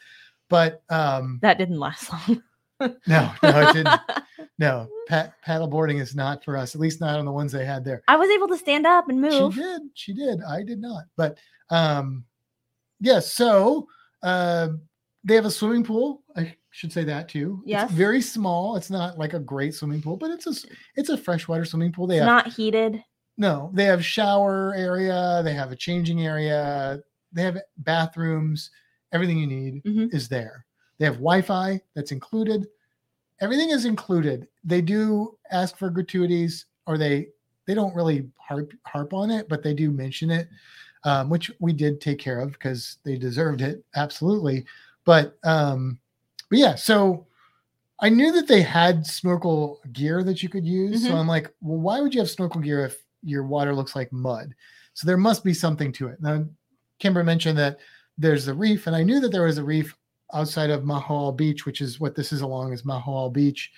But 0.49 0.83
um, 0.91 1.39
that 1.43 1.59
didn't 1.59 1.79
last 1.79 2.11
long 2.13 2.43
no, 3.07 3.33
no, 3.43 3.69
it 3.69 3.73
didn't. 3.73 4.01
No, 4.59 4.89
pa- 5.07 5.33
paddle 5.43 5.67
boarding 5.67 5.99
is 5.99 6.15
not 6.15 6.43
for 6.43 6.57
us. 6.57 6.75
At 6.75 6.81
least 6.81 6.99
not 6.99 7.19
on 7.19 7.27
the 7.27 7.33
ones 7.33 7.53
they 7.53 7.67
had 7.67 7.85
there. 7.85 8.03
i 8.09 8.17
was 8.17 8.31
able 8.31 8.49
to 8.49 8.57
stand 8.57 8.87
up 8.87 9.11
and 9.11 9.21
move 9.21 9.55
She 9.55 9.61
did. 9.61 9.83
She 9.93 10.13
did. 10.15 10.43
I 10.43 10.63
did 10.63 10.81
not. 10.81 11.05
But 11.17 11.37
um 11.69 12.25
yes, 13.01 13.35
so 13.35 13.87
uh 14.23 14.69
they 15.25 15.35
have 15.35 15.45
a 15.45 15.51
swimming 15.51 15.85
pool. 15.85 16.23
Should 16.77 16.93
say 16.93 17.05
that 17.05 17.31
too. 17.31 17.63
Yes. 17.65 17.85
It's 17.89 17.93
very 17.97 18.21
small. 18.21 18.77
It's 18.77 18.91
not 18.91 19.19
like 19.19 19.33
a 19.33 19.39
great 19.39 19.75
swimming 19.75 20.03
pool, 20.03 20.19
but 20.19 20.31
it's 20.31 20.47
a 20.47 20.69
it's 20.95 21.09
a 21.09 21.17
freshwater 21.17 21.65
swimming 21.65 21.91
pool. 21.91 22.07
They 22.07 22.17
it's 22.17 22.21
have 22.21 22.45
not 22.45 22.53
heated 22.53 23.03
no, 23.39 23.71
they 23.73 23.85
have 23.85 24.05
shower 24.05 24.75
area, 24.75 25.41
they 25.43 25.55
have 25.55 25.73
a 25.73 25.77
changing 25.77 26.27
area, 26.27 27.01
they 27.33 27.43
have 27.43 27.59
bathrooms, 27.79 28.71
everything 29.13 29.39
you 29.39 29.47
need 29.47 29.85
Mhm. 29.85 30.13
is 30.13 30.29
there. 30.29 30.67
They 30.99 31.07
have 31.07 31.15
Wi-Fi 31.15 31.81
that's 31.95 32.13
included. 32.13 32.67
Everything 33.41 33.71
is 33.71 33.87
included. 33.87 34.47
They 34.63 34.83
do 34.83 35.39
ask 35.51 35.79
for 35.79 35.89
gratuities, 35.89 36.67
or 36.87 36.99
they 36.99 37.29
they 37.65 37.73
don't 37.73 37.95
really 37.95 38.31
harp 38.37 38.71
harp 38.85 39.15
on 39.15 39.31
it, 39.31 39.49
but 39.49 39.63
they 39.63 39.73
do 39.73 39.91
mention 39.91 40.31
it, 40.31 40.47
um, 41.05 41.31
which 41.31 41.51
we 41.59 41.73
did 41.73 42.03
take 42.03 42.19
care 42.19 42.41
of 42.41 42.53
because 42.53 42.99
they 43.03 43.17
deserved 43.17 43.63
it 43.63 43.83
absolutely. 43.95 44.67
But 45.07 45.39
um, 45.43 45.99
but 46.49 46.59
yeah, 46.59 46.75
so 46.75 47.27
I 48.01 48.09
knew 48.09 48.33
that 48.33 48.47
they 48.49 48.63
had 48.63 49.07
snorkel 49.07 49.81
gear 49.93 50.23
that 50.23 50.43
you 50.43 50.49
could 50.49 50.67
use. 50.67 51.05
So 51.05 51.11
Mhm. 51.13 51.21
I'm 51.21 51.29
like, 51.29 51.53
well, 51.61 51.79
why 51.81 52.01
would 52.01 52.15
you 52.15 52.21
have 52.21 52.31
snorkel 52.31 52.61
gear 52.61 52.85
if 52.85 53.03
your 53.23 53.45
water 53.45 53.75
looks 53.75 53.97
like 53.97 54.13
mud? 54.13 54.55
So 54.95 55.07
there 55.07 55.17
must 55.17 55.45
be 55.45 55.55
something 55.55 55.93
to 55.93 56.09
it. 56.09 56.21
Now, 56.21 56.45
Kimber 56.99 57.25
mentioned 57.25 57.59
that 57.59 57.79
there's 58.19 58.49
a 58.49 58.55
reef, 58.55 58.87
and 58.87 58.97
I 58.97 59.03
knew 59.03 59.21
that 59.21 59.31
there 59.31 59.45
was 59.45 59.59
a 59.59 59.65
reef 59.65 59.97
outside 60.33 60.71
of 60.71 60.85
Mahal 60.85 61.33
Beach, 61.33 61.67
which 61.67 61.81
is 61.81 62.01
what 62.01 62.15
this 62.15 62.33
is 62.33 62.41
along 62.41 62.73
is 62.73 62.85
Mahal 62.85 63.31
Beach. 63.31 63.71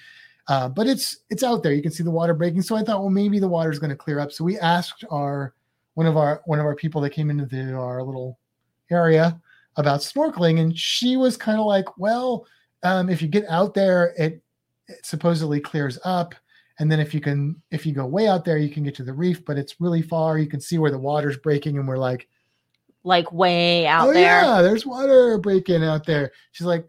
Uh, 0.48 0.68
but 0.68 0.86
it's 0.86 1.18
it's 1.28 1.42
out 1.42 1.62
there. 1.62 1.74
You 1.74 1.82
can 1.82 1.92
see 1.92 2.02
the 2.02 2.10
water 2.10 2.34
breaking. 2.34 2.62
So 2.62 2.74
I 2.74 2.82
thought, 2.82 3.00
well, 3.00 3.10
maybe 3.10 3.38
the 3.38 3.48
water's 3.48 3.78
going 3.78 3.90
to 3.90 3.96
clear 3.96 4.18
up. 4.18 4.32
So 4.32 4.44
we 4.44 4.58
asked 4.58 5.04
our 5.10 5.54
one 5.94 6.06
of 6.06 6.16
our 6.16 6.42
one 6.46 6.58
of 6.58 6.64
our 6.64 6.74
people 6.74 7.00
that 7.02 7.10
came 7.10 7.28
into 7.30 7.44
the, 7.44 7.74
our 7.74 8.02
little 8.02 8.38
area 8.90 9.38
about 9.76 10.00
snorkeling, 10.00 10.60
and 10.60 10.76
she 10.76 11.16
was 11.16 11.36
kind 11.36 11.58
of 11.60 11.66
like, 11.66 11.98
well, 11.98 12.46
um, 12.82 13.08
if 13.08 13.22
you 13.22 13.28
get 13.28 13.46
out 13.48 13.74
there, 13.74 14.14
it, 14.16 14.42
it 14.86 15.04
supposedly 15.04 15.60
clears 15.60 15.98
up. 16.04 16.34
And 16.80 16.90
then 16.90 17.00
if 17.00 17.12
you 17.12 17.20
can, 17.20 17.60
if 17.70 17.84
you 17.84 17.92
go 17.92 18.06
way 18.06 18.28
out 18.28 18.44
there, 18.44 18.58
you 18.58 18.70
can 18.70 18.84
get 18.84 18.94
to 18.96 19.02
the 19.02 19.12
reef, 19.12 19.44
but 19.44 19.58
it's 19.58 19.80
really 19.80 20.02
far. 20.02 20.38
You 20.38 20.46
can 20.46 20.60
see 20.60 20.78
where 20.78 20.92
the 20.92 20.98
water's 20.98 21.36
breaking, 21.36 21.76
and 21.76 21.88
we're 21.88 21.96
like, 21.96 22.28
like 23.04 23.32
way 23.32 23.86
out 23.86 24.08
oh 24.08 24.12
there 24.12 24.42
yeah, 24.42 24.62
there's 24.62 24.86
water 24.86 25.38
breaking 25.38 25.82
out 25.82 26.04
there. 26.04 26.30
She's 26.52 26.66
like, 26.66 26.86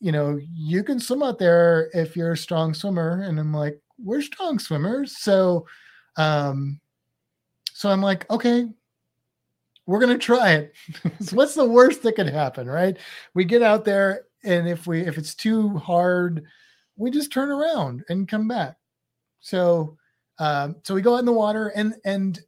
you 0.00 0.12
know, 0.12 0.38
you 0.52 0.82
can 0.82 0.98
swim 0.98 1.22
out 1.22 1.38
there 1.38 1.90
if 1.94 2.16
you're 2.16 2.32
a 2.32 2.36
strong 2.36 2.74
swimmer. 2.74 3.22
And 3.22 3.38
I'm 3.38 3.54
like, 3.54 3.80
we're 4.02 4.22
strong 4.22 4.58
swimmers. 4.58 5.18
So 5.18 5.66
um 6.16 6.80
so 7.72 7.88
I'm 7.88 8.02
like, 8.02 8.28
okay, 8.30 8.68
we're 9.86 10.00
gonna 10.00 10.18
try 10.18 10.52
it. 10.52 10.74
so 11.20 11.36
what's 11.36 11.54
the 11.54 11.64
worst 11.64 12.02
that 12.02 12.16
could 12.16 12.28
happen, 12.28 12.66
right? 12.66 12.96
We 13.32 13.44
get 13.44 13.62
out 13.62 13.84
there 13.84 14.24
and 14.44 14.68
if 14.68 14.86
we 14.86 15.00
if 15.02 15.18
it's 15.18 15.34
too 15.34 15.76
hard, 15.78 16.44
we 16.96 17.10
just 17.10 17.32
turn 17.32 17.50
around 17.50 18.04
and 18.08 18.28
come 18.28 18.48
back. 18.48 18.76
So 19.40 19.96
um 20.38 20.76
so 20.84 20.94
we 20.94 21.02
go 21.02 21.14
out 21.14 21.18
in 21.20 21.26
the 21.26 21.32
water 21.32 21.68
and 21.68 21.94
and 22.04 22.40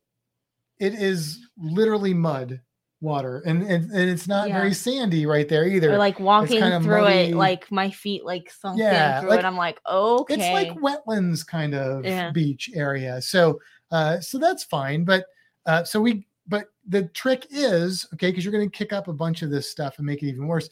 it 0.79 0.95
is 0.95 1.47
literally 1.59 2.15
mud 2.15 2.61
water 3.01 3.43
and 3.45 3.63
and, 3.63 3.91
and 3.91 4.11
it's 4.11 4.27
not 4.27 4.49
Yeah. 4.49 4.59
very 4.59 4.73
sandy 4.73 5.27
right 5.27 5.47
there 5.49 5.67
either. 5.67 5.93
or 5.93 5.99
like 5.99 6.19
walking 6.19 6.59
through 6.83 7.03
muddy. 7.03 7.31
it 7.33 7.35
like 7.37 7.71
my 7.71 7.91
feet 7.91 8.25
like 8.25 8.51
sunk 8.51 8.79
Yeah, 8.79 9.17
in 9.17 9.21
through 9.21 9.31
like- 9.31 9.39
it 9.41 9.45
i'm 9.45 9.57
like 9.59 9.79
okay 9.87 10.35
it's 10.35 10.43
like 10.75 10.79
wetlands 10.79 11.47
kind 11.47 11.75
of 11.75 12.05
Yeah. 12.07 12.31
beach 12.31 12.71
area 12.75 13.21
so 13.21 13.61
uh 13.91 14.21
so 14.21 14.39
that's 14.39 14.65
fine 14.65 15.05
but 15.05 15.27
uh 15.67 15.85
so 15.85 16.01
we 16.01 16.27
but 16.47 16.67
the 16.89 17.03
trick 17.09 17.47
is 17.51 18.07
okay 18.15 18.31
because 18.31 18.43
you're 18.45 18.53
going 18.53 18.71
to 18.71 18.77
kick 18.77 18.93
up 18.95 19.09
a 19.09 19.13
bunch 19.13 19.43
of 19.43 19.51
this 19.51 19.71
stuff 19.71 19.99
and 19.99 20.07
make 20.07 20.23
it 20.23 20.27
even 20.29 20.47
worse 20.47 20.71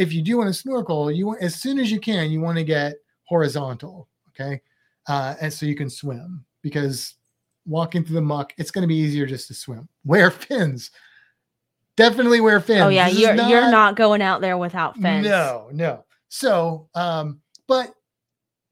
if 0.00 0.12
you 0.12 0.22
do 0.22 0.38
want 0.38 0.48
to 0.48 0.54
snorkel 0.54 1.10
you 1.10 1.26
want 1.26 1.42
as 1.42 1.54
soon 1.54 1.78
as 1.78 1.90
you 1.92 2.00
can 2.00 2.30
you 2.30 2.40
want 2.40 2.56
to 2.58 2.64
get 2.64 2.94
horizontal 3.24 4.08
okay 4.28 4.60
uh 5.08 5.34
and 5.40 5.52
so 5.52 5.66
you 5.66 5.74
can 5.76 5.90
swim 5.90 6.44
because 6.62 7.14
walking 7.66 8.02
through 8.04 8.14
the 8.14 8.20
muck 8.20 8.52
it's 8.56 8.70
going 8.70 8.82
to 8.82 8.88
be 8.88 8.96
easier 8.96 9.26
just 9.26 9.46
to 9.48 9.54
swim 9.54 9.88
wear 10.04 10.30
fins 10.30 10.90
definitely 11.96 12.40
wear 12.40 12.60
fins 12.60 12.82
oh 12.82 12.88
yeah 12.88 13.08
This 13.08 13.18
you're 13.18 13.34
you're 13.34 13.70
not 13.70 13.94
going 13.96 14.22
out 14.22 14.40
there 14.40 14.56
without 14.58 14.96
fins. 14.96 15.26
no, 15.26 15.68
no. 15.72 16.04
So, 16.32 16.88
um, 16.94 17.40
but 17.66 17.92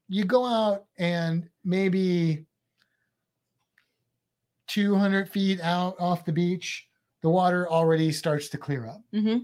you 0.07 0.23
go 0.23 0.45
out 0.45 0.85
and 0.97 1.47
maybe 1.63 2.45
200 4.67 5.29
feet 5.29 5.59
out 5.61 5.95
off 5.99 6.25
the 6.25 6.31
beach, 6.31 6.87
the 7.21 7.29
water 7.29 7.69
already 7.69 8.11
starts 8.11 8.49
to 8.49 8.57
clear 8.57 8.87
up. 8.87 9.01
hmm 9.13 9.39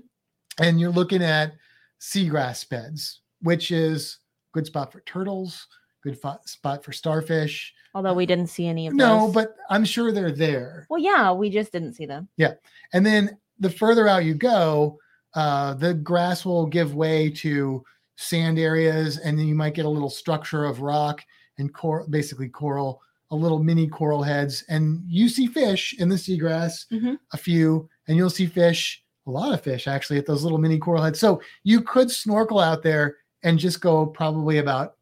And 0.59 0.79
you're 0.79 0.91
looking 0.91 1.21
at 1.23 1.53
seagrass 1.99 2.67
beds, 2.69 3.21
which 3.41 3.71
is 3.71 4.19
good 4.53 4.65
spot 4.65 4.91
for 4.91 5.01
turtles, 5.01 5.67
good 6.03 6.17
fo- 6.19 6.39
spot 6.45 6.83
for 6.83 6.91
starfish. 6.91 7.73
although 7.93 8.13
we 8.13 8.25
didn't 8.25 8.47
see 8.47 8.67
any 8.67 8.87
of 8.87 8.91
them, 8.91 8.97
No, 8.97 9.25
those. 9.25 9.33
but 9.33 9.55
I'm 9.69 9.85
sure 9.85 10.11
they're 10.11 10.31
there. 10.31 10.85
well 10.89 10.99
yeah 11.01 11.31
we 11.31 11.49
just 11.49 11.71
didn't 11.71 11.93
see 11.93 12.05
them 12.05 12.27
Yeah, 12.37 12.53
And 12.93 13.05
then 13.05 13.37
the 13.59 13.69
further 13.69 14.07
out 14.07 14.25
you 14.25 14.33
go, 14.35 14.99
uh, 15.33 15.73
the 15.75 15.93
grass 15.93 16.43
will 16.45 16.65
give 16.65 16.93
way 16.95 17.29
to 17.29 17.83
sand 18.17 18.59
areas, 18.59 19.17
and 19.17 19.37
then 19.39 19.47
you 19.47 19.55
might 19.55 19.73
get 19.73 19.85
a 19.85 19.89
little 19.89 20.09
structure 20.09 20.65
of 20.65 20.81
rock 20.81 21.21
and 21.57 21.73
cor- 21.73 22.05
basically 22.09 22.49
coral, 22.49 23.01
a 23.31 23.35
little 23.35 23.59
mini 23.63 23.87
coral 23.87 24.21
heads. 24.23 24.63
And 24.69 25.03
you 25.07 25.27
see 25.29 25.47
fish 25.47 25.95
in 25.99 26.07
the 26.09 26.15
seagrass, 26.15 26.85
Mhm. 26.91 27.17
a 27.33 27.37
few, 27.37 27.89
and 28.07 28.15
you'll 28.17 28.29
see 28.29 28.45
fish, 28.45 29.03
a 29.27 29.31
lot 29.31 29.53
of 29.53 29.61
fish 29.61 29.87
actually, 29.87 30.17
at 30.17 30.25
those 30.25 30.43
little 30.43 30.57
mini 30.57 30.77
coral 30.77 31.03
heads. 31.03 31.19
So 31.19 31.41
you 31.63 31.81
could 31.81 32.11
snorkel 32.11 32.59
out 32.59 32.83
there 32.83 33.17
and 33.43 33.59
just 33.59 33.81
go 33.81 34.05
probably 34.05 34.59
about 34.59 34.95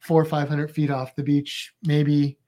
four 0.00 0.20
or 0.20 0.24
500 0.24 0.70
feet 0.70 0.90
off 0.90 1.14
the 1.14 1.22
beach, 1.22 1.72
maybe 1.82 2.38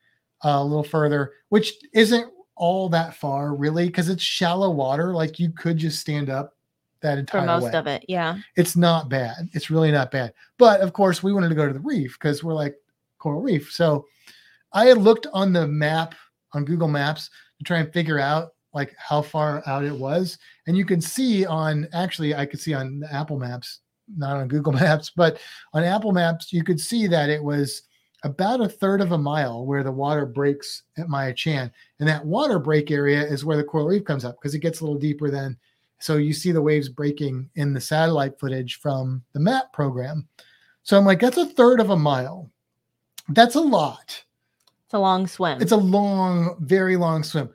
uh, 0.44 0.58
a 0.58 0.64
little 0.64 0.84
further, 0.84 1.32
which 1.48 1.74
isn't 1.92 2.32
all 2.56 2.88
that 2.90 3.14
far 3.14 3.54
really 3.54 3.86
because 3.86 4.08
it's 4.08 4.22
shallow 4.22 4.70
water. 4.70 5.14
Like 5.14 5.38
you 5.38 5.50
could 5.50 5.76
just 5.76 6.00
stand 6.00 6.30
up 6.30 6.54
that 7.00 7.18
entire 7.18 7.42
for 7.42 7.46
most 7.46 7.72
way. 7.72 7.72
of 7.72 7.86
it 7.86 8.04
yeah 8.08 8.38
It's 8.56 8.76
not 8.76 9.08
bad. 9.08 9.48
It's 9.52 9.70
really 9.70 9.90
not 9.90 10.10
bad. 10.10 10.34
But 10.58 10.80
of 10.80 10.92
course, 10.92 11.22
we 11.22 11.32
wanted 11.32 11.48
to 11.48 11.54
go 11.54 11.66
to 11.66 11.72
the 11.72 11.80
reef 11.80 12.18
because 12.18 12.44
we're 12.44 12.54
like 12.54 12.76
coral 13.18 13.40
reef. 13.40 13.70
So 13.72 14.06
I 14.72 14.86
had 14.86 14.98
looked 14.98 15.26
on 15.32 15.52
the 15.52 15.66
map 15.66 16.14
on 16.52 16.64
Google 16.64 16.88
Maps 16.88 17.30
to 17.58 17.64
try 17.64 17.78
and 17.78 17.92
figure 17.92 18.18
out 18.18 18.50
like 18.72 18.94
how 18.96 19.22
far 19.22 19.62
out 19.66 19.84
it 19.84 19.94
was. 19.94 20.38
And 20.66 20.76
you 20.76 20.84
can 20.84 21.00
see 21.00 21.46
on 21.46 21.88
actually 21.92 22.34
I 22.34 22.46
could 22.46 22.60
see 22.60 22.74
on 22.74 23.00
the 23.00 23.12
Apple 23.12 23.38
Maps, 23.38 23.80
not 24.16 24.36
on 24.36 24.48
Google 24.48 24.72
Maps, 24.84 25.10
but 25.14 25.40
on 25.72 25.84
Apple 25.84 26.12
Maps, 26.12 26.52
you 26.52 26.64
could 26.64 26.80
see 26.80 27.06
that 27.08 27.30
it 27.30 27.42
was 27.42 27.82
about 28.22 28.60
a 28.60 28.68
third 28.68 29.00
of 29.00 29.12
a 29.12 29.18
mile 29.18 29.64
where 29.64 29.82
the 29.82 29.90
water 29.90 30.26
breaks 30.26 30.82
at 30.98 31.08
Maya 31.08 31.32
Chan. 31.32 31.72
And 31.98 32.08
that 32.08 32.24
water 32.24 32.58
break 32.58 32.90
area 32.90 33.22
is 33.22 33.44
where 33.44 33.56
the 33.56 33.64
coral 33.64 33.86
reef 33.86 34.04
comes 34.04 34.24
up 34.24 34.36
because 34.36 34.54
it 34.54 34.60
gets 34.60 34.80
a 34.80 34.84
little 34.84 34.98
deeper 34.98 35.30
than 35.30 35.56
so 36.00 36.16
you 36.16 36.32
see 36.32 36.50
the 36.50 36.62
waves 36.62 36.88
breaking 36.88 37.50
in 37.56 37.74
the 37.74 37.80
satellite 37.80 38.40
footage 38.40 38.76
from 38.76 39.22
the 39.32 39.40
map 39.40 39.72
program. 39.72 40.26
So 40.82 40.96
I'm 40.96 41.04
like, 41.04 41.20
that's 41.20 41.36
a 41.36 41.44
third 41.44 41.78
of 41.78 41.90
a 41.90 41.96
mile. 41.96 42.50
That's 43.28 43.54
a 43.54 43.60
lot. 43.60 44.24
it's 44.86 44.94
a 44.94 44.98
long 44.98 45.26
swim 45.26 45.60
It's 45.60 45.72
a 45.72 45.76
long, 45.76 46.56
very 46.60 46.96
long 46.96 47.22
swim. 47.22 47.50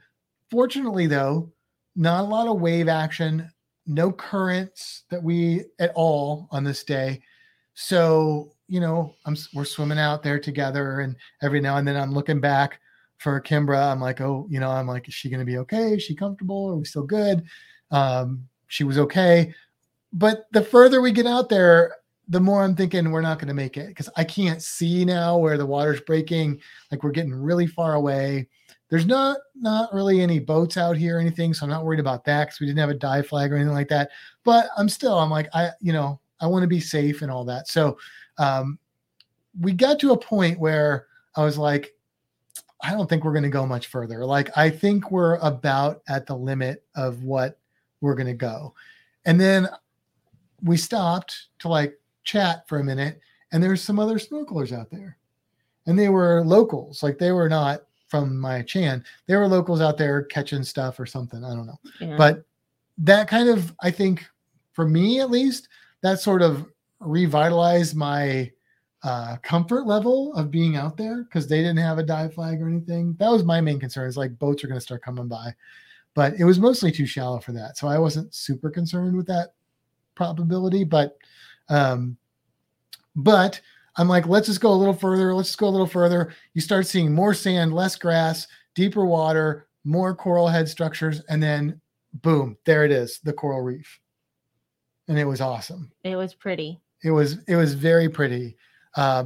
Fortunately, 0.51 1.07
though, 1.07 1.51
not 1.95 2.21
a 2.21 2.27
lot 2.27 2.47
of 2.47 2.61
wave 2.61 2.87
action, 2.87 3.49
no 3.87 4.11
currents 4.11 5.03
that 5.09 5.23
we 5.23 5.65
at 5.79 5.91
all 5.95 6.47
on 6.51 6.63
this 6.63 6.83
day. 6.83 7.21
So, 7.73 8.53
you 8.67 8.79
know, 8.79 9.15
I'm 9.25 9.35
we're 9.53 9.65
swimming 9.65 9.99
out 9.99 10.23
there 10.23 10.39
together, 10.39 11.01
and 11.01 11.15
every 11.41 11.61
now 11.61 11.77
and 11.77 11.87
then 11.87 11.97
I'm 11.97 12.13
looking 12.13 12.39
back 12.39 12.79
for 13.17 13.39
Kimbra. 13.41 13.91
I'm 13.91 14.01
like, 14.01 14.21
oh, 14.21 14.47
you 14.49 14.59
know, 14.59 14.69
I'm 14.69 14.87
like, 14.87 15.07
is 15.07 15.13
she 15.13 15.29
going 15.29 15.39
to 15.39 15.45
be 15.45 15.57
okay? 15.59 15.93
Is 15.93 16.03
she 16.03 16.15
comfortable? 16.15 16.69
Are 16.69 16.75
we 16.75 16.85
still 16.85 17.03
good? 17.03 17.43
Um, 17.91 18.47
she 18.67 18.83
was 18.83 18.97
okay, 18.97 19.53
but 20.11 20.47
the 20.51 20.61
further 20.61 21.01
we 21.01 21.11
get 21.11 21.27
out 21.27 21.49
there, 21.49 21.95
the 22.27 22.39
more 22.39 22.63
I'm 22.63 22.75
thinking 22.75 23.11
we're 23.11 23.21
not 23.21 23.37
going 23.37 23.49
to 23.49 23.53
make 23.53 23.77
it 23.77 23.87
because 23.87 24.09
I 24.15 24.23
can't 24.23 24.61
see 24.61 25.05
now 25.05 25.37
where 25.37 25.57
the 25.57 25.65
water's 25.65 26.01
breaking. 26.01 26.59
Like 26.91 27.03
we're 27.03 27.11
getting 27.11 27.33
really 27.33 27.67
far 27.67 27.93
away. 27.93 28.47
There's 28.95 29.05
not 29.05 29.39
not 29.55 29.93
really 29.93 30.21
any 30.21 30.39
boats 30.39 30.77
out 30.77 30.95
here 30.95 31.17
or 31.17 31.19
anything, 31.19 31.53
so 31.53 31.65
I'm 31.65 31.69
not 31.69 31.83
worried 31.83 31.99
about 31.99 32.23
that 32.23 32.45
because 32.45 32.61
we 32.61 32.65
didn't 32.65 32.79
have 32.79 32.89
a 32.89 32.93
dive 32.93 33.27
flag 33.27 33.51
or 33.51 33.57
anything 33.57 33.73
like 33.73 33.89
that. 33.89 34.09
But 34.45 34.69
I'm 34.77 34.87
still, 34.87 35.19
I'm 35.19 35.29
like, 35.29 35.49
I, 35.53 35.71
you 35.81 35.91
know, 35.91 36.21
I 36.39 36.47
want 36.47 36.63
to 36.63 36.67
be 36.67 36.79
safe 36.79 37.21
and 37.21 37.29
all 37.29 37.43
that. 37.43 37.67
So 37.67 37.97
um, 38.37 38.79
we 39.59 39.73
got 39.73 39.99
to 39.99 40.13
a 40.13 40.17
point 40.17 40.61
where 40.61 41.07
I 41.35 41.43
was 41.43 41.57
like, 41.57 41.93
I 42.81 42.91
don't 42.91 43.09
think 43.09 43.25
we're 43.25 43.33
going 43.33 43.43
to 43.43 43.49
go 43.49 43.65
much 43.65 43.87
further. 43.87 44.25
Like, 44.25 44.57
I 44.57 44.69
think 44.69 45.11
we're 45.11 45.39
about 45.39 46.01
at 46.07 46.25
the 46.25 46.37
limit 46.37 46.85
of 46.95 47.23
what 47.23 47.59
we're 47.99 48.15
going 48.15 48.27
to 48.27 48.33
go. 48.33 48.75
And 49.25 49.37
then 49.37 49.67
we 50.63 50.77
stopped 50.77 51.47
to 51.59 51.67
like 51.67 51.99
chat 52.23 52.65
for 52.69 52.79
a 52.79 52.83
minute, 52.83 53.19
and 53.51 53.61
there's 53.61 53.81
some 53.81 53.99
other 53.99 54.19
snorkelers 54.19 54.71
out 54.71 54.89
there. 54.89 55.17
And 55.85 55.99
they 55.99 56.07
were 56.07 56.45
locals, 56.45 57.03
like 57.03 57.17
they 57.17 57.33
were 57.33 57.49
not 57.49 57.81
from 58.07 58.39
Maya 58.39 58.63
Chan. 58.63 59.03
There 59.27 59.39
were 59.39 59.47
locals 59.47 59.81
out 59.81 59.97
there 59.97 60.23
catching 60.23 60.63
stuff 60.63 60.99
or 60.99 61.05
something. 61.05 61.43
I 61.43 61.53
don't 61.53 61.67
know. 61.67 61.79
Yeah. 61.99 62.17
But 62.17 62.45
that 62.99 63.27
kind 63.27 63.49
of, 63.49 63.73
I 63.81 63.91
think, 63.91 64.25
for 64.73 64.87
me 64.87 65.19
at 65.19 65.31
least, 65.31 65.69
that 66.01 66.19
sort 66.19 66.41
of 66.41 66.65
revitalized 66.99 67.95
my 67.95 68.51
uh, 69.03 69.37
comfort 69.43 69.85
level 69.85 70.33
of 70.33 70.49
being 70.49 70.75
out 70.75 70.97
there 70.97 71.23
because 71.23 71.47
they 71.47 71.57
didn't 71.57 71.77
have 71.77 71.97
a 71.97 72.03
dive 72.03 72.33
flag 72.33 72.61
or 72.61 72.67
anything. 72.67 73.15
That 73.19 73.31
was 73.31 73.43
my 73.43 73.61
main 73.61 73.79
concern. 73.79 74.07
Is 74.07 74.17
like 74.17 74.37
boats 74.39 74.63
are 74.63 74.67
going 74.67 74.79
to 74.79 74.85
start 74.85 75.03
coming 75.03 75.27
by, 75.27 75.53
but 76.13 76.33
it 76.39 76.43
was 76.43 76.59
mostly 76.59 76.91
too 76.91 77.05
shallow 77.05 77.39
for 77.39 77.51
that, 77.53 77.77
so 77.77 77.87
I 77.87 77.99
wasn't 77.99 78.33
super 78.33 78.69
concerned 78.69 79.15
with 79.15 79.27
that 79.27 79.53
probability. 80.15 80.83
But, 80.83 81.17
um, 81.69 82.17
but 83.15 83.61
I'm 83.97 84.07
like, 84.09 84.27
let's 84.27 84.47
just 84.47 84.61
go 84.61 84.71
a 84.71 84.75
little 84.75 84.93
further. 84.93 85.33
Let's 85.33 85.49
just 85.49 85.57
go 85.59 85.67
a 85.67 85.69
little 85.69 85.87
further. 85.87 86.33
You 86.53 86.61
start 86.61 86.85
seeing 86.87 87.13
more 87.13 87.33
sand, 87.33 87.73
less 87.73 87.95
grass, 87.95 88.45
deeper 88.75 89.05
water, 89.05 89.67
more 89.83 90.13
coral 90.15 90.47
head 90.47 90.67
structures, 90.67 91.21
and 91.29 91.41
then 91.41 91.79
boom, 92.15 92.57
there 92.65 92.83
it 92.85 92.91
is, 92.91 93.19
the 93.23 93.33
coral 93.33 93.61
reef. 93.61 93.99
And 95.07 95.17
it 95.19 95.25
was 95.25 95.39
awesome. 95.41 95.91
it 96.03 96.15
was 96.15 96.33
pretty. 96.33 96.81
It 97.03 97.11
was 97.11 97.37
it 97.47 97.55
was 97.55 97.73
very 97.73 98.09
pretty. 98.09 98.57
Uh, 98.95 99.25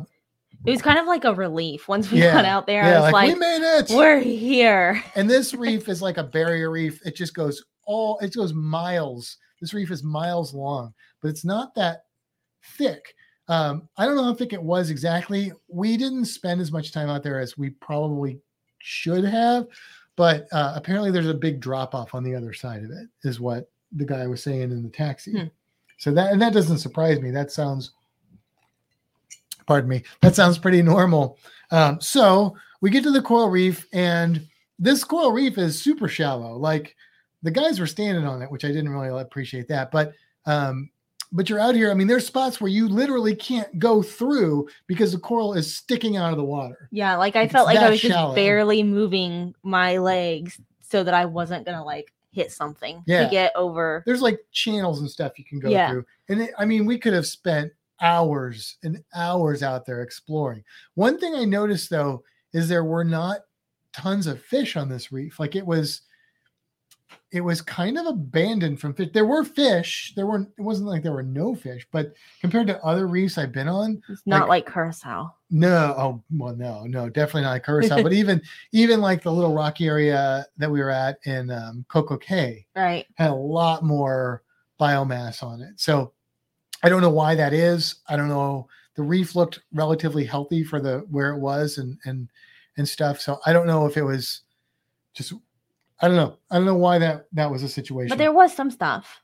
It 0.65 0.71
was 0.71 0.81
kind 0.81 0.99
of 0.99 1.05
like 1.07 1.23
a 1.23 1.33
relief 1.33 1.87
once 1.87 2.11
we 2.11 2.19
Yeah, 2.19 2.33
got 2.33 2.45
out 2.45 2.67
there. 2.67 2.83
I 2.83 2.87
yeah, 2.89 3.01
was 3.01 3.03
like, 3.03 3.13
like, 3.13 3.33
we 3.33 3.39
made 3.39 3.61
it. 3.79 3.89
we're 3.91 4.19
here. 4.19 5.01
and 5.15 5.29
this 5.29 5.53
reef 5.53 5.87
is 5.87 6.01
like 6.01 6.17
a 6.17 6.23
barrier 6.23 6.69
reef. 6.69 6.99
It 7.05 7.15
just 7.15 7.33
goes 7.33 7.63
all 7.85 8.19
it 8.19 8.33
goes 8.35 8.53
miles. 8.53 9.37
This 9.61 9.73
reef 9.73 9.89
is 9.91 10.03
miles 10.03 10.53
long, 10.53 10.93
but 11.21 11.29
it's 11.29 11.45
not 11.45 11.73
that 11.75 12.03
thick. 12.77 13.15
Um, 13.49 13.89
I 13.97 14.05
don't 14.05 14.15
know 14.15 14.23
how 14.23 14.35
thick 14.35 14.53
it 14.53 14.61
was 14.61 14.91
exactly. 14.91 15.51
We 15.67 15.97
didn't 15.97 16.25
spend 16.25 16.61
as 16.61 16.71
much 16.71 16.91
time 16.91 17.09
out 17.09 17.23
there 17.23 17.39
as 17.39 17.57
we 17.57 17.71
probably 17.71 18.39
should 18.77 19.25
have, 19.25 19.67
but 20.15 20.47
uh, 20.51 20.73
apparently 20.75 21.09
there's 21.11 21.27
a 21.27 21.33
big 21.33 21.59
drop 21.59 21.95
off 21.95 22.13
on 22.13 22.23
the 22.23 22.35
other 22.35 22.53
side 22.53 22.83
of 22.83 22.91
it, 22.91 23.07
is 23.23 23.39
what 23.39 23.69
the 23.91 24.05
guy 24.05 24.27
was 24.27 24.43
saying 24.43 24.71
in 24.71 24.83
the 24.83 24.89
taxi. 24.89 25.31
Hmm. 25.31 25.47
So 25.97 26.11
that 26.11 26.31
and 26.31 26.41
that 26.41 26.53
doesn't 26.53 26.77
surprise 26.77 27.19
me. 27.19 27.31
That 27.31 27.51
sounds, 27.51 27.91
pardon 29.65 29.89
me, 29.89 30.03
that 30.21 30.35
sounds 30.35 30.57
pretty 30.59 30.81
normal. 30.81 31.37
Um, 31.71 31.99
so 31.99 32.55
we 32.81 32.91
get 32.91 33.03
to 33.03 33.11
the 33.11 33.21
coral 33.21 33.49
reef, 33.49 33.87
and 33.91 34.47
this 34.77 35.03
coral 35.03 35.31
reef 35.31 35.57
is 35.57 35.81
super 35.81 36.07
shallow. 36.07 36.55
Like 36.55 36.95
the 37.41 37.51
guys 37.51 37.79
were 37.79 37.87
standing 37.87 38.25
on 38.25 38.41
it, 38.41 38.51
which 38.51 38.63
I 38.63 38.69
didn't 38.69 38.89
really 38.89 39.21
appreciate 39.21 39.67
that. 39.69 39.91
But 39.91 40.13
um, 40.45 40.89
but 41.31 41.49
you're 41.49 41.59
out 41.59 41.75
here. 41.75 41.91
I 41.91 41.93
mean, 41.93 42.07
there's 42.07 42.25
spots 42.25 42.59
where 42.59 42.71
you 42.71 42.87
literally 42.87 43.35
can't 43.35 43.77
go 43.79 44.01
through 44.01 44.67
because 44.87 45.11
the 45.11 45.19
coral 45.19 45.53
is 45.53 45.75
sticking 45.75 46.17
out 46.17 46.31
of 46.31 46.37
the 46.37 46.43
water. 46.43 46.87
Yeah, 46.91 47.15
like 47.17 47.35
I 47.35 47.43
It's 47.43 47.51
felt 47.51 47.67
like 47.67 47.77
I 47.77 47.89
was 47.89 47.99
shallow. 47.99 48.29
just 48.29 48.35
barely 48.35 48.81
moving 48.83 49.53
my 49.63 49.97
legs 49.97 50.59
so 50.81 51.03
that 51.03 51.13
I 51.13 51.25
wasn't 51.25 51.65
gonna 51.65 51.83
like 51.85 52.11
hit 52.31 52.51
something 52.51 53.03
Yeah. 53.07 53.25
to 53.25 53.29
get 53.29 53.51
over. 53.55 54.03
There's 54.05 54.21
like 54.21 54.39
channels 54.51 54.99
and 55.01 55.09
stuff 55.09 55.37
you 55.37 55.45
can 55.45 55.59
go 55.59 55.69
Yeah. 55.69 55.89
through. 55.91 56.05
And 56.29 56.41
it, 56.43 56.51
I 56.57 56.65
mean, 56.65 56.85
we 56.85 56.97
could 56.97 57.13
have 57.13 57.25
spent 57.27 57.71
hours 58.01 58.77
and 58.83 59.03
hours 59.13 59.61
out 59.61 59.85
there 59.85 60.01
exploring. 60.01 60.63
One 60.95 61.19
thing 61.19 61.35
I 61.35 61.45
noticed 61.45 61.89
though 61.89 62.23
is 62.53 62.67
there 62.67 62.85
were 62.85 63.03
not 63.03 63.41
tons 63.93 64.25
of 64.27 64.41
fish 64.41 64.75
on 64.77 64.89
this 64.89 65.11
reef. 65.11 65.39
Like 65.39 65.55
it 65.55 65.65
was 65.65 66.01
it 67.31 67.41
was 67.41 67.61
kind 67.61 67.97
of 67.99 68.07
abandoned 68.07 68.79
from 68.81 68.93
fish. 68.95 69.09
There 69.13 69.25
were 69.25 69.43
fish. 69.43 70.13
There 70.15 70.25
weren't 70.25 70.49
it 70.57 70.61
wasn't 70.61 70.89
like 70.89 71.03
there 71.03 71.11
were 71.11 71.21
no 71.23 71.53
fish, 71.53 71.87
but 71.91 72.13
compared 72.41 72.65
to 72.67 72.83
other 72.83 73.07
reefs 73.07 73.37
I've 73.37 73.51
been 73.51 73.67
on, 73.67 74.01
It's 74.09 74.23
not 74.25 74.49
like- 74.49 74.65
like, 74.65 74.73
Curacao. 74.73 75.33
no, 75.51 75.93
oh 75.97 76.23
well, 76.31 76.55
no, 76.55 76.85
no, 76.85 77.07
definitely 77.09 77.43
not 77.43 77.51
like 77.51 77.65
Curacao. 77.65 78.01
but 78.01 78.13
even 78.21 78.41
even 78.71 78.99
like 79.01 79.21
the 79.21 79.31
little 79.31 79.53
rocky 79.53 79.85
area 79.87 80.45
that 80.57 80.71
we 80.71 80.79
were 80.81 80.89
at 80.89 81.19
in 81.25 81.51
um, 81.51 81.85
Coco 81.87 82.17
Cay 82.17 82.65
Right. 82.75 83.05
had 83.15 83.29
a 83.29 83.35
lot 83.35 83.83
more 83.83 84.41
biomass 84.79 85.43
on 85.43 85.61
it. 85.61 85.79
So 85.79 86.13
I 86.81 86.89
don't 86.89 87.01
know 87.01 87.09
why 87.11 87.35
that 87.35 87.53
is. 87.53 87.95
I 88.07 88.15
don't 88.15 88.29
know. 88.29 88.67
The 88.95 89.03
reef 89.03 89.35
looked 89.35 89.59
relatively 89.73 90.25
healthy 90.25 90.63
for 90.63 90.79
the 90.81 90.99
where 91.11 91.29
it 91.31 91.39
was 91.39 91.77
and 91.77 91.97
and 92.05 92.27
and 92.77 92.87
stuff. 92.87 93.19
So 93.21 93.39
I 93.45 93.53
don't 93.53 93.67
know 93.67 93.85
if 93.85 93.97
it 93.97 94.03
was 94.03 94.41
just 95.13 95.33
I 96.01 96.07
don't 96.07 96.15
know. 96.17 96.37
I 96.49 96.55
don't 96.55 96.65
know 96.65 96.75
why 96.75 96.97
that 96.99 97.25
that 97.33 97.51
was 97.51 97.63
a 97.63 97.69
situation. 97.69 98.09
But 98.09 98.17
there 98.17 98.31
was 98.33 98.53
some 98.53 98.71
stuff. 98.71 99.21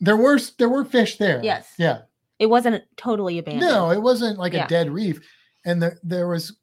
there 0.00 0.16
were 0.16 0.38
there 0.58 0.68
were 0.68 0.84
fish 0.84 1.16
there. 1.18 1.40
Yes. 1.42 1.72
Yeah. 1.78 2.02
It 2.38 2.46
wasn't 2.46 2.84
totally 2.96 3.38
abandoned. 3.38 3.70
No, 3.70 3.90
it 3.90 4.00
wasn't 4.02 4.38
like 4.38 4.52
Yeah. 4.52 4.64
a 4.66 4.68
dead 4.68 4.90
reef. 4.90 5.20
And 5.64 5.82
there 5.82 5.98
there 6.02 6.28
was 6.28 6.56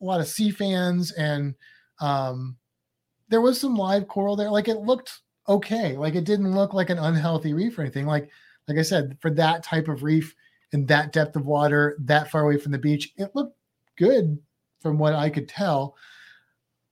a 0.00 0.04
lot 0.04 0.20
of 0.20 0.28
sea 0.28 0.50
fans 0.50 1.12
and 1.12 1.54
um 2.00 2.56
there 3.28 3.40
was 3.40 3.60
some 3.60 3.74
live 3.76 4.08
coral 4.08 4.36
there. 4.36 4.50
Like 4.50 4.68
it 4.68 4.78
looked 4.80 5.20
okay. 5.48 5.96
Like 5.96 6.14
it 6.14 6.24
didn't 6.24 6.54
look 6.54 6.72
like 6.74 6.90
an 6.90 6.98
unhealthy 6.98 7.54
reef 7.54 7.78
or 7.78 7.82
anything. 7.82 8.06
Like 8.06 8.30
like 8.68 8.78
I 8.78 8.82
said, 8.82 9.16
for 9.20 9.30
that 9.30 9.62
type 9.62 9.88
of 9.88 10.02
reef 10.02 10.34
and 10.72 10.88
that 10.88 11.12
depth 11.12 11.36
of 11.36 11.46
water, 11.46 11.96
that 12.00 12.30
far 12.30 12.42
away 12.42 12.58
from 12.58 12.72
the 12.72 12.78
beach, 12.78 13.12
it 13.16 13.30
looked 13.34 13.56
good 13.96 14.38
from 14.80 14.98
what 14.98 15.14
I 15.14 15.30
could 15.30 15.48
tell. 15.48 15.96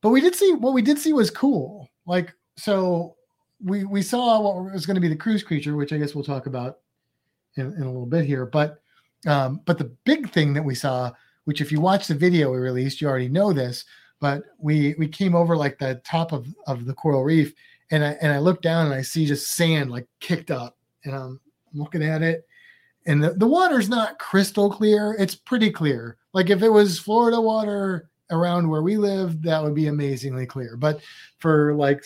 But 0.01 0.11
we 0.11 0.21
did 0.21 0.35
see 0.35 0.53
what 0.53 0.73
we 0.75 0.83
did 0.83 0.99
see 0.99 1.13
was 1.13 1.31
cool. 1.31 1.89
Like 2.07 2.35
so 2.57 3.17
we 3.63 3.85
we 3.85 4.03
saw 4.03 4.41
what 4.41 4.73
was 4.73 4.87
going 4.87 4.97
to 4.97 5.01
be 5.01 5.09
the 5.09 5.17
cruise 5.17 5.43
creature, 5.43 5.77
which 5.77 5.93
I 5.93 5.99
guess 5.99 6.15
we'll 6.15 6.25
talk 6.25 6.47
about 6.47 6.79
in, 7.57 7.73
in 7.75 7.83
a 7.83 7.91
little 7.91 8.07
bit 8.07 8.25
here. 8.25 8.47
But 8.47 8.81
um, 9.27 9.61
but 9.65 9.79
the 9.79 9.93
big 10.05 10.31
thing 10.31 10.53
that 10.55 10.65
we 10.65 10.75
saw, 10.75 11.11
which 11.45 11.61
if 11.61 11.73
you 11.73 11.81
watch 11.81 12.07
the 12.07 12.15
video 12.15 12.51
we 12.51 12.59
released, 12.59 13.01
you 13.01 13.09
already 13.09 13.29
know 13.29 13.53
this, 13.53 13.85
but 14.21 14.43
we 14.59 14.95
we 14.99 15.09
came 15.09 15.35
over 15.35 15.57
like 15.57 15.79
the 15.79 16.01
top 16.05 16.33
of, 16.33 16.47
of 16.67 16.85
the 16.85 16.95
coral 16.95 17.25
reef 17.25 17.55
and 17.91 18.05
I 18.05 18.13
and 18.21 18.33
I 18.33 18.39
look 18.39 18.63
down 18.63 18.87
and 18.87 18.95
I 18.95 19.03
see 19.03 19.27
just 19.27 19.57
sand 19.57 19.91
like 19.91 20.07
kicked 20.21 20.51
up 20.51 20.77
and 21.05 21.15
I'm 21.15 21.41
looking 21.73 22.03
at 22.03 22.23
it 22.23 22.47
and 23.07 23.23
the, 23.23 23.31
the 23.31 23.47
water's 23.47 23.89
not 23.89 24.19
crystal 24.19 24.71
clear. 24.71 25.15
It's 25.19 25.35
pretty 25.35 25.71
clear. 25.71 26.17
Like 26.33 26.51
if 26.51 26.63
it 26.63 26.69
was 26.69 26.99
Florida 26.99 27.41
water 27.41 28.09
around 28.31 28.69
where 28.69 28.83
we 28.83 28.97
live, 28.97 29.43
that 29.43 29.63
would 29.63 29.75
be 29.75 29.89
amazingly 29.89 30.47
clear. 30.47 30.77
But 30.77 31.01
for 31.39 31.75
like 31.75 32.05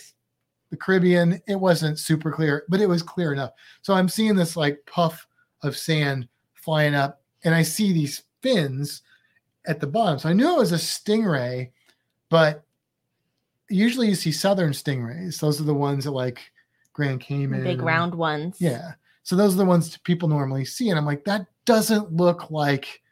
the 0.71 0.77
Caribbean, 0.77 1.41
it 1.47 1.57
wasn't 1.57 1.99
super 1.99 2.31
clear, 2.33 2.65
but 2.69 2.81
it 2.81 2.89
was 2.89 3.03
clear 3.03 3.33
enough. 3.33 3.53
So 3.83 3.95
I'm 3.95 4.09
seeing 4.09 4.35
this 4.37 4.57
like 4.57 4.79
puff 4.87 5.27
of 5.63 5.77
sand 5.77 6.29
flying 6.55 6.95
up, 6.95 7.23
and 7.45 7.55
I 7.55 7.63
see 7.63 7.93
these 7.93 8.23
fins 8.43 9.03
at 9.67 9.81
the 9.81 9.87
bottom. 9.87 10.19
So 10.19 10.29
I 10.29 10.33
knew 10.33 10.55
it 10.55 10.59
was 10.59 10.73
a 10.73 10.77
stingray, 10.77 11.71
but 12.29 12.65
usually 13.71 14.09
you 14.09 14.15
see 14.15 14.33
southern 14.33 14.73
stingrays. 14.73 15.41
Those 15.41 15.61
are 15.61 15.65
the 15.65 15.75
ones 15.75 16.05
that 16.05 16.11
like 16.13 16.41
Grand 16.93 17.21
Cayman, 17.21 17.63
big 17.63 17.79
and- 17.79 17.87
round 17.87 18.15
ones. 18.15 18.57
yeah. 18.61 18.93
So 19.23 19.37
those 19.37 19.55
are 19.55 19.59
the 19.59 19.65
ones 19.67 19.95
people 20.05 20.27
normally 20.27 20.65
see, 20.65 20.89
and 20.89 20.99
I'm 20.99 21.05
like, 21.05 21.25
that 21.25 21.47
doesn't 21.67 22.13
look 22.13 22.51
like 22.51 23.03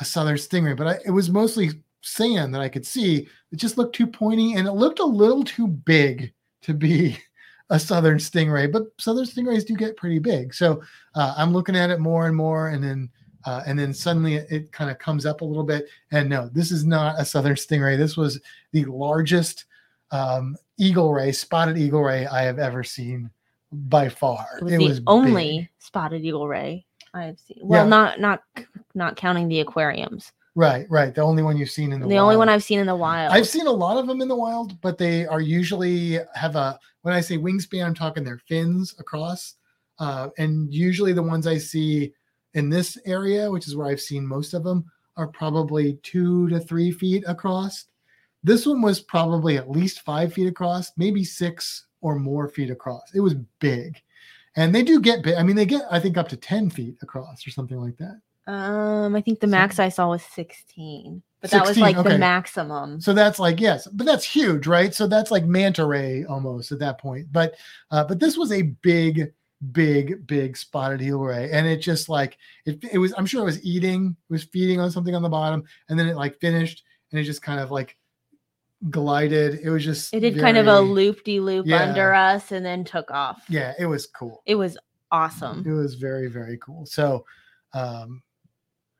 a 0.00 0.04
southern 0.04 0.36
stingray, 0.36 0.76
but 0.76 0.86
I, 0.86 0.98
it 1.04 1.10
was 1.10 1.30
mostly 1.30 1.70
sand 2.02 2.54
that 2.54 2.60
I 2.60 2.68
could 2.68 2.86
see. 2.86 3.28
It 3.52 3.56
just 3.56 3.78
looked 3.78 3.96
too 3.96 4.06
pointy, 4.06 4.54
and 4.54 4.66
it 4.66 4.72
looked 4.72 4.98
a 5.00 5.04
little 5.04 5.44
too 5.44 5.66
big 5.66 6.32
to 6.62 6.74
be 6.74 7.18
a 7.70 7.78
southern 7.78 8.18
stingray. 8.18 8.70
But 8.70 8.84
southern 8.98 9.24
stingrays 9.24 9.66
do 9.66 9.74
get 9.74 9.96
pretty 9.96 10.18
big, 10.18 10.54
so 10.54 10.82
uh, 11.14 11.34
I'm 11.36 11.52
looking 11.52 11.76
at 11.76 11.90
it 11.90 12.00
more 12.00 12.26
and 12.26 12.36
more, 12.36 12.68
and 12.68 12.82
then 12.82 13.10
uh, 13.44 13.62
and 13.66 13.78
then 13.78 13.94
suddenly 13.94 14.34
it, 14.34 14.46
it 14.50 14.72
kind 14.72 14.90
of 14.90 14.98
comes 14.98 15.24
up 15.24 15.40
a 15.40 15.44
little 15.44 15.64
bit. 15.64 15.86
And 16.10 16.28
no, 16.28 16.48
this 16.52 16.70
is 16.70 16.84
not 16.84 17.18
a 17.18 17.24
southern 17.24 17.54
stingray. 17.54 17.96
This 17.96 18.16
was 18.16 18.40
the 18.72 18.84
largest 18.86 19.64
um, 20.10 20.56
eagle 20.78 21.12
ray, 21.12 21.32
spotted 21.32 21.78
eagle 21.78 22.02
ray 22.02 22.26
I 22.26 22.42
have 22.42 22.58
ever 22.58 22.82
seen 22.82 23.30
by 23.72 24.08
far. 24.08 24.46
It 24.68 24.78
was 24.78 24.96
the 24.96 25.00
big. 25.00 25.04
only 25.06 25.70
spotted 25.78 26.24
eagle 26.24 26.48
ray 26.48 26.84
I've 27.14 27.38
seen. 27.38 27.58
Well, 27.62 27.84
Yeah. 27.84 27.88
not 27.88 28.20
not 28.20 28.42
not 28.94 29.16
counting 29.16 29.48
the 29.48 29.60
aquariums. 29.60 30.32
Right, 30.58 30.86
right. 30.90 31.14
The 31.14 31.22
only 31.22 31.42
one 31.42 31.56
you've 31.56 31.70
seen 31.70 31.92
in 31.92 32.00
the 32.00 32.06
wild. 32.06 32.12
The, 32.12 32.18
only 32.18 32.36
one. 32.36 32.48
I've 32.48 32.64
seen 32.64 32.80
in 32.80 32.86
the 32.86 32.96
wild. 32.96 33.32
I've 33.32 33.48
seen 33.48 33.66
a 33.66 33.72
lot 33.72 33.96
of 33.96 34.06
them 34.06 34.20
in 34.20 34.28
the 34.28 34.36
wild, 34.36 34.80
but 34.80 34.98
they 34.98 35.24
are 35.26 35.40
usually 35.40 36.18
have 36.34 36.56
a 36.56 36.78
when 37.02 37.14
I 37.14 37.20
say 37.20 37.38
wingspan, 37.38 37.86
I'm 37.86 37.94
talking 37.94 38.24
their 38.24 38.40
fins 38.48 38.94
across. 38.98 39.54
uh, 39.98 40.28
and 40.38 40.72
usually 40.72 41.12
the 41.12 41.22
ones 41.22 41.46
I 41.46 41.58
see 41.58 42.12
in 42.54 42.68
this 42.68 42.98
area, 43.06 43.50
which 43.50 43.66
is 43.66 43.76
where 43.76 43.88
I've 43.88 44.00
seen 44.00 44.26
most 44.26 44.54
of 44.54 44.64
them, 44.64 44.84
are 45.16 45.28
probably 45.28 45.98
two 46.02 46.48
to 46.48 46.60
three 46.60 46.90
feet 46.92 47.24
across. 47.26 47.86
This 48.44 48.66
one 48.66 48.82
was 48.82 49.00
probably 49.00 49.56
at 49.56 49.70
least 49.70 50.02
five 50.02 50.32
feet 50.32 50.46
across, 50.46 50.92
maybe 50.96 51.24
six 51.24 51.86
or 52.00 52.18
more 52.18 52.48
feet 52.48 52.70
across. 52.70 53.02
It 53.14 53.20
was 53.20 53.34
big. 53.58 54.00
And 54.56 54.74
they 54.74 54.82
do 54.82 55.00
get 55.00 55.22
big. 55.22 55.34
I 55.34 55.42
mean, 55.42 55.56
they 55.56 55.66
get, 55.66 55.82
I 55.90 55.98
think, 56.00 56.16
up 56.16 56.28
to 56.28 56.36
10 56.36 56.70
feet 56.70 56.96
across 57.02 57.46
or 57.46 57.50
something 57.50 57.78
like 57.78 57.96
that. 57.98 58.20
Um, 58.48 59.14
I 59.14 59.20
think 59.20 59.40
the 59.40 59.46
So- 59.46 59.50
max 59.50 59.78
I 59.78 59.90
saw 59.90 60.08
was 60.08 60.22
16, 60.22 61.22
but 61.42 61.50
that 61.50 61.66
was 61.66 61.78
like 61.78 61.96
okay. 61.98 62.08
the 62.08 62.18
maximum. 62.18 63.00
So 63.00 63.12
that's 63.12 63.38
like, 63.38 63.60
yes, 63.60 63.86
but 63.88 64.06
that's 64.06 64.24
huge, 64.24 64.66
right? 64.66 64.92
So 64.94 65.06
that's 65.06 65.30
like 65.30 65.44
manta 65.44 65.84
ray 65.84 66.24
almost 66.24 66.72
at 66.72 66.78
that 66.80 66.98
point. 66.98 67.28
But 67.30 67.54
uh, 67.90 68.04
but 68.04 68.18
this 68.18 68.36
was 68.38 68.50
a 68.50 68.62
big, 68.62 69.32
big, 69.72 70.26
big 70.26 70.56
spotted 70.56 71.02
eagle 71.02 71.20
ray. 71.20 71.50
And 71.52 71.66
it 71.66 71.76
just 71.82 72.08
like 72.08 72.38
it, 72.64 72.82
it 72.90 72.98
was, 72.98 73.12
I'm 73.18 73.26
sure 73.26 73.42
it 73.42 73.44
was 73.44 73.62
eating, 73.62 74.16
it 74.28 74.32
was 74.32 74.44
feeding 74.44 74.80
on 74.80 74.90
something 74.90 75.14
on 75.14 75.22
the 75.22 75.28
bottom, 75.28 75.62
and 75.90 75.98
then 75.98 76.08
it 76.08 76.16
like 76.16 76.40
finished 76.40 76.84
and 77.12 77.20
it 77.20 77.24
just 77.24 77.42
kind 77.42 77.60
of 77.60 77.70
like 77.70 77.96
glided. 78.90 79.60
It 79.62 79.70
was 79.70 79.84
just 79.84 80.14
It 80.14 80.20
did 80.20 80.38
kind 80.38 80.56
of 80.56 80.66
a 80.68 80.72
very- 80.76 80.86
loop 80.86 81.24
de 81.24 81.40
loop 81.40 81.70
under 81.70 82.14
us 82.14 82.50
and 82.52 82.64
then 82.64 82.82
took 82.84 83.10
off. 83.10 83.42
Yeah, 83.48 83.74
it 83.78 83.86
was 83.86 84.06
cool. 84.06 84.42
It 84.46 84.54
was 84.54 84.78
awesome. 85.10 85.64
It 85.66 85.72
was 85.72 85.94
very, 85.94 86.28
very 86.28 86.58
cool. 86.58 86.86
So, 86.86 87.24
um, 87.74 88.22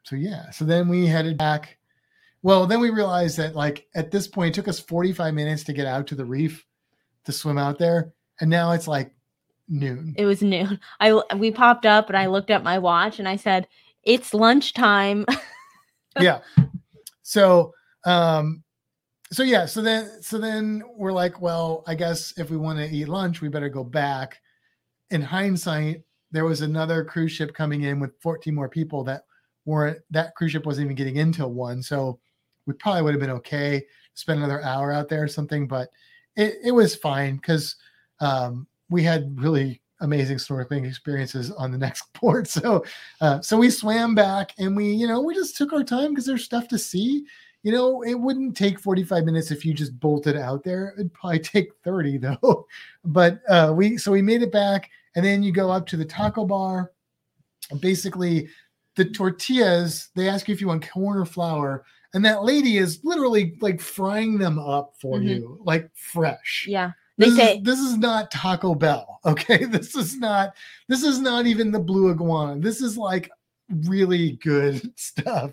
so 0.09 0.17
yeah. 0.17 0.49
So 0.51 0.65
then 0.65 0.89
we 0.89 1.07
headed 1.07 1.37
back. 1.37 1.77
Well, 2.43 2.67
then 2.67 2.81
we 2.81 2.89
realized 2.89 3.37
that 3.37 3.55
like 3.55 3.87
at 3.95 4.11
this 4.11 4.27
point, 4.27 4.51
it 4.51 4.55
took 4.55 4.69
us 4.69 4.81
45 4.81 5.35
minutes 5.35 5.65
to 5.65 5.75
get 5.75 5.87
out 5.87 6.07
to 6.07 6.15
the 6.15 6.25
reef 6.25 6.65
to 7.25 7.33
swim 7.33 7.59
out 7.59 7.79
there, 7.79 8.15
and 8.41 8.49
now 8.49 8.73
it's 8.73 8.89
like 8.89 9.13
noon. 9.69 10.15
It 10.17 10.25
was 10.25 10.41
noon. 10.41 10.81
i 11.01 11.13
we 11.37 11.51
popped 11.51 11.85
up 11.85 12.09
and 12.09 12.17
I 12.17 12.27
looked 12.27 12.51
at 12.51 12.65
my 12.65 12.79
watch 12.79 13.19
and 13.19 13.29
I 13.29 13.37
said, 13.37 13.69
"It's 14.03 14.33
lunchtime." 14.33 15.27
yeah. 16.21 16.41
So, 17.23 17.75
um, 18.07 18.63
so 19.31 19.43
yeah. 19.43 19.67
So 19.67 19.83
then, 19.83 20.23
so 20.23 20.39
then 20.39 20.83
we're 20.97 21.13
like, 21.13 21.43
well, 21.43 21.85
I 21.87 21.95
guess 21.95 22.33
if 22.39 22.49
we 22.49 22.57
want 22.57 22.79
to 22.79 22.89
eat 22.89 23.09
lunch, 23.09 23.43
we 23.43 23.49
better 23.49 23.69
go 23.69 23.85
back. 23.85 24.41
In 25.11 25.21
hindsight, 25.21 26.03
there 26.31 26.47
was 26.47 26.63
another 26.63 27.05
cruise 27.05 27.33
ship 27.33 27.53
coming 27.53 27.83
in 27.83 28.01
with 28.01 28.19
14 28.23 28.55
more 28.55 28.71
people 28.71 29.05
that 29.05 29.25
That 30.11 30.35
cruise 30.35 30.53
ship 30.53 30.67
wasn't 30.67 30.87
even 30.87 30.97
getting 30.97 31.17
into 31.17 31.47
one, 31.47 31.83
so 31.83 32.19
we 32.67 32.75
probably 32.75 33.03
would 33.03 33.15
have 33.15 33.21
been 33.21 33.31
okay. 33.31 33.85
Spend 34.15 34.39
another 34.39 34.63
hour 34.63 34.93
out 34.93 35.09
there 35.09 35.23
or 35.23 35.29
something, 35.29 35.67
but 35.67 35.91
it 36.37 36.55
it 36.65 36.73
was 36.73 36.95
fine 36.95 37.37
because 37.37 37.77
um, 38.21 38.67
we 38.91 39.03
had 39.03 39.41
really 39.41 39.81
amazing 40.01 40.37
snorkeling 40.37 40.87
experiences 40.87 41.51
on 41.51 41.71
the 41.73 41.79
next 41.79 42.05
port. 42.15 42.49
So 42.49 42.85
uh, 43.21 43.41
so 43.41 43.57
we 43.57 43.71
swam 43.71 44.15
back 44.15 44.55
and 44.59 44.77
we, 44.77 44.91
you 44.91 45.07
know, 45.07 45.21
we 45.21 45.35
just 45.35 45.57
took 45.57 45.73
our 45.73 45.85
time 45.85 46.11
because 46.11 46.27
there's 46.27 46.45
stuff 46.45 46.69
to 46.69 46.79
see. 46.79 47.27
You 47.65 47.73
know, 47.73 48.03
it 48.03 48.15
wouldn't 48.15 48.57
take 48.57 48.79
45 48.79 49.25
minutes 49.25 49.51
if 49.51 49.65
you 49.65 49.75
just 49.75 49.99
bolted 49.99 50.37
out 50.37 50.63
there. 50.63 50.95
It'd 50.97 51.13
probably 51.13 51.39
take 51.41 51.73
30 51.85 52.19
though. 52.19 52.67
But 53.05 53.41
uh, 53.49 53.73
we 53.77 53.99
so 53.99 54.13
we 54.13 54.23
made 54.23 54.43
it 54.43 54.53
back, 54.53 54.91
and 55.17 55.25
then 55.25 55.43
you 55.43 55.53
go 55.53 55.71
up 55.71 55.87
to 55.89 55.97
the 55.97 56.05
taco 56.05 56.45
bar. 56.45 56.93
Basically, 57.81 58.49
the 58.99 59.07
tortillas, 59.07 60.11
they 60.15 60.29
ask 60.29 60.47
you 60.49 60.53
if 60.55 60.61
you 60.61 60.67
want 60.69 60.87
corn 60.91 61.17
or 61.19 61.25
flour, 61.25 61.85
and 62.15 62.23
that 62.25 62.45
lady 62.45 62.77
is 62.79 63.01
literally 63.05 63.57
like 63.61 63.81
frying 63.81 64.37
them 64.39 64.59
up 64.59 64.93
for 65.01 65.19
Mhm. 65.19 65.29
you, 65.29 65.59
like 65.65 65.91
fresh 65.95 66.67
yeah. 66.69 66.93
They 67.17 67.27
this 67.31 67.37
say 67.37 67.57
is, 67.59 67.63
this 67.65 67.79
is 67.81 67.97
not 67.97 68.31
Taco 68.31 68.75
Bell. 68.75 69.21
Okay. 69.27 69.65
This 69.65 69.95
is 69.97 70.17
not 70.19 70.55
this 70.89 71.03
is 71.03 71.19
not 71.19 71.47
even 71.47 71.71
the 71.73 71.81
blue 71.81 72.11
iguana. 72.11 72.61
This 72.61 72.81
is 72.81 72.97
like 72.99 73.31
really 73.87 74.33
good 74.43 74.81
stuff. 74.99 75.53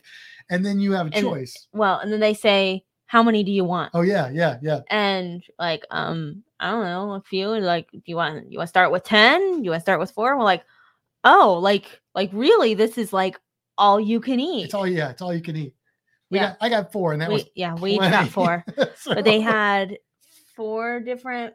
And 0.49 0.65
then 0.65 0.79
you 0.79 0.91
have 0.93 1.08
a 1.08 1.15
And- 1.15 1.25
choice. 1.25 1.67
well, 1.73 1.99
and 1.99 2.12
then 2.12 2.19
they 2.19 2.34
say, 2.36 2.84
"How 3.08 3.23
many 3.23 3.43
do 3.43 3.51
you 3.51 3.63
want?" 3.65 3.91
Oh 3.95 4.01
yeah, 4.01 4.29
yeah, 4.29 4.58
yeah. 4.62 4.81
And 4.91 5.43
like, 5.60 5.84
um, 5.91 6.43
I 6.60 6.71
don't 6.71 6.84
know, 6.86 7.13
a 7.13 7.21
few. 7.21 7.47
Like, 7.60 7.89
do 7.91 8.01
you 8.05 8.15
want 8.15 8.51
you 8.51 8.58
want 8.60 8.67
to 8.67 8.75
start 8.77 8.91
with 8.91 9.03
ten? 9.03 9.63
You 9.63 9.71
want 9.71 9.81
to 9.81 9.86
start 9.86 9.99
with 9.99 10.12
four? 10.12 10.38
We're 10.38 10.43
like, 10.43 10.63
oh, 11.25 11.59
like 11.61 12.01
like 12.13 12.29
really? 12.31 12.73
This 12.73 12.97
is 12.97 13.11
like 13.11 13.38
all 13.77 13.99
you 13.99 14.21
can 14.21 14.39
eat. 14.39 14.65
It's 14.65 14.73
all 14.73 14.88
yeah, 14.88 15.09
it's 15.09 15.21
all 15.21 15.33
you 15.33 15.41
can 15.41 15.57
eat. 15.57 15.75
We 16.31 16.38
Yeah. 16.39 16.49
got 16.51 16.57
I 16.61 16.69
got 16.69 16.91
four, 16.93 17.11
and 17.13 17.21
that 17.21 17.27
we, 17.29 17.35
was 17.35 17.45
yeah, 17.55 17.75
we 17.75 17.91
each 17.93 17.99
got 17.99 18.29
four, 18.29 18.63
So- 18.95 19.13
but 19.15 19.25
they 19.25 19.41
had 19.41 19.97
four 20.55 21.01
different 21.01 21.53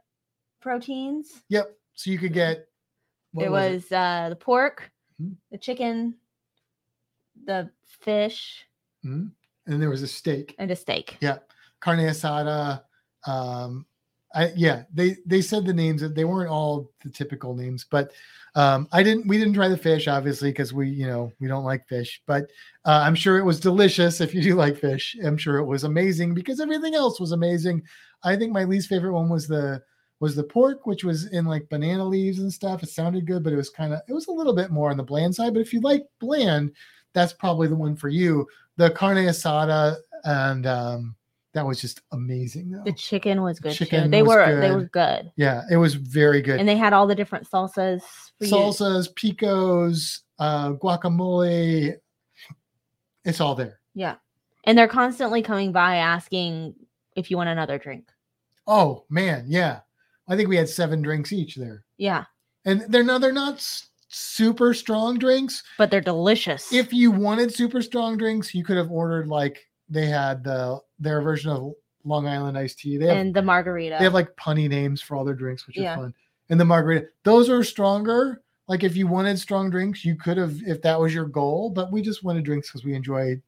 proteins. 0.61 1.31
Yep. 1.49 1.75
So 1.95 2.11
you 2.11 2.19
could 2.19 2.33
get 2.35 2.67
it 3.39 3.51
was, 3.51 3.91
uh 3.91 4.29
the 4.29 4.37
pork, 4.37 4.91
Mhm. 5.21 5.37
the 5.51 5.59
chicken, 5.59 6.17
the 7.45 7.71
fish, 8.01 8.67
Mhm. 9.05 9.31
and 9.67 9.81
there 9.83 9.91
was 9.91 10.03
a 10.03 10.07
steak. 10.09 10.55
and 10.59 10.71
a 10.71 10.77
steak. 10.77 11.17
Yeah. 11.21 11.39
Carne 11.81 12.01
asada. 12.01 12.83
Um, 13.27 13.87
I 14.35 14.53
yeah, 14.57 14.85
they 14.93 15.17
they 15.27 15.43
said 15.43 15.65
the 15.65 15.75
names. 15.75 16.03
That 16.03 16.15
they 16.15 16.25
weren't 16.25 16.51
all 16.51 16.91
the 17.03 17.11
typical 17.11 17.55
names, 17.55 17.85
but 17.91 18.13
um, 18.55 18.89
I 18.93 19.03
didn't. 19.03 19.27
We 19.27 19.39
didn't 19.39 19.55
try 19.55 19.69
the 19.69 19.77
fish, 19.77 20.09
obviously, 20.09 20.51
because 20.51 20.73
we 20.73 20.89
you 20.89 21.07
know 21.07 21.33
we 21.41 21.49
don't 21.49 21.65
like 21.65 21.87
fish. 21.89 22.21
But 22.27 22.45
uh, 22.85 23.03
I'm 23.05 23.15
sure 23.15 23.39
it 23.39 23.45
was 23.45 23.61
delicious. 23.61 24.21
If 24.21 24.35
you 24.35 24.43
do 24.43 24.55
like 24.55 24.79
fish, 24.79 25.17
I'm 25.25 25.37
sure 25.37 25.59
it 25.59 25.67
was 25.67 25.85
amazing 25.85 26.35
because 26.35 26.61
everything 26.61 26.95
else 26.95 27.21
was 27.21 27.33
amazing. 27.33 27.83
I 28.23 28.37
think 28.37 28.53
my 28.53 28.65
least 28.65 28.89
favorite 28.89 29.13
one 29.13 29.29
was 29.29 29.47
the 29.47 29.83
was 30.21 30.37
the 30.37 30.45
pork, 30.45 30.87
which 30.87 31.03
was 31.05 31.27
in 31.27 31.47
like 31.47 31.69
banana 31.69 32.05
leaves 32.05 32.39
and 32.41 32.53
stuff. 32.53 32.83
It 32.83 32.91
sounded 32.91 33.27
good, 33.27 33.43
but 33.43 33.53
it 33.53 33.57
was 33.57 33.71
kind 33.71 33.93
of 33.93 34.01
it 34.09 34.13
was 34.13 34.29
a 34.29 34.33
little 34.33 34.55
bit 34.55 34.71
more 34.71 34.91
on 34.91 34.97
the 34.97 35.03
bland 35.03 35.35
side. 35.35 35.55
But 35.55 35.61
if 35.61 35.73
you 35.73 35.81
like 35.81 36.05
bland, 36.21 36.73
that's 37.15 37.33
probably 37.33 37.69
the 37.69 37.77
one 37.77 37.97
for 37.97 38.09
you. 38.09 38.47
The 38.77 38.91
carne 38.91 39.17
asada 39.17 39.97
and 40.25 40.67
um, 40.67 41.17
that 41.53 41.67
was 41.67 41.81
just 41.81 42.01
amazing 42.13 42.71
though. 42.71 42.83
The 42.85 42.93
chicken 42.93 43.43
was 43.43 43.59
good 43.61 43.73
too. 43.73 43.85
Chicken 43.85 44.11
They 44.11 44.23
was 44.23 44.37
were 44.37 44.61
they 44.61 44.69
good. 44.69 44.77
were 44.77 44.85
good, 44.85 45.33
Yeah, 45.37 45.63
it 45.71 45.77
was 45.77 45.95
very 45.95 46.43
good. 46.43 46.61
and 46.61 46.69
they 46.69 46.77
had 46.77 46.93
all 46.93 47.07
the 47.07 47.15
different 47.15 47.49
salsas. 47.51 48.03
For 48.39 48.45
you. 48.45 48.53
Salsas, 48.53 49.13
picos, 49.15 50.21
uh, 50.39 50.73
guacamole. 50.73 51.97
It's 53.25 53.41
all 53.41 53.55
there. 53.55 53.81
Yeah, 53.95 54.17
and 54.65 54.79
they're 54.79 54.89
constantly 54.89 55.43
coming 55.43 55.73
by 55.73 55.97
asking 55.97 56.75
if 57.17 57.31
you 57.31 57.37
want 57.37 57.49
another 57.51 57.79
drink. 57.79 58.09
Oh 58.67 59.05
man, 59.11 59.45
yeah. 59.49 59.81
I 60.29 60.37
think 60.37 60.49
we 60.49 60.57
had 60.57 60.69
seven 60.69 61.03
drinks 61.03 61.33
each 61.33 61.57
there, 61.57 61.85
Yeah, 61.99 62.25
and 62.65 62.83
they're 62.89 63.03
not 63.03 63.21
they're 63.21 63.33
not 63.33 63.67
super 64.09 64.73
strong 64.75 65.19
drinks. 65.19 65.63
but 65.77 65.91
they're 65.91 66.01
delicious. 66.01 66.73
If 66.73 66.93
you 66.93 67.11
wanted 67.11 67.53
super 67.53 67.83
strong 67.83 68.17
drinks, 68.17 68.55
you 68.55 68.63
could 68.65 68.77
have 68.77 68.91
ordered 68.93 69.27
like 69.27 69.59
they 69.89 70.07
had 70.07 70.45
the 70.45 70.79
their 71.01 71.21
version 71.23 71.51
of 71.51 71.73
Long 72.05 72.27
Island 72.27 72.57
iced 72.57 72.79
tea. 72.79 72.97
They 72.97 73.07
have 73.07 73.17
and 73.17 73.35
the 73.35 73.43
margarita. 73.43 73.97
they 73.99 74.05
have 74.05 74.15
like 74.15 74.35
punny 74.37 74.69
names 74.69 75.03
for 75.03 75.17
all 75.17 75.25
their 75.25 75.35
drinks, 75.35 75.67
which 75.67 75.77
Yeah. 75.79 75.95
are 75.95 75.97
fun. 75.97 76.15
And 76.49 76.59
the 76.61 76.65
margarita, 76.65 77.07
those 77.25 77.49
are 77.49 77.63
stronger. 77.65 78.43
Like 78.69 78.85
if 78.85 78.97
you 78.97 79.07
wanted 79.07 79.39
strong 79.39 79.71
drinks, 79.71 80.05
you 80.05 80.15
could 80.17 80.37
have 80.37 80.57
if 80.67 80.81
that 80.83 81.01
was 81.01 81.13
your 81.15 81.27
goal. 81.27 81.71
But 81.71 81.91
we 81.93 82.03
just 82.03 82.23
wanted 82.25 82.45
drinks 82.45 82.69
because 82.69 82.85
we 82.85 82.95
enjoy 82.95 83.41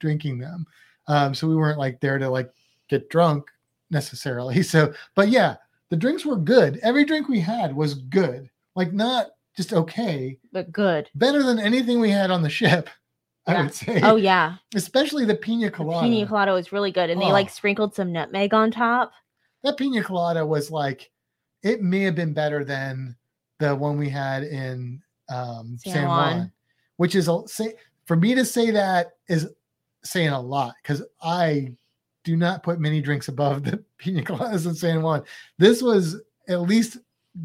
drinking 0.00 0.38
them. 0.38 0.66
Um, 1.06 1.34
so 1.34 1.46
we 1.46 1.56
weren't 1.56 1.78
like 1.78 2.00
there 2.00 2.18
to 2.18 2.28
like 2.28 2.50
get 2.88 3.08
drunk 3.10 3.44
necessarily. 3.90 4.62
So, 4.62 4.92
but 5.14 5.28
yeah, 5.28 5.56
the 5.90 5.96
drinks 5.96 6.24
were 6.24 6.36
good. 6.36 6.78
Every 6.82 7.04
drink 7.04 7.28
we 7.28 7.40
had 7.40 7.74
was 7.74 7.94
good. 7.94 8.50
Like 8.74 8.92
not 8.92 9.28
just 9.56 9.72
okay, 9.72 10.38
but 10.52 10.72
good. 10.72 11.08
better 11.14 11.42
than 11.42 11.58
anything 11.60 12.00
we 12.00 12.10
had 12.10 12.30
on 12.30 12.42
the 12.42 12.50
ship. 12.50 12.88
I 13.46 13.62
would 13.62 13.74
say, 13.74 14.00
Oh 14.02 14.16
yeah, 14.16 14.56
especially 14.74 15.24
the 15.26 15.34
pina 15.34 15.66
the 15.66 15.70
colada. 15.70 16.06
pina 16.08 16.26
colada 16.26 16.52
was 16.52 16.72
really 16.72 16.90
good, 16.92 17.10
and 17.10 17.20
they 17.20 17.30
like 17.32 17.46
Oh. 17.48 17.50
sprinkled 17.52 17.94
some 17.94 18.12
nutmeg 18.12 18.54
on 18.54 18.70
top. 18.70 19.12
that 19.62 19.76
pina 19.76 20.02
colada 20.02 20.44
was 20.46 20.70
like 20.70 21.10
it 21.62 21.82
may 21.82 22.00
have 22.00 22.14
been 22.14 22.32
better 22.34 22.64
than 22.64 23.16
the 23.58 23.74
one 23.74 23.96
we 23.98 24.08
had 24.10 24.42
in 24.44 25.00
um, 25.30 25.76
San 25.82 25.92
San, 25.94 26.04
Juan. 26.08 26.36
Juan. 26.38 26.52
which 26.96 27.14
is 27.14 27.28
a 27.28 27.40
say 27.46 27.74
for 28.06 28.16
me 28.16 28.34
to 28.34 28.44
say 28.44 28.70
that 28.70 29.12
is 29.28 29.48
saying 30.02 30.28
a 30.30 30.40
lot 30.40 30.74
because 30.82 31.02
I 31.22 31.72
do 32.24 32.36
not 32.36 32.62
put 32.62 32.78
many 32.80 33.00
drinks 33.00 33.28
above 33.28 33.64
the 33.64 33.82
pina 33.98 34.22
coladas 34.22 34.66
in 34.66 34.74
San 34.74 35.02
Juan. 35.02 35.22
This 35.58 35.82
was 35.82 36.20
at 36.48 36.60
least 36.62 36.98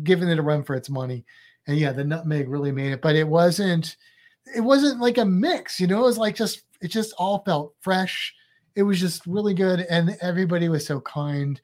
giving 0.04 0.28
it 0.30 0.40
a 0.40 0.42
run 0.42 0.64
for 0.64 0.76
its 0.76 0.90
money, 0.90 1.26
and 1.68 1.78
yeah, 1.78 1.92
the 1.94 2.04
nutmeg 2.04 2.48
really 2.50 2.72
made 2.72 2.92
it, 2.94 3.02
but 3.02 3.16
it 3.16 3.28
wasn't. 3.28 3.96
It 4.56 4.62
wasn't 4.62 5.00
like 5.00 5.18
a 5.18 5.26
mix, 5.26 5.80
you 5.80 5.88
know. 5.88 6.00
It 6.00 6.08
was 6.08 6.18
like 6.18 6.36
just 6.36 6.64
it 6.82 6.88
just 6.90 7.14
all 7.18 7.44
felt 7.46 7.74
fresh. 7.82 8.34
It 8.76 8.84
was 8.84 9.00
just 9.00 9.26
really 9.26 9.54
good, 9.54 9.82
and 9.82 10.18
everybody 10.22 10.70
was 10.70 10.86
so 10.86 11.02
kind 11.02 11.60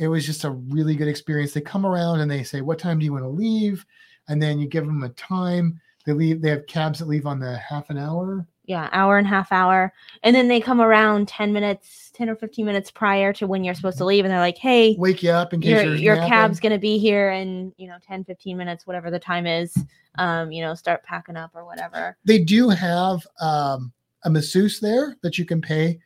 it 0.00 0.08
was 0.08 0.24
just 0.24 0.44
a 0.44 0.50
really 0.50 0.96
good 0.96 1.08
experience. 1.08 1.52
They 1.52 1.60
come 1.60 1.84
around 1.84 2.20
and 2.20 2.30
they 2.30 2.42
say, 2.42 2.62
"What 2.62 2.78
time 2.78 2.98
do 2.98 3.04
you 3.04 3.12
want 3.12 3.24
to 3.24 3.28
leave?" 3.28 3.84
And 4.28 4.42
then 4.42 4.58
you 4.58 4.66
give 4.66 4.86
them 4.86 5.02
a 5.02 5.10
time. 5.10 5.78
They 6.06 6.14
leave. 6.14 6.40
They 6.40 6.48
have 6.48 6.66
cabs 6.66 6.98
that 6.98 7.08
leave 7.08 7.26
on 7.26 7.38
the 7.38 7.58
half 7.58 7.90
an 7.90 7.98
hour 7.98 8.46
yeah, 8.70 8.88
hour 8.92 9.18
and 9.18 9.26
a 9.26 9.30
half 9.30 9.50
hour. 9.50 9.92
And 10.22 10.34
then 10.34 10.46
they 10.46 10.60
come 10.60 10.80
around 10.80 11.26
10 11.26 11.52
minutes, 11.52 12.12
10 12.14 12.30
or 12.30 12.36
15 12.36 12.64
minutes 12.64 12.88
prior 12.88 13.32
to 13.32 13.48
when 13.48 13.64
you're 13.64 13.74
supposed 13.74 13.98
to 13.98 14.04
leave. 14.04 14.24
And 14.24 14.30
they're 14.30 14.38
like, 14.38 14.58
hey, 14.58 14.94
Wake 14.96 15.24
you 15.24 15.32
up 15.32 15.52
in 15.52 15.60
case 15.60 15.84
your, 15.84 15.96
your 15.96 16.16
cab's 16.16 16.60
going 16.60 16.72
to 16.72 16.78
be 16.78 16.96
here 16.96 17.32
in, 17.32 17.72
you 17.78 17.88
know, 17.88 17.96
10, 18.06 18.22
15 18.22 18.56
minutes, 18.56 18.86
whatever 18.86 19.10
the 19.10 19.18
time 19.18 19.44
is. 19.44 19.76
Um, 20.18 20.52
you 20.52 20.62
know, 20.62 20.74
start 20.74 21.02
packing 21.02 21.36
up 21.36 21.50
or 21.54 21.64
whatever. 21.64 22.16
They 22.24 22.38
do 22.38 22.68
have 22.68 23.26
um, 23.40 23.92
a 24.24 24.30
masseuse 24.30 24.78
there 24.78 25.16
that 25.22 25.36
you 25.36 25.44
can 25.44 25.60
pay 25.60 25.98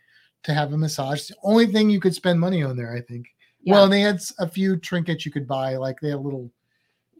to 0.44 0.54
have 0.54 0.72
a 0.72 0.78
massage. 0.78 1.18
It's 1.18 1.28
the 1.28 1.36
only 1.42 1.66
thing 1.66 1.90
you 1.90 2.00
could 2.00 2.14
spend 2.14 2.40
money 2.40 2.62
on 2.62 2.76
there, 2.78 2.96
I 2.96 3.02
think. 3.02 3.26
Yeah. 3.62 3.74
Well, 3.74 3.84
and 3.84 3.92
they 3.92 4.00
had 4.00 4.20
a 4.38 4.48
few 4.48 4.78
trinkets 4.78 5.26
you 5.26 5.32
could 5.32 5.46
buy, 5.46 5.76
like 5.76 6.00
they 6.00 6.08
had 6.08 6.16
a 6.16 6.20
little 6.20 6.50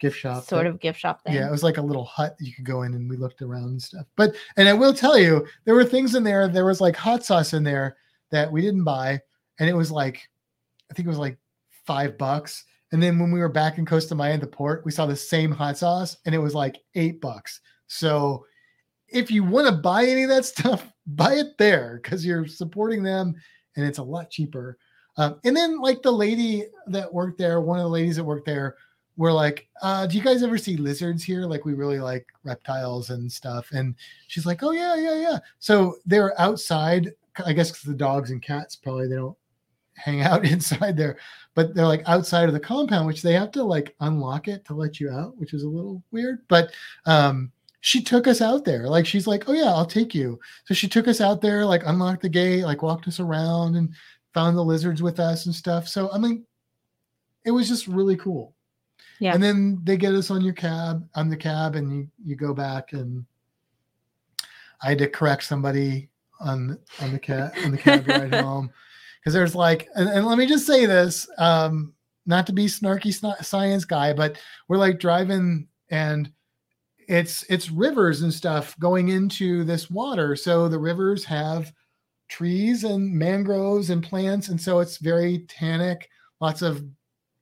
gift 0.05 0.19
shop. 0.19 0.45
Sort 0.45 0.67
of 0.67 0.81
gift 0.81 1.01
shop 1.01 1.23
thing. 1.23 1.35
Yeah, 1.35 1.49
it 1.49 1.51
was 1.51 1.63
like 1.63 1.79
a 1.79 1.83
little 1.83 2.05
hut 2.05 2.37
you 2.39 2.53
could 2.53 2.67
go 2.67 2.83
in 2.83 2.93
and 2.93 3.09
we 3.09 3.17
looked 3.17 3.41
around 3.41 3.65
and 3.65 3.83
stuff. 3.83 4.05
But 4.17 4.35
and 4.59 4.69
I 4.69 4.75
will 4.75 4.93
tell 4.93 5.17
you, 5.19 5.47
there 5.65 5.75
were 5.75 5.85
things 5.85 6.15
in 6.15 6.23
there. 6.23 6.47
There 6.47 6.67
was 6.67 6.81
like 6.81 6.95
hot 6.95 7.25
sauce 7.25 7.55
in 7.55 7.65
there 7.65 7.97
that 8.31 8.53
we 8.53 8.61
didn't 8.61 8.85
buy, 8.85 9.19
and 9.59 9.69
it 9.69 9.75
was 9.75 9.91
like, 9.91 10.29
I 10.91 10.95
think 10.95 11.07
it 11.07 11.09
was 11.09 11.19
like 11.19 11.39
five 11.87 12.19
bucks. 12.19 12.65
And 12.93 13.03
then 13.03 13.19
when 13.19 13.33
we 13.33 13.41
were 13.41 13.49
back 13.49 13.79
in 13.79 13.87
Costa 13.87 14.15
Maya 14.15 14.35
at 14.35 14.41
the 14.41 14.47
port, 14.47 14.85
we 14.85 14.93
saw 14.93 15.07
the 15.07 15.17
same 15.17 15.51
hot 15.51 15.79
sauce, 15.79 16.19
and 16.27 16.35
it 16.35 16.39
was 16.39 16.55
like 16.55 16.77
eight 16.95 17.21
bucks. 17.21 17.61
So 17.87 18.45
if 19.09 19.31
you 19.31 19.43
want 19.43 19.69
to 19.69 19.81
buy 19.81 20.05
any 20.05 20.25
of 20.25 20.29
that 20.29 20.45
stuff, 20.55 20.87
buy 21.07 21.35
it 21.35 21.57
there 21.59 21.99
because 22.03 22.27
you're 22.27 22.47
supporting 22.47 23.03
them, 23.03 23.35
and 23.77 23.87
it's 23.87 23.99
a 23.99 24.03
lot 24.03 24.29
cheaper. 24.29 24.77
Um, 25.17 25.41
and 25.45 25.57
then 25.57 25.81
like 25.81 26.03
the 26.03 26.13
lady 26.13 26.65
that 26.89 27.13
worked 27.13 27.39
there, 27.39 27.63
one 27.63 27.79
of 27.79 27.85
the 27.85 27.89
ladies 27.89 28.17
that 28.17 28.25
worked 28.25 28.47
there 28.47 28.77
we're 29.17 29.33
like, 29.33 29.69
uh, 29.83 30.07
do 30.07 30.17
you 30.17 30.23
guys 30.23 30.43
ever 30.43 30.59
see 30.59 30.77
lizards 30.77 31.23
here? 31.23 31.43
Like, 31.43 31.65
we 31.65 31.75
really 31.75 32.01
like 32.01 32.27
reptiles 32.43 33.11
and 33.11 33.31
stuff. 33.31 33.69
And 33.73 33.95
she's 34.27 34.47
like, 34.47 34.63
oh, 34.63 34.73
yeah, 34.73 34.97
yeah, 34.97 35.15
yeah. 35.15 35.39
So 35.59 35.97
they're 36.05 36.39
outside, 36.41 37.13
I 37.45 37.53
guess, 37.53 37.71
because 37.71 37.85
the 37.85 37.95
dogs 37.95 38.31
and 38.31 38.43
cats 38.43 38.77
probably 38.77 39.09
they 39.09 39.17
don't 39.17 39.37
hang 39.95 40.23
out 40.23 40.45
inside 40.51 40.97
there, 40.97 41.17
but 41.55 41.75
they're 41.75 41.87
like 41.87 42.03
outside 42.07 42.49
of 42.49 42.55
the 42.55 42.61
compound, 42.61 43.07
which 43.07 43.23
they 43.23 43.35
have 43.35 43.53
to 43.53 43.63
like 43.63 43.95
unlock 44.01 44.49
it 44.49 44.65
to 44.65 44.75
let 44.75 44.99
you 44.99 45.11
out, 45.11 45.37
which 45.39 45.55
is 45.55 45.63
a 45.63 45.69
little 45.69 46.03
weird. 46.11 46.41
But 46.49 46.73
um, 47.07 47.53
she 47.85 48.03
took 48.03 48.27
us 48.27 48.41
out 48.41 48.65
there. 48.65 48.89
Like, 48.89 49.07
she's 49.07 49.27
like, 49.27 49.47
oh, 49.47 49.53
yeah, 49.53 49.67
I'll 49.67 49.85
take 49.85 50.15
you. 50.15 50.41
So 50.65 50.73
she 50.73 50.89
took 50.89 51.07
us 51.07 51.21
out 51.21 51.43
there, 51.43 51.67
like, 51.67 51.83
unlocked 51.85 52.23
the 52.23 52.31
gate, 52.31 52.65
like, 52.65 52.83
walked 52.83 53.07
us 53.07 53.21
around 53.21 53.77
and 53.77 53.91
found 54.33 54.57
the 54.57 54.65
lizards 54.65 55.03
with 55.03 55.21
us 55.21 55.45
and 55.45 55.55
stuff. 55.55 55.87
So, 55.87 56.11
I 56.11 56.17
mean, 56.17 56.47
it 57.45 57.51
was 57.51 57.69
just 57.69 57.87
really 57.87 58.17
cool. 58.17 58.55
Yeah. 59.21 59.35
And 59.35 59.43
then 59.43 59.81
they 59.85 59.97
get 59.97 60.15
us 60.15 60.31
on 60.31 60.43
your 60.43 60.55
cab, 60.55 61.09
on 61.15 61.29
the 61.29 61.37
cab, 61.37 61.77
and 61.77 61.93
you 61.93 62.09
you 62.25 62.37
go 62.37 62.53
back 62.53 62.93
and 62.93 63.25
I 64.83 64.91
had 64.91 64.99
to 64.99 65.09
correct 65.09 65.45
somebody 65.45 66.09
on 66.41 66.79
on 67.01 67.13
the 67.13 67.19
cab 67.19 67.53
on 67.65 67.71
the 67.73 67.79
cab 67.79 68.07
ride 68.07 68.35
home 68.43 68.71
because 69.21 69.33
there's 69.33 69.55
like 69.55 69.89
and, 69.95 70.09
and 70.09 70.27
let 70.27 70.39
me 70.39 70.47
just 70.47 70.67
say 70.67 70.87
this 70.87 71.29
um 71.39 71.93
not 72.27 72.47
to 72.47 72.53
be 72.53 72.67
snarky 72.67 73.13
science 73.45 73.85
guy 73.85 74.13
but 74.13 74.37
we're 74.69 74.77
like 74.77 74.99
driving 74.99 75.67
and 75.91 76.31
it's 77.09 77.45
it's 77.49 77.71
rivers 77.71 78.23
and 78.23 78.33
stuff 78.33 78.79
going 78.79 79.09
into 79.09 79.65
this 79.65 79.91
water 79.91 80.35
so 80.37 80.69
the 80.69 80.79
rivers 80.79 81.25
have 81.25 81.73
trees 82.29 82.85
and 82.85 83.13
mangroves 83.13 83.91
and 83.91 84.03
plants 84.03 84.49
and 84.49 84.61
so 84.61 84.81
it's 84.81 84.99
very 84.99 85.45
tannic 85.49 86.09
lots 86.41 86.63
of 86.63 86.85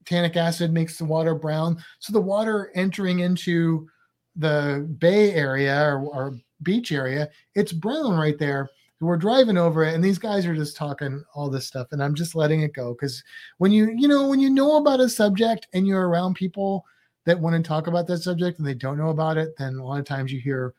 tannic 0.04 0.36
acid 0.36 0.72
makes 0.72 0.98
the 0.98 1.04
water 1.04 1.34
brown. 1.34 1.82
So 1.98 2.12
the 2.12 2.20
water 2.20 2.70
entering 2.74 3.20
into 3.20 3.88
the 4.36 4.88
bay 4.98 5.32
area 5.32 5.78
or, 5.78 6.06
or 6.06 6.38
beach 6.62 6.92
area 6.92 7.28
it's 7.54 7.72
brown 7.72 8.16
right 8.16 8.38
there. 8.38 8.68
We're 9.00 9.16
driving 9.16 9.58
over 9.58 9.82
it 9.84 9.94
and 9.94 10.02
these 10.02 10.18
guys 10.18 10.46
are 10.46 10.54
just 10.54 10.76
talking 10.76 11.24
all 11.34 11.50
this 11.50 11.66
stuff 11.66 11.88
and 11.90 12.02
i'm 12.02 12.14
just 12.14 12.36
letting 12.36 12.62
it 12.62 12.72
go. 12.72 12.92
Because 12.92 13.22
when 13.58 13.72
you 13.72 13.92
you 13.96 14.06
know 14.08 14.28
when 14.28 14.40
you 14.40 14.48
know 14.48 14.76
about 14.76 15.00
a 15.00 15.08
subject 15.08 15.66
and 15.72 15.86
you're 15.86 16.08
around 16.08 16.34
people 16.34 16.86
that 17.24 17.38
want 17.38 17.56
to 17.56 17.68
talk 17.68 17.88
about 17.88 18.06
that 18.06 18.18
subject 18.18 18.58
and 18.58 18.66
they 18.66 18.74
don't 18.74 18.98
know 18.98 19.10
about 19.10 19.36
it 19.36 19.54
then 19.58 19.76
a 19.76 19.84
lot 19.84 19.98
of 19.98 20.04
times 20.04 20.32
you 20.32 20.40
hear 20.40 20.74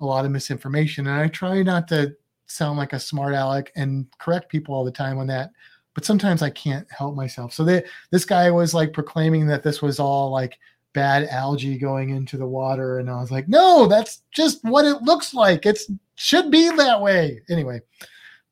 a 0.00 0.04
lot 0.04 0.24
of 0.24 0.30
misinformation. 0.30 1.06
And 1.06 1.20
i 1.20 1.26
try 1.26 1.62
not 1.62 1.88
to 1.88 2.14
sound 2.46 2.78
like 2.78 2.92
a 2.92 3.00
smart 3.00 3.34
aleck 3.34 3.72
and 3.74 4.06
correct 4.18 4.48
people 4.48 4.74
all 4.74 4.84
the 4.84 4.90
time 4.92 5.18
on 5.18 5.26
that 5.26 5.50
but 5.96 6.04
sometimes 6.04 6.42
i 6.42 6.50
can't 6.50 6.86
help 6.92 7.16
myself 7.16 7.52
so 7.52 7.64
they, 7.64 7.82
this 8.12 8.24
guy 8.24 8.50
was 8.50 8.72
like 8.72 8.92
proclaiming 8.92 9.46
that 9.48 9.64
this 9.64 9.82
was 9.82 9.98
all 9.98 10.30
like 10.30 10.58
bad 10.92 11.26
algae 11.28 11.76
going 11.76 12.10
into 12.10 12.36
the 12.36 12.46
water 12.46 13.00
and 13.00 13.10
i 13.10 13.20
was 13.20 13.32
like 13.32 13.48
no 13.48 13.88
that's 13.88 14.22
just 14.30 14.62
what 14.62 14.84
it 14.84 15.02
looks 15.02 15.34
like 15.34 15.66
It 15.66 15.80
should 16.14 16.50
be 16.50 16.70
that 16.70 17.00
way 17.02 17.42
anyway 17.50 17.80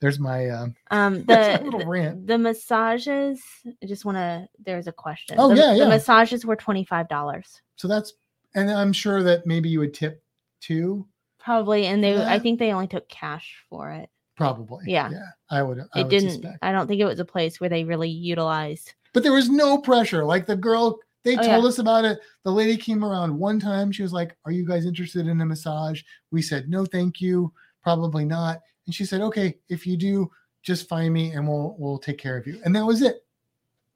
there's 0.01 0.19
my 0.19 0.51
um 0.51 0.75
Um, 0.91 1.25
the 1.25 1.61
little 1.65 1.87
rant. 1.87 2.27
the 2.27 2.37
massages. 2.37 3.41
I 3.83 3.87
just 3.87 4.05
want 4.05 4.17
to. 4.19 4.47
There's 4.63 4.87
a 4.87 4.93
question. 4.93 5.37
Oh, 5.39 5.49
the, 5.49 5.55
yeah, 5.57 5.73
yeah. 5.73 5.85
The 5.85 5.91
massages 5.91 6.45
were 6.45 6.57
twenty 6.57 6.85
five 6.85 7.09
dollars 7.09 7.63
so 7.77 7.89
that's 7.89 8.13
and 8.55 8.71
i'm 8.71 8.93
sure 8.93 9.23
that 9.23 9.47
maybe 9.47 9.71
you 9.71 9.79
would 9.79 9.95
tip 9.95 10.23
too 10.61 11.07
probably, 11.45 11.87
and 11.87 12.03
they. 12.03 12.17
I 12.17 12.39
think 12.39 12.59
they 12.59 12.73
only 12.73 12.89
took 12.89 13.09
cash 13.09 13.63
for 13.69 13.91
it. 13.91 14.09
Probably 14.37 14.85
Yeah. 14.87 15.11
yeah 15.11 15.27
i 15.51 15.63
would 15.63 15.79
I 15.95 16.01
It 16.01 16.03
would 16.05 16.11
didn't. 16.11 16.31
suspect. 16.31 16.59
I 16.63 16.73
don't 16.73 16.87
think 16.87 17.01
it 17.01 17.05
was 17.05 17.21
a 17.21 17.25
place 17.25 17.61
where 17.61 17.71
they 17.71 17.85
really 17.85 18.09
utilized. 18.11 18.95
but 19.13 19.23
there 19.23 19.33
was 19.33 19.49
no 19.49 19.79
pressure. 19.79 20.25
Like 20.25 20.47
the 20.47 20.57
girl, 20.57 20.99
they 21.23 21.35
Oh, 21.39 21.43
told 21.43 21.63
yeah. 21.65 21.69
us 21.69 21.79
about 21.79 22.05
it. 22.05 22.19
The 22.45 22.51
lady 22.51 22.77
came 22.77 23.05
around 23.05 23.39
one 23.39 23.59
time. 23.61 23.93
She 23.93 24.03
was 24.03 24.13
like, 24.13 24.37
Are 24.45 24.53
you 24.53 24.67
guys 24.67 24.85
interested 24.87 25.27
in 25.27 25.41
a 25.41 25.47
massage? 25.47 26.03
We 26.33 26.43
said, 26.43 26.69
No, 26.69 26.85
thank 26.85 27.21
you. 27.21 27.53
Probably 27.83 28.25
not. 28.25 28.61
And 28.87 28.95
she 28.95 29.05
said, 29.05 29.21
Okay, 29.23 29.57
if 29.69 29.87
you 29.87 29.97
do, 29.97 30.31
just 30.63 30.89
find 30.89 31.13
me 31.15 31.31
and 31.33 31.47
we'll 31.49 31.77
we'll 31.79 31.99
take 31.99 32.19
care 32.19 32.37
of 32.37 32.47
you. 32.47 32.61
And 32.65 32.75
that 32.77 32.85
was 32.85 33.01
it. 33.03 33.24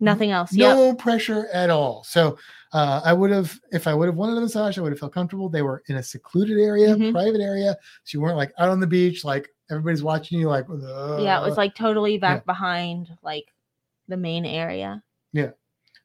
Nothing 0.01 0.31
else. 0.31 0.53
No 0.53 0.95
pressure 0.95 1.49
at 1.53 1.71
all. 1.71 2.05
So 2.05 2.39
uh, 2.73 3.01
I 3.05 3.13
would 3.13 3.31
have, 3.31 3.59
if 3.73 3.87
I 3.87 3.95
would 3.95 4.07
have 4.07 4.15
wanted 4.15 4.39
a 4.39 4.41
massage, 4.41 4.79
I 4.79 4.81
would 4.81 4.93
have 4.93 4.99
felt 5.01 5.13
comfortable. 5.13 5.49
They 5.49 5.63
were 5.63 5.83
in 5.89 5.97
a 5.97 6.03
secluded 6.03 6.59
area, 6.59 6.95
Mhm. 6.95 7.13
private 7.13 7.41
area. 7.41 7.77
So 8.05 8.17
you 8.17 8.21
weren't 8.21 8.37
like 8.37 8.53
out 8.59 8.69
on 8.69 8.79
the 8.81 8.87
beach, 8.87 9.25
like 9.25 9.49
everybody's 9.71 10.03
watching 10.03 10.39
you, 10.39 10.49
like, 10.49 10.67
Yeah, 10.69 11.41
it 11.41 11.45
was 11.45 11.57
like 11.57 11.75
totally 11.75 12.19
back 12.19 12.43
yeah. 12.43 12.53
behind 12.53 13.09
like 13.23 13.53
the 14.07 14.17
main 14.17 14.45
area. 14.45 15.03
Yeah. 15.33 15.51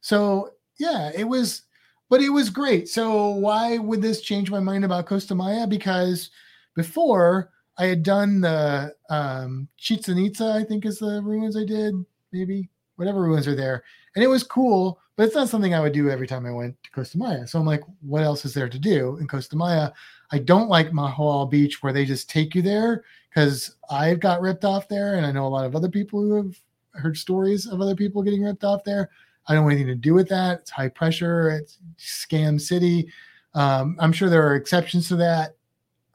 So 0.01 0.51
yeah, 0.79 1.11
it 1.15 1.25
was, 1.25 1.63
but 2.09 2.21
it 2.21 2.29
was 2.29 2.49
great. 2.49 2.89
So 2.89 3.29
why 3.29 3.77
would 3.77 4.01
this 4.01 4.21
change 4.21 4.49
my 4.49 4.59
mind 4.59 4.85
about 4.85 5.05
Costa 5.05 5.35
Maya? 5.35 5.67
Because 5.67 6.31
before 6.75 7.51
I 7.77 7.85
had 7.85 8.03
done 8.03 8.41
the 8.41 8.95
um, 9.09 9.67
Chichen 9.77 10.17
Itza, 10.17 10.53
I 10.55 10.63
think 10.63 10.85
is 10.85 10.99
the 10.99 11.21
ruins 11.23 11.55
I 11.55 11.65
did, 11.65 11.93
maybe 12.31 12.69
whatever 12.95 13.21
ruins 13.21 13.47
are 13.47 13.55
there, 13.55 13.83
and 14.15 14.23
it 14.23 14.27
was 14.27 14.43
cool. 14.43 14.99
But 15.15 15.27
it's 15.27 15.35
not 15.35 15.49
something 15.49 15.75
I 15.75 15.79
would 15.79 15.93
do 15.93 16.09
every 16.09 16.25
time 16.25 16.45
I 16.47 16.51
went 16.51 16.75
to 16.83 16.89
Costa 16.89 17.19
Maya. 17.19 17.45
So 17.45 17.59
I'm 17.59 17.67
like, 17.67 17.83
what 18.01 18.23
else 18.23 18.45
is 18.45 18.53
there 18.55 18.67
to 18.67 18.79
do 18.79 19.17
in 19.17 19.27
Costa 19.27 19.55
Maya? 19.55 19.91
I 20.31 20.39
don't 20.39 20.69
like 20.69 20.89
Mahahual 20.89 21.51
Beach 21.51 21.83
where 21.83 21.93
they 21.93 22.03
just 22.03 22.31
take 22.31 22.55
you 22.55 22.63
there 22.63 23.03
because 23.29 23.75
I've 23.91 24.19
got 24.19 24.41
ripped 24.41 24.65
off 24.65 24.87
there, 24.87 25.15
and 25.15 25.25
I 25.25 25.31
know 25.31 25.45
a 25.45 25.49
lot 25.49 25.65
of 25.65 25.75
other 25.75 25.89
people 25.89 26.19
who 26.19 26.35
have 26.35 26.59
heard 26.93 27.17
stories 27.17 27.67
of 27.67 27.79
other 27.79 27.95
people 27.95 28.23
getting 28.23 28.43
ripped 28.43 28.63
off 28.63 28.83
there. 28.83 29.09
I 29.47 29.53
don't 29.53 29.63
want 29.63 29.73
anything 29.73 29.93
to 29.93 29.95
do 29.95 30.13
with 30.13 30.29
that. 30.29 30.59
It's 30.59 30.71
high 30.71 30.89
pressure. 30.89 31.49
It's 31.49 31.79
scam 31.99 32.59
city. 32.59 33.07
Um, 33.53 33.97
I'm 33.99 34.13
sure 34.13 34.29
there 34.29 34.47
are 34.47 34.55
exceptions 34.55 35.07
to 35.09 35.15
that, 35.17 35.55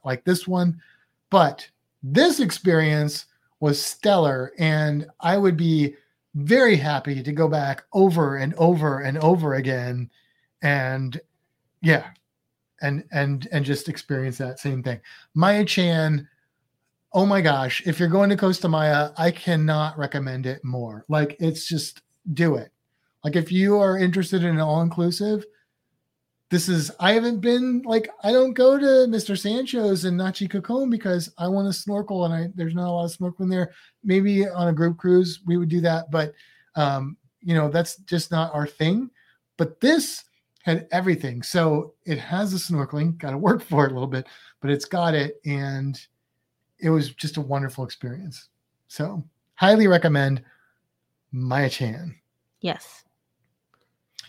like 0.05 0.25
this 0.25 0.49
one, 0.49 0.81
but 1.31 1.69
this 2.03 2.41
experience 2.41 3.27
was 3.61 3.83
stellar, 3.83 4.53
and 4.59 5.07
I 5.21 5.37
would 5.37 5.57
be 5.57 5.95
very 6.35 6.77
happy 6.77 7.23
to 7.23 7.33
go 7.33 7.49
back 7.49 7.85
over 7.93 8.37
and 8.37 8.55
over 8.55 9.01
and 9.01 9.19
over 9.19 9.55
again, 9.55 10.11
and 10.63 11.21
yeah, 11.81 12.09
and 12.81 13.05
and 13.13 13.49
and 13.53 13.65
just 13.65 13.89
experience 13.89 14.39
that 14.39 14.59
same 14.59 14.83
thing. 14.83 15.01
Maya 15.35 15.65
Chan. 15.65 16.29
Oh 17.15 17.25
my 17.25 17.41
gosh, 17.41 17.83
if 17.87 17.99
you're 17.99 18.09
going 18.09 18.29
to 18.29 18.37
Costa 18.37 18.69
Maya, 18.69 19.11
I 19.17 19.31
cannot 19.31 19.97
recommend 19.97 20.45
it 20.45 20.63
more. 20.63 21.07
Like 21.09 21.37
it's 21.41 21.67
just 21.67 22.03
do 22.35 22.57
it. 22.57 22.71
Like 23.25 23.35
if 23.35 23.51
you 23.51 23.79
are 23.79 23.99
interested 23.99 24.45
in 24.45 24.51
an 24.51 24.61
all 24.61 24.83
inclusive, 24.83 25.45
this 26.51 26.69
is 26.69 26.91
I 26.99 27.13
haven't 27.13 27.41
been 27.41 27.83
like 27.85 28.09
I 28.23 28.33
don't 28.33 28.55
go 28.55 28.79
to 28.79 29.07
Mr. 29.09 29.39
Sancho's 29.39 30.05
and 30.05 30.19
Nachi 30.19 30.49
Cocom 30.49 30.91
because 30.91 31.31
I 31.37 31.47
want 31.49 31.67
to 31.69 31.79
snorkel 31.79 32.25
and 32.25 32.33
I 32.33 32.49
there's 32.55 32.75
not 32.75 32.89
a 32.89 32.93
lot 32.93 33.05
of 33.05 33.17
snorkeling 33.17 33.51
there. 33.51 33.73
Maybe 34.03 34.49
on 34.49 34.69
a 34.69 34.73
group 34.73 34.97
cruise 34.97 35.41
we 35.45 35.57
would 35.57 35.69
do 35.69 35.81
that, 35.83 36.11
but 36.11 36.33
um, 36.75 37.17
you 37.43 37.55
know, 37.55 37.69
that's 37.69 37.97
just 37.99 38.31
not 38.31 38.55
our 38.55 38.67
thing. 38.67 39.11
But 39.57 39.81
this 39.81 40.25
had 40.63 40.89
everything. 40.91 41.43
So 41.43 41.95
it 42.05 42.19
has 42.19 42.53
the 42.53 42.59
snorkeling, 42.59 43.19
got 43.19 43.31
to 43.31 43.39
work 43.39 43.63
for 43.63 43.85
it 43.85 43.91
a 43.91 43.95
little 43.95 44.09
bit, 44.09 44.27
but 44.61 44.71
it's 44.71 44.85
got 44.85 45.15
it 45.15 45.41
and 45.45 46.01
it 46.79 46.91
was 46.91 47.11
just 47.11 47.37
a 47.37 47.43
wonderful 47.43 47.85
experience. 47.85 48.49
So 48.87 49.23
highly 49.55 49.87
recommend 49.87 50.43
Maya 51.33 51.69
Chan. 51.69 52.15
Yes. 52.61 53.05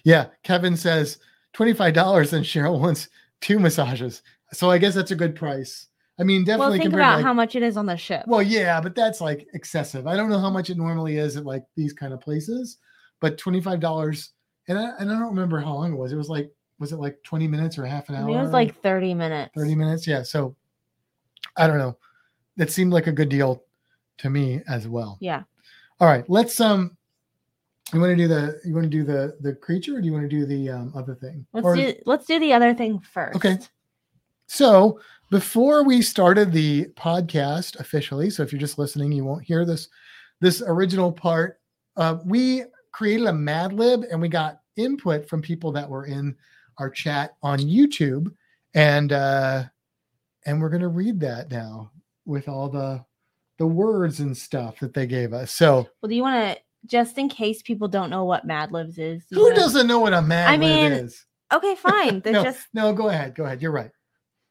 Yeah, 0.03 0.27
Kevin 0.43 0.75
says 0.75 1.19
$25 1.53 2.33
and 2.33 2.45
Cheryl 2.45 2.79
wants 2.79 3.09
two 3.41 3.59
massages. 3.59 4.21
So 4.53 4.69
I 4.69 4.77
guess 4.77 4.95
that's 4.95 5.11
a 5.11 5.15
good 5.15 5.35
price. 5.35 5.87
I 6.19 6.23
mean, 6.23 6.43
definitely. 6.43 6.79
Well, 6.79 6.83
think 6.83 6.93
about 6.93 7.17
like, 7.17 7.25
how 7.25 7.33
much 7.33 7.55
it 7.55 7.63
is 7.63 7.77
on 7.77 7.85
the 7.85 7.95
ship. 7.95 8.23
well, 8.27 8.41
yeah, 8.41 8.81
but 8.81 8.93
that's 8.93 9.21
like 9.21 9.47
excessive. 9.53 10.05
I 10.05 10.17
don't 10.17 10.29
know 10.29 10.39
how 10.39 10.49
much 10.49 10.69
it 10.69 10.77
normally 10.77 11.17
is 11.17 11.37
at 11.37 11.45
like 11.45 11.63
these 11.77 11.93
kind 11.93 12.13
of 12.13 12.19
places, 12.19 12.77
but 13.21 13.37
twenty 13.37 13.61
five 13.61 13.79
dollars, 13.79 14.31
and 14.67 14.77
I 14.77 14.91
and 14.99 15.09
I 15.09 15.13
don't 15.13 15.29
remember 15.29 15.59
how 15.59 15.73
long 15.75 15.93
it 15.93 15.97
was. 15.97 16.11
It 16.11 16.17
was 16.17 16.29
like 16.29 16.51
was 16.77 16.91
it 16.91 16.97
like 16.97 17.17
twenty 17.23 17.47
minutes 17.47 17.77
or 17.77 17.85
half 17.85 18.09
an 18.09 18.15
I 18.15 18.19
hour? 18.19 18.25
mean, 18.25 18.37
it 18.37 18.41
was 18.41 18.51
like 18.51 18.81
30 18.81 19.13
minutes. 19.13 19.51
thirty 19.55 19.75
minutes. 19.75 20.05
Yeah, 20.05 20.23
so 20.23 20.55
I 21.55 21.67
don't 21.67 21.77
know. 21.77 21.97
That 22.57 22.69
seemed 22.69 22.91
like 22.91 23.07
a 23.07 23.13
good 23.13 23.29
deal 23.29 23.63
to 24.17 24.29
me 24.29 24.61
as 24.67 24.89
well. 24.89 25.17
Yeah. 25.21 25.43
All 26.01 26.07
right, 26.07 26.29
let's 26.29 26.59
um. 26.59 26.97
You 27.93 27.99
want 27.99 28.11
to 28.11 28.15
do 28.15 28.27
the 28.27 28.59
you 28.65 28.73
want 28.73 28.83
to 28.83 28.89
do 28.89 29.03
the 29.03 29.37
the 29.41 29.53
creature 29.55 29.97
or 29.97 30.01
do 30.01 30.05
you 30.05 30.13
want 30.13 30.29
to 30.29 30.29
do 30.29 30.45
the 30.45 30.69
um, 30.69 30.93
other 30.95 31.15
thing? 31.15 31.45
Let's 31.53 31.65
Or- 31.65 31.75
do 31.75 31.93
let's 32.05 32.25
do 32.25 32.39
the 32.39 32.53
other 32.53 32.73
thing 32.73 32.99
first. 32.99 33.35
Okay. 33.35 33.57
So 34.47 34.99
before 35.31 35.83
we 35.83 36.01
started 36.01 36.51
the 36.51 36.85
podcast 36.95 37.79
officially, 37.79 38.29
so 38.29 38.43
if 38.43 38.51
you're 38.51 38.59
just 38.59 38.79
listening, 38.79 39.11
you 39.11 39.23
won't 39.23 39.43
hear 39.43 39.65
this 39.65 39.87
this 40.41 40.61
original 40.65 41.11
part. 41.11 41.59
Uh, 41.97 42.17
we 42.25 42.63
created 42.91 43.27
a 43.27 43.33
Mad 43.33 43.73
Lib 43.73 44.03
and 44.11 44.19
we 44.21 44.27
got 44.29 44.61
input 44.75 45.27
from 45.27 45.41
people 45.41 45.71
that 45.71 45.89
were 45.89 46.05
in 46.05 46.35
our 46.77 46.89
chat 46.89 47.31
on 47.43 47.59
YouTube, 47.59 48.33
and 48.73 49.11
uh, 49.11 49.63
and 50.45 50.61
we're 50.61 50.69
gonna 50.69 50.87
read 50.87 51.19
that 51.19 51.51
now 51.51 51.91
with 52.25 52.47
all 52.47 52.69
the 52.69 53.03
the 53.57 53.67
words 53.67 54.19
and 54.21 54.35
stuff 54.35 54.79
that 54.79 54.93
they 54.93 55.05
gave 55.05 55.33
us. 55.33 55.51
So 55.53 55.87
Well, 56.01 56.09
do 56.09 56.15
you 56.15 56.21
want 56.21 56.55
to 56.55 56.61
just 56.85 57.17
in 57.17 57.29
case 57.29 57.61
people 57.61 57.87
don't 57.87 58.09
know 58.09 58.23
what 58.25 58.45
Mad 58.45 58.71
Libs 58.71 58.97
is? 58.97 59.23
who 59.31 59.43
wanna- 59.43 59.55
doesn't 59.55 59.87
know 59.87 59.99
what 59.99 60.13
a 60.13 60.21
Mad 60.21 60.47
I 60.49 60.51
Lib 60.53 60.59
mean, 60.59 60.91
is? 60.91 61.25
Okay, 61.51 61.75
fine. 61.81 62.21
There's 62.21 62.33
No, 62.35 62.43
just 62.43 62.67
no, 62.73 62.93
go 62.93 63.09
ahead, 63.09 63.35
go 63.35 63.45
ahead. 63.45 63.61
You're 63.61 63.71
right. 63.71 63.91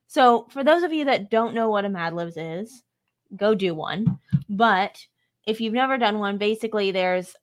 So, 0.06 0.46
for 0.50 0.64
those 0.64 0.82
of 0.84 0.92
you 0.92 1.04
that 1.06 1.30
don't 1.30 1.54
know 1.54 1.68
what 1.70 1.84
a 1.84 1.88
Mad 1.88 2.14
Libs 2.14 2.36
is, 2.36 2.82
go 3.36 3.54
do 3.54 3.74
one. 3.74 4.18
But 4.48 4.98
if 5.46 5.60
you've 5.60 5.74
never 5.74 5.98
done 5.98 6.18
one, 6.18 6.38
basically 6.38 6.90
there's 6.92 7.34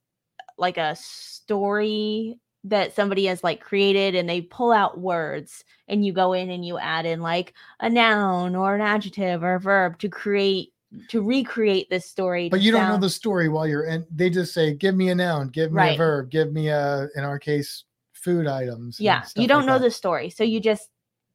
like 0.58 0.78
a 0.78 0.96
story 0.96 2.40
that 2.64 2.96
somebody 2.96 3.26
has 3.26 3.44
like 3.44 3.62
created 3.62 4.16
and 4.16 4.28
they 4.28 4.42
pull 4.42 4.72
out 4.72 5.00
words 5.00 5.64
and 5.88 6.04
you 6.04 6.12
go 6.12 6.34
in 6.34 6.50
and 6.50 6.66
you 6.66 6.80
add 6.80 7.06
in 7.06 7.22
like 7.22 7.54
a 7.80 7.90
noun 7.90 8.56
or 8.56 8.74
an 8.74 8.82
adjective 8.82 9.44
or 9.44 9.56
a 9.56 9.60
verb 9.60 10.00
to 10.00 10.10
create 10.10 10.74
to 11.10 11.22
recreate 11.22 11.90
this 11.90 12.06
story. 12.06 12.50
But 12.50 12.62
you 12.62 12.72
don't 12.72 12.88
know 12.90 12.98
the 12.98 13.10
story 13.10 13.50
while 13.50 13.68
you're 13.68 13.86
in. 13.86 14.06
They 14.14 14.30
just 14.30 14.54
say, 14.54 14.74
"Give 14.74 14.96
me 14.96 15.10
a 15.10 15.16
noun, 15.16 15.50
give 15.50 15.72
me 15.72 15.94
a 15.94 15.98
verb, 15.98 16.30
give 16.30 16.52
me 16.54 16.70
a." 16.70 17.08
In 17.16 17.24
our 17.24 17.40
case, 17.40 17.84
food 18.14 18.48
items. 18.48 19.00
yeah 19.00 19.24
you 19.36 19.48
don't 19.48 19.60
like 19.60 19.68
know 19.68 19.74
that. 19.78 19.84
the 19.86 19.92
story 19.92 20.32
so 20.32 20.44
you 20.44 20.60
just 20.60 20.90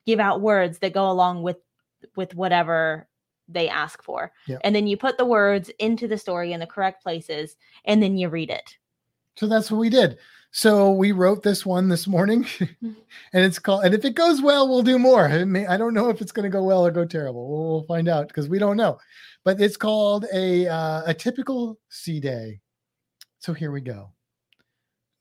give 0.07 0.19
out 0.19 0.41
words 0.41 0.81
that 0.81 0.93
go 0.93 1.09
along 1.09 1.41
with 1.41 1.59
with 2.17 2.35
whatever 2.35 3.07
they 3.47 3.69
ask 3.69 4.03
for 4.03 4.33
Yep. 4.49 4.61
and 4.65 4.75
then 4.75 4.89
you 4.89 4.97
put 4.97 5.17
the 5.17 5.25
words 5.25 5.71
into 5.79 6.09
the 6.09 6.19
story 6.19 6.53
in 6.53 6.59
the 6.59 6.67
correct 6.67 7.01
places 7.01 7.55
and 7.85 8.03
then 8.03 8.17
you 8.17 8.29
read 8.29 8.51
it 8.51 8.77
So 9.37 9.47
that's 9.47 9.71
what 9.71 9.79
we 9.79 9.89
did. 9.89 10.19
So 10.53 10.91
we 10.91 11.13
wrote 11.13 11.43
this 11.43 11.65
one 11.65 11.89
this 11.89 12.09
morning, 12.09 12.45
and 12.83 12.95
it's 13.33 13.59
called. 13.59 13.85
And 13.85 13.95
if 13.95 14.05
it 14.05 14.15
goes 14.15 14.43
well, 14.43 14.69
we'll 14.69 14.83
do 14.83 14.99
more. 14.99 15.29
I, 15.29 15.45
may, 15.45 15.67
I 15.67 15.77
don't 15.77 15.95
know 15.95 16.11
if 16.11 16.21
it's 16.21 16.33
going 16.33 16.45
to 16.45 16.51
go 16.51 16.65
well 16.65 16.85
or 16.85 16.91
go 16.91 17.05
terrible. 17.05 17.49
We'll, 17.49 17.71
we'll 17.71 17.83
find 17.85 18.09
out 18.09 18.29
because 18.29 18.49
we 18.49 18.59
don't 18.59 18.77
know. 18.77 18.99
But 19.45 19.61
it's 19.61 19.77
called 19.77 20.27
a 20.35 20.67
uh, 20.67 21.03
a 21.07 21.15
typical 21.15 21.79
sea 21.89 22.19
day. 22.19 22.61
So 23.39 23.53
here 23.53 23.71
we 23.71 23.81
go. 23.81 24.13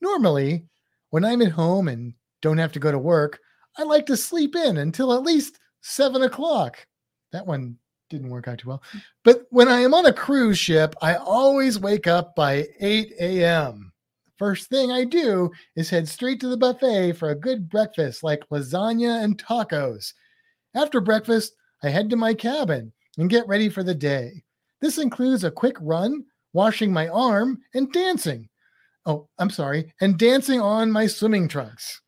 Normally, 0.00 0.66
when 1.10 1.24
I'm 1.24 1.42
at 1.42 1.52
home 1.52 1.88
and 1.88 2.14
don't 2.42 2.58
have 2.58 2.72
to 2.72 2.80
go 2.80 2.90
to 2.90 2.98
work, 2.98 3.38
I 3.78 3.84
like 3.84 4.06
to 4.06 4.16
sleep 4.16 4.56
in 4.56 4.78
until 4.78 5.12
at 5.12 5.22
least 5.22 5.58
seven 5.80 6.22
o'clock. 6.22 6.84
That 7.32 7.46
one 7.46 7.76
didn't 8.08 8.30
work 8.30 8.48
out 8.48 8.58
too 8.58 8.68
well. 8.68 8.82
But 9.22 9.46
when 9.50 9.68
I 9.68 9.80
am 9.80 9.94
on 9.94 10.06
a 10.06 10.12
cruise 10.12 10.58
ship, 10.58 10.94
I 11.00 11.14
always 11.14 11.78
wake 11.78 12.08
up 12.08 12.34
by 12.34 12.66
8 12.80 13.12
a.m. 13.20 13.92
First 14.40 14.70
thing 14.70 14.90
I 14.90 15.04
do 15.04 15.50
is 15.76 15.90
head 15.90 16.08
straight 16.08 16.40
to 16.40 16.48
the 16.48 16.56
buffet 16.56 17.12
for 17.12 17.28
a 17.28 17.34
good 17.34 17.68
breakfast 17.68 18.24
like 18.24 18.48
lasagna 18.48 19.22
and 19.22 19.36
tacos. 19.36 20.14
After 20.74 20.98
breakfast, 21.02 21.52
I 21.82 21.90
head 21.90 22.08
to 22.08 22.16
my 22.16 22.32
cabin 22.32 22.90
and 23.18 23.28
get 23.28 23.46
ready 23.46 23.68
for 23.68 23.82
the 23.82 23.94
day. 23.94 24.42
This 24.80 24.96
includes 24.96 25.44
a 25.44 25.50
quick 25.50 25.76
run, 25.78 26.24
washing 26.54 26.90
my 26.90 27.08
arm, 27.08 27.58
and 27.74 27.92
dancing. 27.92 28.48
Oh, 29.04 29.28
I'm 29.38 29.50
sorry, 29.50 29.92
and 30.00 30.18
dancing 30.18 30.58
on 30.58 30.90
my 30.90 31.06
swimming 31.06 31.46
trunks. 31.46 32.00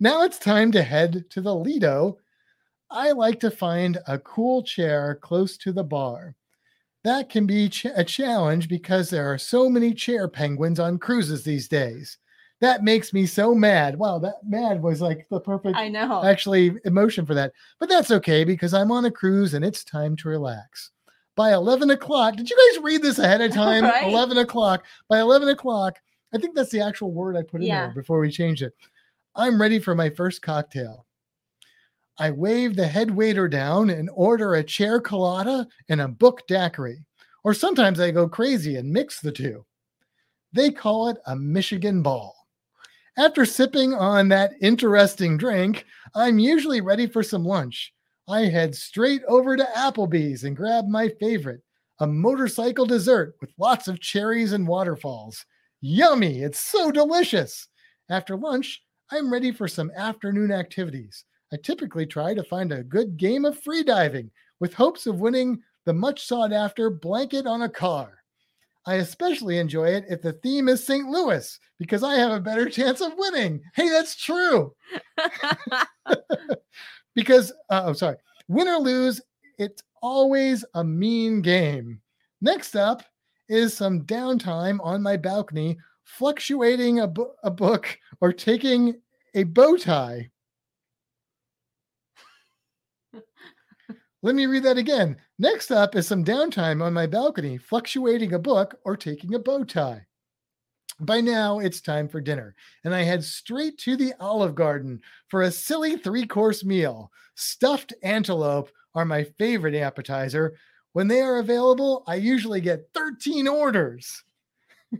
Now 0.00 0.22
it's 0.22 0.38
time 0.38 0.72
to 0.72 0.82
head 0.82 1.24
to 1.30 1.40
the 1.40 1.54
Lido. 1.54 2.18
I 2.90 3.12
like 3.12 3.40
to 3.40 3.50
find 3.50 3.96
a 4.06 4.18
cool 4.18 4.62
chair 4.62 5.18
close 5.22 5.56
to 5.56 5.72
the 5.72 5.84
bar. 5.84 6.36
That 7.04 7.28
can 7.30 7.46
be 7.46 7.68
ch- 7.68 7.86
a 7.94 8.04
challenge 8.04 8.68
because 8.68 9.08
there 9.10 9.32
are 9.32 9.38
so 9.38 9.68
many 9.70 9.94
chair 9.94 10.28
penguins 10.28 10.78
on 10.78 10.98
cruises 10.98 11.44
these 11.44 11.66
days. 11.68 12.18
That 12.60 12.84
makes 12.84 13.14
me 13.14 13.24
so 13.24 13.54
mad. 13.54 13.98
Wow, 13.98 14.18
that 14.18 14.34
mad 14.46 14.82
was 14.82 15.00
like 15.00 15.26
the 15.30 15.40
perfect 15.40 15.76
i 15.78 15.88
know 15.88 16.22
actually 16.22 16.74
emotion 16.84 17.24
for 17.24 17.32
that. 17.34 17.52
But 17.78 17.88
that's 17.88 18.10
okay 18.10 18.44
because 18.44 18.74
I'm 18.74 18.92
on 18.92 19.06
a 19.06 19.10
cruise 19.10 19.54
and 19.54 19.64
it's 19.64 19.82
time 19.82 20.14
to 20.16 20.28
relax. 20.28 20.90
By 21.36 21.54
11 21.54 21.88
o'clock, 21.88 22.36
did 22.36 22.50
you 22.50 22.72
guys 22.74 22.82
read 22.84 23.00
this 23.00 23.18
ahead 23.18 23.40
of 23.40 23.52
time? 23.54 23.84
Right. 23.84 24.06
11 24.12 24.36
o'clock. 24.36 24.84
By 25.08 25.20
11 25.20 25.48
o'clock, 25.48 25.98
I 26.34 26.38
think 26.38 26.54
that's 26.54 26.70
the 26.70 26.82
actual 26.82 27.12
word 27.12 27.34
I 27.34 27.42
put 27.42 27.62
in 27.62 27.68
Yeah. 27.68 27.86
there 27.86 27.94
before 27.94 28.20
we 28.20 28.30
changed 28.30 28.60
it. 28.62 28.74
I'm 29.34 29.58
ready 29.58 29.78
for 29.78 29.94
my 29.94 30.10
first 30.10 30.42
cocktail. 30.42 31.06
I 32.20 32.30
wave 32.30 32.76
the 32.76 32.86
head 32.86 33.10
waiter 33.10 33.48
down 33.48 33.88
and 33.88 34.10
order 34.12 34.54
a 34.54 34.62
chair 34.62 35.00
colada 35.00 35.66
and 35.88 36.02
a 36.02 36.08
book 36.08 36.46
daiquiri. 36.46 37.02
Or 37.44 37.54
sometimes 37.54 37.98
I 37.98 38.10
go 38.10 38.28
crazy 38.28 38.76
and 38.76 38.92
mix 38.92 39.20
the 39.20 39.32
two. 39.32 39.64
They 40.52 40.70
call 40.70 41.08
it 41.08 41.16
a 41.26 41.34
Michigan 41.34 42.02
ball. 42.02 42.36
After 43.16 43.46
sipping 43.46 43.94
on 43.94 44.28
that 44.28 44.52
interesting 44.60 45.38
drink, 45.38 45.86
I'm 46.14 46.38
usually 46.38 46.82
ready 46.82 47.06
for 47.06 47.22
some 47.22 47.42
lunch. 47.42 47.94
I 48.28 48.40
head 48.40 48.74
straight 48.74 49.22
over 49.26 49.56
to 49.56 49.68
Applebee's 49.74 50.44
and 50.44 50.54
grab 50.54 50.88
my 50.88 51.08
favorite, 51.20 51.62
a 52.00 52.06
motorcycle 52.06 52.84
dessert 52.84 53.34
with 53.40 53.54
lots 53.56 53.88
of 53.88 53.98
cherries 53.98 54.52
and 54.52 54.68
waterfalls. 54.68 55.46
Yummy! 55.80 56.42
It's 56.42 56.60
so 56.60 56.92
delicious. 56.92 57.68
After 58.10 58.36
lunch, 58.36 58.82
I'm 59.10 59.32
ready 59.32 59.52
for 59.52 59.68
some 59.68 59.90
afternoon 59.96 60.52
activities. 60.52 61.24
I 61.52 61.56
typically 61.56 62.06
try 62.06 62.34
to 62.34 62.44
find 62.44 62.72
a 62.72 62.84
good 62.84 63.16
game 63.16 63.44
of 63.44 63.62
freediving 63.62 64.30
with 64.60 64.74
hopes 64.74 65.06
of 65.06 65.20
winning 65.20 65.62
the 65.84 65.92
much 65.92 66.26
sought 66.26 66.52
after 66.52 66.90
blanket 66.90 67.46
on 67.46 67.62
a 67.62 67.68
car. 67.68 68.18
I 68.86 68.96
especially 68.96 69.58
enjoy 69.58 69.88
it 69.88 70.04
if 70.08 70.22
the 70.22 70.32
theme 70.32 70.68
is 70.68 70.84
St. 70.84 71.06
Louis 71.06 71.58
because 71.78 72.02
I 72.02 72.14
have 72.14 72.32
a 72.32 72.40
better 72.40 72.68
chance 72.68 73.00
of 73.00 73.12
winning. 73.16 73.60
Hey, 73.74 73.88
that's 73.88 74.16
true. 74.16 74.74
Because, 77.14 77.52
uh, 77.70 77.82
oh, 77.86 77.92
sorry, 77.92 78.16
win 78.48 78.68
or 78.68 78.78
lose, 78.78 79.20
it's 79.58 79.82
always 80.02 80.64
a 80.74 80.84
mean 80.84 81.42
game. 81.42 82.00
Next 82.40 82.76
up 82.76 83.02
is 83.48 83.76
some 83.76 84.02
downtime 84.02 84.78
on 84.82 85.02
my 85.02 85.16
balcony, 85.16 85.76
fluctuating 86.04 87.00
a, 87.00 87.08
bo- 87.08 87.34
a 87.42 87.50
book 87.50 87.98
or 88.20 88.32
taking 88.32 89.00
a 89.34 89.42
bow 89.44 89.76
tie. 89.76 90.30
Let 94.22 94.34
me 94.34 94.44
read 94.44 94.64
that 94.64 94.76
again. 94.76 95.16
Next 95.38 95.70
up 95.70 95.96
is 95.96 96.06
some 96.06 96.24
downtime 96.24 96.82
on 96.82 96.92
my 96.92 97.06
balcony, 97.06 97.56
fluctuating 97.56 98.34
a 98.34 98.38
book 98.38 98.78
or 98.84 98.94
taking 98.94 99.34
a 99.34 99.38
bow 99.38 99.64
tie. 99.64 100.06
By 101.00 101.22
now, 101.22 101.60
it's 101.60 101.80
time 101.80 102.06
for 102.06 102.20
dinner, 102.20 102.54
and 102.84 102.94
I 102.94 103.02
head 103.02 103.24
straight 103.24 103.78
to 103.78 103.96
the 103.96 104.12
Olive 104.20 104.54
Garden 104.54 105.00
for 105.28 105.42
a 105.42 105.50
silly 105.50 105.96
three 105.96 106.26
course 106.26 106.62
meal. 106.62 107.10
Stuffed 107.34 107.94
antelope 108.02 108.70
are 108.94 109.06
my 109.06 109.24
favorite 109.38 109.74
appetizer. 109.74 110.54
When 110.92 111.08
they 111.08 111.22
are 111.22 111.38
available, 111.38 112.04
I 112.06 112.16
usually 112.16 112.60
get 112.60 112.90
13 112.92 113.48
orders. 113.48 114.22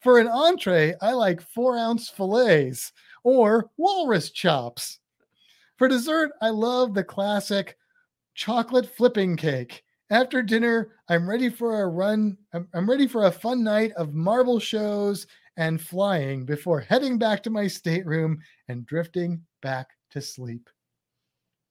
for 0.00 0.20
an 0.20 0.28
entree, 0.28 0.94
I 1.00 1.10
like 1.12 1.40
four 1.40 1.76
ounce 1.76 2.08
fillets 2.08 2.92
or 3.24 3.70
walrus 3.76 4.30
chops. 4.30 5.00
For 5.76 5.88
dessert, 5.88 6.30
I 6.40 6.50
love 6.50 6.94
the 6.94 7.02
classic 7.02 7.76
chocolate 8.34 8.86
flipping 8.86 9.36
cake. 9.36 9.82
After 10.10 10.42
dinner, 10.42 10.92
I'm 11.08 11.28
ready 11.28 11.48
for 11.48 11.82
a 11.82 11.88
run. 11.88 12.36
I'm, 12.52 12.68
I'm 12.74 12.88
ready 12.88 13.06
for 13.06 13.24
a 13.24 13.32
fun 13.32 13.64
night 13.64 13.92
of 13.92 14.14
marble 14.14 14.58
shows 14.58 15.26
and 15.56 15.80
flying 15.80 16.44
before 16.44 16.80
heading 16.80 17.18
back 17.18 17.42
to 17.42 17.50
my 17.50 17.66
stateroom 17.66 18.40
and 18.68 18.86
drifting 18.86 19.42
back 19.62 19.88
to 20.10 20.20
sleep. 20.20 20.68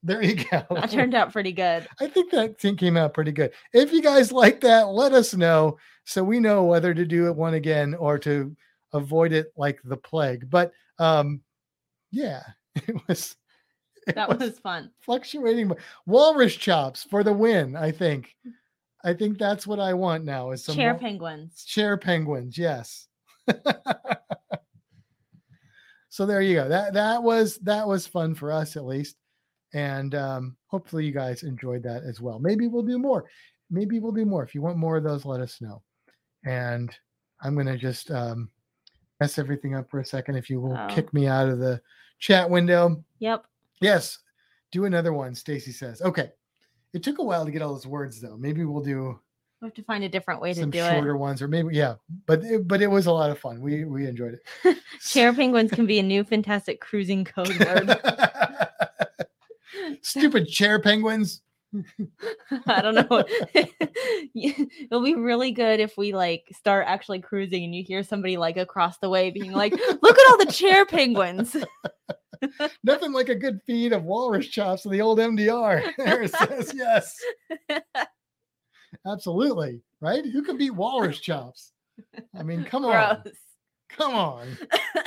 There 0.04 0.24
you 0.24 0.44
go. 0.46 0.66
that 0.72 0.90
turned 0.90 1.14
out 1.14 1.32
pretty 1.32 1.52
good 1.52 1.88
I 2.00 2.08
think 2.08 2.32
that 2.32 2.60
thing 2.60 2.76
came 2.76 2.98
out 2.98 3.14
pretty 3.14 3.32
good. 3.32 3.52
If 3.74 3.94
you 3.94 4.02
guys 4.02 4.32
like 4.32 4.62
that, 4.62 4.88
let 4.90 5.14
us 5.14 5.36
know 5.36 5.78
so 6.06 6.24
we 6.24 6.40
know 6.40 6.64
whether 6.64 6.94
to 6.94 7.06
do 7.06 7.28
it 7.28 7.36
one 7.36 7.54
again 7.54 7.94
or 7.94 8.18
to 8.20 8.56
avoid 8.94 9.32
it 9.32 9.54
like 9.56 9.80
the 9.84 9.98
plague. 9.98 10.50
But 10.50 10.72
um, 10.98 11.42
yeah, 12.12 12.42
it 12.76 13.00
was 13.08 13.36
That 14.16 14.40
was 14.40 14.58
fun. 14.60 14.90
fluctuating 15.02 15.72
walrus 16.08 16.56
chops 16.56 17.04
for 17.04 17.24
the 17.24 17.34
win. 17.34 17.76
I 17.76 17.92
think. 17.92 18.36
I 19.04 19.14
think 19.14 19.38
that's 19.40 19.66
what 19.68 19.80
I 19.80 19.94
want 19.94 20.26
now. 20.26 20.52
Is 20.52 20.64
some 20.64 20.76
Chair 20.76 20.94
penguins. 20.96 21.64
chair 21.66 21.98
penguins. 21.98 22.58
Yes. 22.58 23.08
so 26.10 26.26
there 26.26 26.42
you 26.42 26.56
go. 26.56 26.68
That 26.68 26.94
that 26.94 27.22
was 27.24 27.58
that 27.60 27.88
was 27.88 28.06
fun 28.08 28.36
for 28.36 28.52
us 28.52 28.76
at 28.76 28.86
least, 28.86 29.16
and 29.74 30.14
um, 30.16 30.58
hopefully 30.68 31.06
you 31.06 31.12
guys 31.14 31.44
enjoyed 31.44 31.84
that 31.84 32.04
as 32.04 32.20
well. 32.20 32.40
Maybe 32.40 32.68
we'll 32.68 32.84
do 32.84 33.00
more. 33.00 33.26
Maybe 33.70 34.00
we'll 34.00 34.12
do 34.12 34.26
more. 34.26 34.44
If 34.44 34.54
you 34.54 34.62
want 34.62 34.78
more 34.78 34.98
of 34.98 35.04
those, 35.04 35.26
let 35.26 35.42
us 35.42 35.62
know. 35.62 35.82
And 36.46 36.94
I'm 37.42 37.56
gonna 37.56 37.78
just 37.78 38.12
um, 38.12 38.50
mess 39.20 39.40
everything 39.40 39.76
up 39.76 39.90
for 39.90 40.00
a 40.00 40.06
second. 40.06 40.36
If 40.36 40.50
you 40.50 40.60
will 40.60 40.76
Oh. 40.78 40.88
kick 40.90 41.14
me 41.14 41.28
out 41.28 41.48
of 41.50 41.60
the 41.60 41.82
chat 42.20 42.50
window. 42.50 43.04
Yep. 43.20 43.46
Yes, 43.82 44.20
do 44.72 44.86
another 44.86 45.12
one. 45.12 45.36
Stacy 45.36 45.72
says. 45.72 46.02
Okay. 46.02 46.32
It 46.94 47.04
took 47.04 47.20
a 47.20 47.24
while 47.24 47.46
to 47.46 47.52
get 47.52 47.62
all 47.62 47.74
those 47.74 47.88
words 47.88 48.22
though. 48.22 48.38
Maybe 48.38 48.64
we'll 48.64 48.84
do 48.84 49.20
We 49.62 49.68
have 49.68 49.74
to 49.76 49.84
find 49.84 50.04
a 50.04 50.10
different 50.10 50.42
way 50.42 50.54
to 50.54 50.66
do 50.66 50.80
shorter 50.80 51.12
it. 51.12 51.18
ones, 51.18 51.42
or 51.42 51.48
maybe 51.48 51.76
yeah. 51.76 51.96
But 52.26 52.44
it, 52.44 52.68
but 52.68 52.82
it 52.82 52.88
was 52.88 53.06
a 53.08 53.12
lot 53.12 53.32
of 53.32 53.40
fun. 53.40 53.62
We 53.62 53.86
we 53.86 54.08
enjoyed 54.08 54.38
it. 54.64 54.78
Chair 55.02 55.34
penguins 55.34 55.72
can 55.72 55.86
be 55.86 56.00
a 56.00 56.04
new 56.04 56.24
fantastic 56.24 56.80
cruising 56.80 57.26
code 57.26 57.58
word. 57.60 58.00
Stupid 60.02 60.48
chair 60.48 60.80
penguins. 60.80 61.42
I 62.66 62.82
don't 62.82 62.96
know. 62.96 63.24
It'll 64.36 65.04
be 65.04 65.16
really 65.16 65.52
good 65.52 65.80
if 65.80 65.98
we 65.98 66.14
like 66.14 66.50
start 66.54 66.86
actually 66.88 67.22
cruising 67.22 67.64
and 67.64 67.74
you 67.74 67.84
hear 67.84 68.04
somebody 68.04 68.36
like 68.36 68.58
across 68.58 68.98
the 68.98 69.10
way 69.10 69.32
being 69.32 69.54
like, 69.54 69.72
"Look 69.72 70.20
at 70.20 70.32
all 70.32 70.38
the 70.38 70.52
chair 70.52 70.86
penguins." 70.86 71.56
Nothing 72.84 73.12
like 73.14 73.30
a 73.30 73.36
good 73.36 73.60
feed 73.66 73.94
of 73.94 74.04
walrus 74.04 74.48
chops 74.48 74.86
in 74.86 74.92
the 74.92 75.02
old 75.02 75.20
MDR. 75.20 76.30
Says 76.30 76.74
yes. 76.76 77.16
Absolutely. 79.06 79.82
Right? 80.00 80.26
Who 80.26 80.42
can 80.44 80.58
beat 80.58 80.72
walrus 80.72 81.20
chops? 81.20 81.72
I 82.38 82.44
mean, 82.44 82.64
come 82.64 82.86
on. 82.86 83.22
Gross. 83.24 83.36
Come 83.90 84.16
on. 84.16 84.58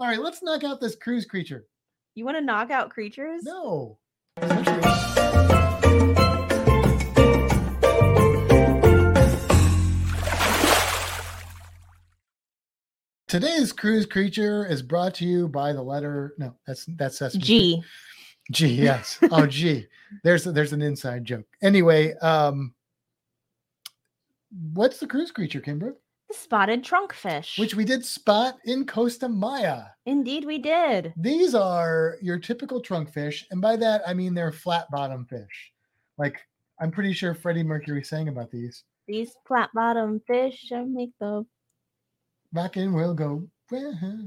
All 0.00 0.08
right, 0.08 0.18
let's 0.20 0.42
knock 0.42 0.64
out 0.64 0.80
this 0.80 0.96
cruise 0.96 1.24
creature. 1.24 1.66
you 2.14 2.24
want 2.24 2.36
to 2.36 2.44
knock 2.44 2.70
out 2.70 2.90
creatures? 2.90 3.42
No. 3.44 3.98
Today's 13.34 13.72
cruise 13.72 14.06
creature 14.06 14.64
is 14.64 14.80
brought 14.80 15.12
to 15.14 15.24
you 15.24 15.48
by 15.48 15.72
the 15.72 15.82
letter. 15.82 16.34
No, 16.38 16.54
that's 16.68 16.84
that's 16.90 17.18
Sesame 17.18 17.42
G. 17.42 17.82
G, 18.52 18.68
yes. 18.68 19.18
Oh, 19.28 19.44
G. 19.44 19.88
There's 20.22 20.44
there's 20.44 20.72
an 20.72 20.80
inside 20.80 21.24
joke. 21.24 21.44
Anyway, 21.60 22.14
um, 22.22 22.72
what's 24.72 24.98
the 24.98 25.08
cruise 25.08 25.32
creature, 25.32 25.60
Kimbra? 25.60 25.94
The 26.28 26.34
spotted 26.34 26.84
trunkfish. 26.84 27.58
Which 27.58 27.74
we 27.74 27.84
did 27.84 28.04
spot 28.04 28.58
in 28.66 28.86
Costa 28.86 29.28
Maya. 29.28 29.82
indeed 30.06 30.44
we 30.44 30.58
did. 30.58 31.12
These 31.16 31.56
are 31.56 32.18
your 32.22 32.38
typical 32.38 32.80
trunk 32.80 33.12
fish, 33.12 33.48
and 33.50 33.60
by 33.60 33.74
that 33.74 34.02
I 34.06 34.14
mean 34.14 34.34
they're 34.34 34.52
flat 34.52 34.88
bottom 34.92 35.26
fish. 35.26 35.72
Like 36.18 36.40
I'm 36.80 36.92
pretty 36.92 37.12
sure 37.12 37.34
Freddie 37.34 37.64
Mercury 37.64 38.04
sang 38.04 38.28
about 38.28 38.52
these. 38.52 38.84
These 39.08 39.34
flat 39.44 39.70
bottom 39.74 40.22
fish 40.24 40.70
make 40.70 41.10
the. 41.18 41.44
Rockin' 42.54 42.92
will 42.92 43.14
go. 43.14 43.46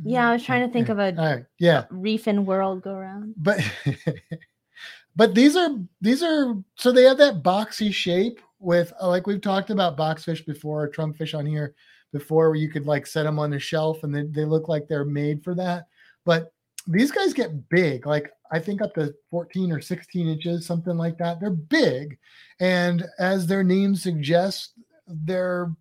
Yeah, 0.04 0.30
I 0.30 0.34
was 0.34 0.44
trying 0.44 0.68
to 0.68 0.74
think 0.74 0.90
of 0.90 1.00
a 1.00 1.14
right, 1.14 1.46
yeah, 1.60 1.86
reef 1.90 2.28
and 2.28 2.46
world 2.46 2.82
go 2.82 2.96
round. 2.96 3.34
but 3.38 3.60
but 5.16 5.34
these 5.34 5.56
are 5.56 5.70
these 6.02 6.22
are 6.24 6.56
so 6.76 6.92
they 6.92 7.04
have 7.04 7.18
that 7.18 7.44
boxy 7.44 7.94
shape 7.94 8.40
with 8.60 8.94
uh, 9.02 9.08
like 9.08 9.28
we've 9.28 9.42
talked 9.42 9.70
about 9.70 9.98
box 9.98 10.24
fish 10.24 10.46
before 10.46 10.92
or 10.96 11.14
fish 11.14 11.34
on 11.34 11.46
here 11.46 11.76
before 12.14 12.50
where 12.50 12.56
you 12.56 12.70
could 12.70 12.86
like 12.86 13.06
set 13.06 13.24
them 13.24 13.40
on 13.40 13.50
the 13.50 13.60
shelf 13.60 14.04
and 14.04 14.14
they, 14.14 14.24
they 14.24 14.46
look 14.46 14.68
like 14.68 14.88
they're 14.88 15.06
made 15.06 15.44
for 15.44 15.54
that 15.54 15.88
but 16.26 16.54
these 16.88 17.12
guys 17.12 17.34
get 17.34 17.70
big 17.70 18.06
like 18.06 18.32
i 18.52 18.60
think 18.60 18.82
up 18.82 18.94
to 18.94 19.14
14 19.30 19.72
or 19.72 19.82
16 19.82 20.28
inches 20.28 20.66
something 20.66 20.96
like 20.96 21.18
that 21.18 21.40
they're 21.40 21.50
big 21.50 22.18
and 22.60 23.06
as 23.20 23.46
their 23.46 23.64
name 23.64 23.96
suggests 23.96 24.74
they're 25.08 25.72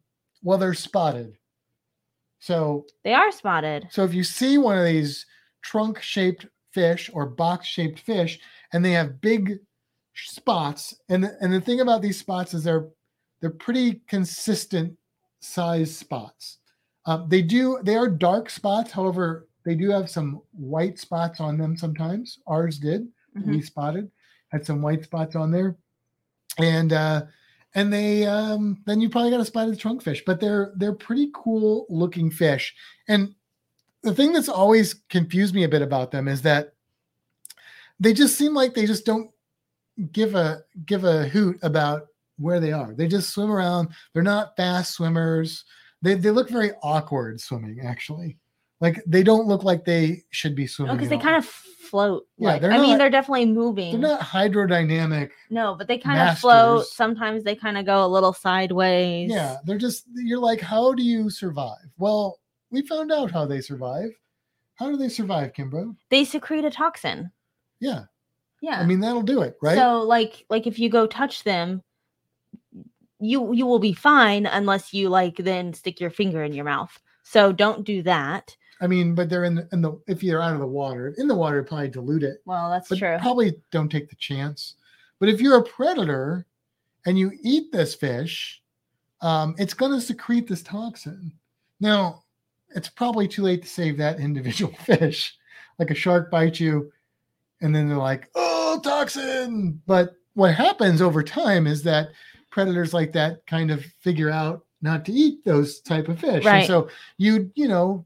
well 0.42 0.58
they're 0.58 0.74
spotted 0.74 1.36
so 2.46 2.86
They 3.02 3.12
are 3.12 3.32
spotted. 3.32 3.88
so 3.90 4.04
if 4.04 4.14
you 4.14 4.22
see 4.22 4.56
one 4.58 4.78
of 4.78 4.84
these 4.84 5.26
trunk 5.62 6.00
shaped 6.00 6.46
fish 6.72 7.10
or 7.12 7.26
box 7.26 7.66
shaped 7.66 7.98
fish 7.98 8.38
and 8.72 8.84
they 8.84 8.92
have 8.92 9.20
big 9.20 9.58
spots 10.14 10.94
and 11.08 11.24
the, 11.24 11.36
and 11.40 11.52
the 11.52 11.60
thing 11.60 11.80
about 11.80 12.02
these 12.02 12.18
spots 12.18 12.54
is 12.54 12.62
they're 12.64 12.88
they're 13.40 13.50
pretty 13.50 14.00
consistent 14.08 14.96
size 15.40 15.94
spots. 15.94 16.58
Um, 17.04 17.28
they 17.28 17.42
do 17.42 17.78
they 17.82 17.96
are 17.96 18.08
dark 18.08 18.48
spots, 18.48 18.90
however, 18.92 19.48
they 19.64 19.74
do 19.74 19.90
have 19.90 20.08
some 20.10 20.40
white 20.52 20.98
spots 20.98 21.40
on 21.40 21.58
them 21.58 21.76
sometimes. 21.76 22.38
Ours 22.46 22.78
did. 22.78 23.08
Mhm. 23.36 23.46
We 23.46 23.60
spotted 23.62 24.10
had 24.52 24.64
some 24.64 24.80
white 24.80 25.02
spots 25.04 25.34
on 25.36 25.50
there. 25.50 25.76
And 26.58 26.92
uh 26.92 27.22
and 27.76 27.92
they 27.92 28.26
um 28.26 28.82
then 28.86 29.00
you 29.00 29.08
probably 29.08 29.30
got 29.30 29.38
a 29.38 29.44
spotted 29.44 29.78
trunkfish, 29.78 30.24
but 30.24 30.40
they're 30.40 30.72
they're 30.76 30.94
pretty 30.94 31.30
cool 31.32 31.86
looking 31.88 32.30
fish. 32.30 32.74
And 33.06 33.34
the 34.02 34.14
thing 34.14 34.32
that's 34.32 34.48
always 34.48 34.94
confused 35.10 35.54
me 35.54 35.64
a 35.64 35.68
bit 35.68 35.82
about 35.82 36.10
them 36.10 36.26
is 36.26 36.42
that 36.42 36.72
they 38.00 38.12
just 38.12 38.36
seem 38.36 38.54
like 38.54 38.74
they 38.74 38.86
just 38.86 39.04
don't 39.04 39.30
give 40.10 40.34
a 40.34 40.62
give 40.86 41.04
a 41.04 41.28
hoot 41.28 41.58
about 41.62 42.06
where 42.38 42.60
they 42.60 42.72
are. 42.72 42.94
They 42.94 43.08
just 43.08 43.30
swim 43.30 43.50
around. 43.50 43.88
They're 44.12 44.22
not 44.22 44.56
fast 44.56 44.94
swimmers. 44.94 45.64
They 46.00 46.14
they 46.14 46.30
look 46.30 46.48
very 46.48 46.72
awkward 46.82 47.40
swimming 47.42 47.80
actually. 47.84 48.38
Like 48.80 49.02
they 49.06 49.22
don't 49.22 49.46
look 49.46 49.64
like 49.64 49.84
they 49.84 50.24
should 50.30 50.54
be 50.54 50.66
swimming. 50.66 50.92
Oh, 50.92 50.96
because 50.96 51.08
at 51.08 51.10
they 51.10 51.16
all. 51.16 51.22
kind 51.22 51.36
of 51.36 51.62
float. 51.86 52.26
Yeah, 52.38 52.48
like- 52.52 52.62
they're 52.62 52.72
I 52.72 52.78
mean, 52.78 52.98
they're 52.98 53.10
definitely 53.10 53.46
moving. 53.46 53.92
they're 54.00 54.10
not 54.10 54.20
hydrodynamic. 54.20 55.30
no, 55.50 55.74
but 55.74 55.88
they 55.88 55.98
kind 55.98 56.20
of 56.20 56.38
float. 56.38 56.86
Sometimes 56.86 57.44
they 57.44 57.54
kind 57.54 57.78
of 57.78 57.86
go 57.86 58.04
a 58.04 58.08
little 58.08 58.32
sideways. 58.32 59.30
Yeah, 59.30 59.56
they're 59.64 59.78
just 59.78 60.04
you're 60.14 60.38
like, 60.40 60.60
how 60.60 60.92
do 60.92 61.02
you 61.02 61.30
survive? 61.30 61.86
Well, 61.98 62.40
we 62.70 62.82
found 62.82 63.12
out 63.12 63.30
how 63.30 63.46
they 63.46 63.60
survive. 63.60 64.10
How 64.74 64.90
do 64.90 64.96
they 64.96 65.08
survive, 65.08 65.52
Kimbro? 65.54 65.96
They 66.10 66.24
secrete 66.24 66.64
a 66.66 66.70
toxin. 66.70 67.30
Yeah, 67.80 68.04
Yeah. 68.60 68.80
I 68.80 68.84
mean 68.86 69.00
that'll 69.00 69.22
do 69.22 69.42
it, 69.42 69.56
right? 69.62 69.76
So 69.78 70.02
like 70.02 70.44
like 70.50 70.66
if 70.66 70.78
you 70.78 70.88
go 70.90 71.06
touch 71.06 71.44
them, 71.44 71.82
you 73.20 73.52
you 73.54 73.66
will 73.66 73.78
be 73.78 73.92
fine 73.94 74.46
unless 74.46 74.92
you 74.92 75.08
like 75.08 75.36
then 75.36 75.72
stick 75.72 76.00
your 76.00 76.10
finger 76.10 76.42
in 76.42 76.52
your 76.52 76.64
mouth. 76.64 76.98
So 77.22 77.52
don't 77.52 77.84
do 77.84 78.02
that. 78.02 78.56
I 78.80 78.86
mean, 78.86 79.14
but 79.14 79.28
they're 79.30 79.44
in 79.44 79.54
the, 79.54 79.68
in 79.72 79.80
the 79.80 79.98
if 80.06 80.22
you're 80.22 80.42
out 80.42 80.52
of 80.54 80.60
the 80.60 80.66
water, 80.66 81.14
in 81.18 81.28
the 81.28 81.34
water, 81.34 81.62
probably 81.62 81.88
dilute 81.88 82.22
it. 82.22 82.42
Well, 82.44 82.70
that's 82.70 82.88
but 82.88 82.98
true. 82.98 83.16
probably 83.20 83.54
don't 83.70 83.88
take 83.90 84.08
the 84.10 84.16
chance. 84.16 84.74
But 85.18 85.28
if 85.30 85.40
you're 85.40 85.58
a 85.58 85.64
predator 85.64 86.46
and 87.06 87.18
you 87.18 87.32
eat 87.42 87.72
this 87.72 87.94
fish, 87.94 88.62
um, 89.22 89.54
it's 89.58 89.72
going 89.74 89.92
to 89.92 90.00
secrete 90.00 90.46
this 90.46 90.62
toxin. 90.62 91.32
Now, 91.80 92.24
it's 92.74 92.88
probably 92.90 93.26
too 93.26 93.42
late 93.42 93.62
to 93.62 93.68
save 93.68 93.96
that 93.98 94.20
individual 94.20 94.74
fish. 94.74 95.34
Like 95.78 95.90
a 95.90 95.94
shark 95.94 96.30
bites 96.30 96.60
you, 96.60 96.90
and 97.60 97.74
then 97.74 97.88
they're 97.88 97.96
like, 97.98 98.28
"Oh, 98.34 98.80
toxin!" 98.82 99.80
But 99.86 100.14
what 100.34 100.54
happens 100.54 101.00
over 101.00 101.22
time 101.22 101.66
is 101.66 101.82
that 101.84 102.08
predators 102.50 102.92
like 102.94 103.12
that 103.12 103.46
kind 103.46 103.70
of 103.70 103.84
figure 104.00 104.30
out 104.30 104.64
not 104.82 105.04
to 105.06 105.12
eat 105.12 105.44
those 105.44 105.80
type 105.80 106.08
of 106.08 106.18
fish. 106.20 106.36
And 106.36 106.44
Right. 106.44 106.66
so 106.66 106.88
you, 107.18 107.50
you 107.54 107.68
know, 107.68 108.04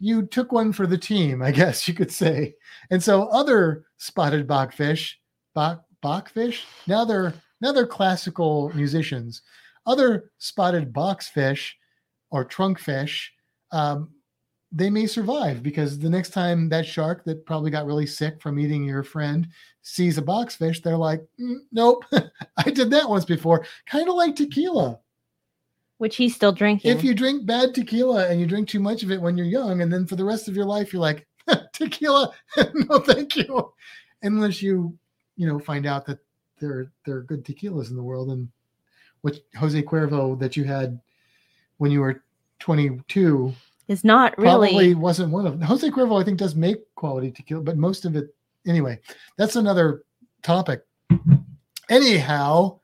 you 0.00 0.22
took 0.22 0.50
one 0.50 0.72
for 0.72 0.86
the 0.86 0.98
team, 0.98 1.42
I 1.42 1.52
guess 1.52 1.86
you 1.86 1.94
could 1.94 2.10
say. 2.10 2.54
And 2.90 3.02
so 3.02 3.28
other 3.28 3.84
spotted 3.98 4.48
bachfish, 4.48 5.12
bach, 5.54 5.84
bachfish, 6.02 6.62
now 6.86 7.04
they're 7.04 7.34
now 7.60 7.72
they're 7.72 7.86
classical 7.86 8.72
musicians. 8.74 9.42
Other 9.86 10.30
spotted 10.38 10.92
boxfish 10.92 11.72
or 12.30 12.44
trunkfish, 12.44 13.26
um, 13.70 14.10
they 14.72 14.88
may 14.88 15.06
survive 15.06 15.62
because 15.62 15.98
the 15.98 16.08
next 16.08 16.30
time 16.30 16.68
that 16.70 16.86
shark 16.86 17.24
that 17.24 17.44
probably 17.44 17.70
got 17.70 17.86
really 17.86 18.06
sick 18.06 18.40
from 18.40 18.58
eating 18.58 18.84
your 18.84 19.02
friend 19.02 19.48
sees 19.82 20.16
a 20.16 20.22
boxfish, 20.22 20.82
they're 20.82 20.96
like, 20.96 21.22
"Mm, 21.38 21.58
nope, 21.72 22.04
I 22.56 22.70
did 22.70 22.90
that 22.90 23.08
once 23.08 23.24
before. 23.26 23.66
Kind 23.86 24.08
of 24.08 24.14
like 24.14 24.36
tequila 24.36 24.98
Which 26.00 26.16
he's 26.16 26.34
still 26.34 26.52
drinking. 26.52 26.90
if 26.90 27.04
you 27.04 27.14
drink 27.14 27.46
bad 27.46 27.74
tequila 27.74 28.28
and 28.28 28.40
you 28.40 28.46
drink 28.46 28.68
too 28.68 28.80
much 28.80 29.02
of 29.02 29.10
it 29.10 29.20
when 29.20 29.36
you're 29.36 29.46
young 29.46 29.82
and 29.82 29.92
then 29.92 30.06
for 30.06 30.16
the 30.16 30.24
rest 30.24 30.48
of 30.48 30.56
your 30.56 30.64
life 30.64 30.92
you're 30.92 31.02
like 31.02 31.26
tequila 31.74 32.32
no 32.74 32.98
thank 33.00 33.36
you 33.36 33.72
unless 34.22 34.62
you 34.62 34.96
you 35.36 35.46
know 35.46 35.58
find 35.58 35.84
out 35.84 36.06
that 36.06 36.18
there 36.58 36.90
there 37.04 37.16
are 37.16 37.22
good 37.22 37.44
tequilas 37.44 37.90
in 37.90 37.96
the 37.96 38.02
world 38.02 38.30
and 38.30 38.48
what 39.20 39.38
jose 39.56 39.82
cuervo 39.82 40.38
that 40.38 40.56
you 40.56 40.64
had 40.64 40.98
when 41.76 41.90
you 41.90 42.00
were 42.00 42.22
22 42.60 43.54
is 43.90 44.04
not 44.04 44.38
really. 44.38 44.68
probably 44.68 44.94
wasn't 44.94 45.32
one 45.32 45.46
of 45.46 45.52
them. 45.58 45.62
Jose 45.62 45.90
Cuervo, 45.90 46.20
I 46.20 46.24
think, 46.24 46.38
does 46.38 46.54
make 46.54 46.78
quality 46.94 47.32
tequila, 47.32 47.62
but 47.62 47.76
most 47.76 48.04
of 48.04 48.14
it, 48.14 48.32
anyway, 48.64 49.00
that's 49.36 49.56
another 49.56 50.04
topic. 50.44 50.82
Anyhow, 51.88 52.78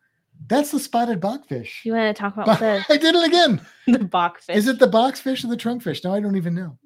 that's 0.49 0.71
the 0.71 0.79
spotted 0.79 1.21
bachfish. 1.21 1.85
You 1.85 1.95
want 1.95 2.15
to 2.15 2.21
talk 2.21 2.37
about 2.37 2.59
the 2.59 2.85
I 2.89 2.97
did 2.97 3.15
it 3.15 3.27
again. 3.27 3.61
the 3.87 3.99
bachfish? 3.99 4.55
Is 4.55 4.69
it 4.69 4.79
the 4.79 4.89
boxfish 4.89 5.45
or 5.45 5.49
the 5.49 5.57
trunkfish? 5.57 6.05
No, 6.05 6.15
I 6.15 6.21
don't 6.21 6.37
even 6.37 6.55
know. 6.55 6.79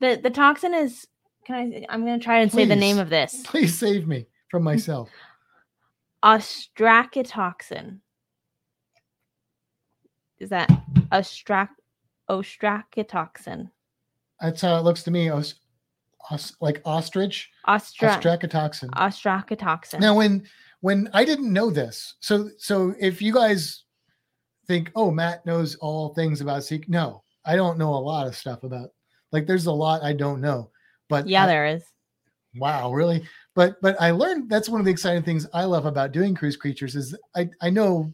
the 0.00 0.20
the 0.22 0.30
toxin 0.30 0.74
is? 0.74 1.06
Can 1.44 1.56
I? 1.56 1.86
I'm 1.88 2.04
gonna 2.04 2.18
try 2.18 2.40
and 2.40 2.52
say 2.52 2.64
the 2.64 2.76
name 2.76 2.98
of 2.98 3.10
this. 3.10 3.42
Please 3.44 3.78
save 3.78 4.06
me 4.06 4.26
from 4.50 4.62
myself. 4.62 5.10
Ostracitoxin. 6.24 8.00
Is 10.38 10.50
that 10.50 10.68
ostrac 11.10 11.68
ostracitoxin? 12.30 13.70
That's 14.40 14.60
how 14.60 14.76
it 14.78 14.82
looks 14.82 15.02
to 15.04 15.10
me. 15.10 15.30
Os, 15.30 15.54
os, 16.30 16.54
like 16.60 16.80
ostrich, 16.84 17.50
Ostra 17.66 18.10
ostracitoxin. 18.10 18.90
ostracitoxin. 18.90 20.00
Now, 20.00 20.14
when 20.14 20.46
when 20.80 21.08
I 21.12 21.24
didn't 21.24 21.52
know 21.52 21.70
this, 21.70 22.14
so 22.20 22.50
so 22.58 22.94
if 23.00 23.20
you 23.22 23.32
guys 23.32 23.84
think, 24.66 24.90
oh, 24.94 25.10
Matt 25.10 25.44
knows 25.46 25.74
all 25.76 26.14
things 26.14 26.40
about 26.40 26.64
Seek, 26.64 26.88
no, 26.88 27.22
I 27.44 27.56
don't 27.56 27.78
know 27.78 27.90
a 27.94 27.96
lot 27.96 28.26
of 28.26 28.36
stuff 28.36 28.62
about. 28.62 28.90
Like, 29.32 29.46
there's 29.46 29.66
a 29.66 29.72
lot 29.72 30.02
I 30.02 30.12
don't 30.12 30.40
know. 30.40 30.70
But 31.08 31.26
yeah, 31.28 31.44
I- 31.44 31.46
there 31.46 31.66
is. 31.66 31.82
wow, 32.56 32.92
really? 32.92 33.22
But 33.54 33.80
but 33.82 34.00
I 34.00 34.10
learned 34.12 34.48
that's 34.50 34.68
one 34.68 34.80
of 34.80 34.84
the 34.84 34.92
exciting 34.92 35.22
things 35.22 35.46
I 35.52 35.64
love 35.64 35.86
about 35.86 36.12
doing 36.12 36.34
cruise 36.34 36.56
creatures 36.56 36.94
is 36.96 37.16
I 37.34 37.48
I 37.60 37.70
know 37.70 38.12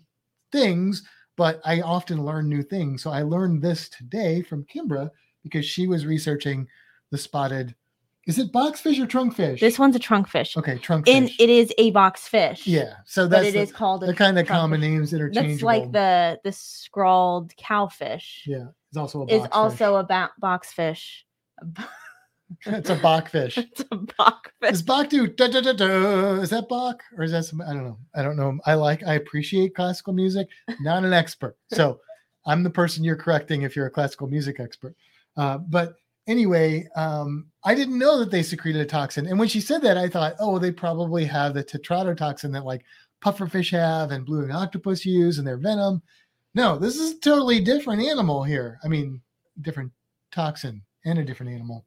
things, 0.52 1.02
but 1.36 1.60
I 1.64 1.80
often 1.82 2.24
learn 2.24 2.48
new 2.48 2.62
things. 2.62 3.02
So 3.02 3.10
I 3.10 3.22
learned 3.22 3.60
this 3.60 3.88
today 3.88 4.42
from 4.42 4.64
Kimbra 4.64 5.10
because 5.42 5.66
she 5.66 5.86
was 5.86 6.06
researching 6.06 6.66
the 7.10 7.18
spotted. 7.18 7.74
Is 8.26 8.38
it 8.38 8.52
boxfish 8.52 8.98
or 9.02 9.06
trunkfish? 9.06 9.60
This 9.60 9.78
one's 9.78 9.94
a 9.96 9.98
trunkfish. 9.98 10.56
Okay, 10.56 10.76
trunkfish. 10.78 11.14
And 11.14 11.30
it 11.38 11.50
is 11.50 11.72
a 11.78 11.90
box 11.90 12.26
fish. 12.26 12.66
yeah, 12.66 12.94
so 13.04 13.24
But 13.24 13.30
that's 13.42 13.48
it 13.48 13.52
the, 13.52 13.60
is 13.60 13.72
called 13.72 14.02
a 14.02 14.06
the 14.06 14.14
kind 14.14 14.38
of 14.38 14.46
common 14.46 14.80
names 14.80 15.10
that 15.10 15.20
are 15.20 15.28
interchangeable. 15.28 15.52
That's 15.52 15.62
like 15.62 15.92
the 15.92 16.40
the 16.44 16.52
scrawled 16.52 17.54
cowfish. 17.56 18.46
yeah, 18.46 18.66
it's 18.90 18.96
also 18.96 19.22
a 19.22 19.26
Is 19.26 19.42
boxfish. 19.42 19.48
also 19.52 19.96
a 19.96 20.04
ba- 20.04 20.30
box 20.38 20.72
fish. 20.72 21.26
it's 22.66 22.90
a 22.90 22.96
bachfish. 22.96 23.58
it's 23.58 23.84
a 23.90 23.96
box 23.96 24.50
fish. 24.60 24.70
Is 24.72 24.82
Bach 24.82 25.08
do 25.08 25.26
da, 25.26 25.48
da, 25.48 25.60
da, 25.60 25.72
da, 25.72 26.40
is 26.40 26.50
that 26.50 26.68
Bach 26.68 27.02
or 27.16 27.24
is 27.24 27.32
that 27.32 27.44
some 27.44 27.60
I 27.60 27.72
don't 27.74 27.84
know. 27.84 27.98
I 28.14 28.22
don't 28.22 28.36
know. 28.36 28.58
I 28.64 28.74
like 28.74 29.02
I 29.06 29.14
appreciate 29.14 29.74
classical 29.74 30.12
music, 30.14 30.48
not 30.80 31.04
an 31.04 31.12
expert. 31.12 31.56
So 31.72 32.00
I'm 32.46 32.62
the 32.62 32.70
person 32.70 33.04
you're 33.04 33.16
correcting 33.16 33.62
if 33.62 33.76
you're 33.76 33.86
a 33.86 33.90
classical 33.90 34.26
music 34.26 34.60
expert. 34.60 34.94
Uh, 35.36 35.58
but 35.58 35.94
anyway, 36.26 36.88
um, 36.96 37.46
I 37.64 37.74
didn't 37.74 37.98
know 37.98 38.18
that 38.18 38.30
they 38.30 38.42
secreted 38.42 38.82
a 38.82 38.86
toxin. 38.86 39.26
And 39.26 39.38
when 39.38 39.48
she 39.48 39.60
said 39.60 39.82
that, 39.82 39.98
I 39.98 40.08
thought, 40.08 40.34
oh, 40.40 40.58
they 40.58 40.70
probably 40.70 41.24
have 41.24 41.54
the 41.54 41.64
tetrodotoxin 41.64 42.52
that 42.52 42.64
like 42.64 42.84
pufferfish 43.22 43.70
have 43.70 44.10
and 44.10 44.26
blue-ringed 44.26 44.52
octopus 44.52 45.04
use 45.04 45.38
and 45.38 45.46
their 45.46 45.56
venom. 45.56 46.02
No, 46.54 46.78
this 46.78 46.96
is 46.96 47.12
a 47.12 47.20
totally 47.20 47.60
different 47.60 48.02
animal 48.02 48.44
here. 48.44 48.78
I 48.84 48.88
mean, 48.88 49.20
different 49.62 49.92
toxin 50.32 50.82
and 51.04 51.18
a 51.18 51.24
different 51.24 51.52
animal 51.52 51.84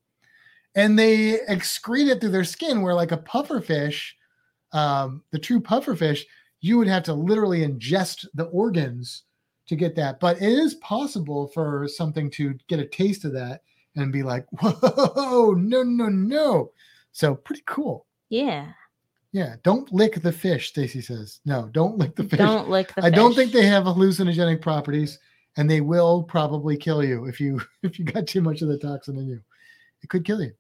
and 0.77 0.97
they 0.97 1.39
excrete 1.49 2.07
it 2.07 2.21
through 2.21 2.29
their 2.29 2.43
skin 2.43 2.81
where 2.81 2.93
like 2.93 3.11
a 3.11 3.17
pufferfish 3.17 4.11
um, 4.71 5.23
the 5.31 5.39
true 5.39 5.59
pufferfish 5.59 6.21
you 6.61 6.77
would 6.77 6.87
have 6.87 7.03
to 7.03 7.13
literally 7.13 7.59
ingest 7.59 8.25
the 8.35 8.45
organs 8.45 9.23
to 9.67 9.75
get 9.75 9.95
that 9.95 10.19
but 10.19 10.37
it 10.37 10.49
is 10.49 10.75
possible 10.75 11.47
for 11.47 11.87
something 11.87 12.29
to 12.29 12.53
get 12.67 12.79
a 12.79 12.87
taste 12.87 13.25
of 13.25 13.33
that 13.33 13.61
and 13.97 14.11
be 14.13 14.23
like 14.23 14.45
whoa 14.61 15.51
no 15.51 15.83
no 15.83 16.07
no 16.07 16.71
so 17.11 17.35
pretty 17.35 17.63
cool 17.65 18.05
Yeah. 18.29 18.71
yeah 19.31 19.55
don't 19.63 19.91
lick 19.93 20.21
the 20.21 20.31
fish 20.31 20.69
stacy 20.69 21.01
says 21.01 21.39
no 21.45 21.69
don't 21.73 21.97
lick 21.97 22.15
the 22.15 22.23
fish 22.23 22.37
Don't 22.39 22.69
lick 22.69 22.93
the 22.95 23.03
i 23.03 23.09
don't 23.09 23.35
think 23.35 23.51
they 23.51 23.65
have 23.65 23.83
hallucinogenic 23.83 24.61
properties 24.61 25.19
and 25.57 25.69
they 25.69 25.81
will 25.81 26.23
probably 26.23 26.77
kill 26.77 27.03
you 27.03 27.25
if 27.25 27.39
you 27.41 27.59
if 27.83 27.99
you 27.99 28.05
got 28.05 28.27
too 28.27 28.41
much 28.41 28.61
of 28.61 28.69
the 28.69 28.77
toxin 28.77 29.17
in 29.17 29.27
you 29.27 29.41
it 30.03 30.09
could 30.09 30.23
kill 30.25 30.41
you 30.41 30.51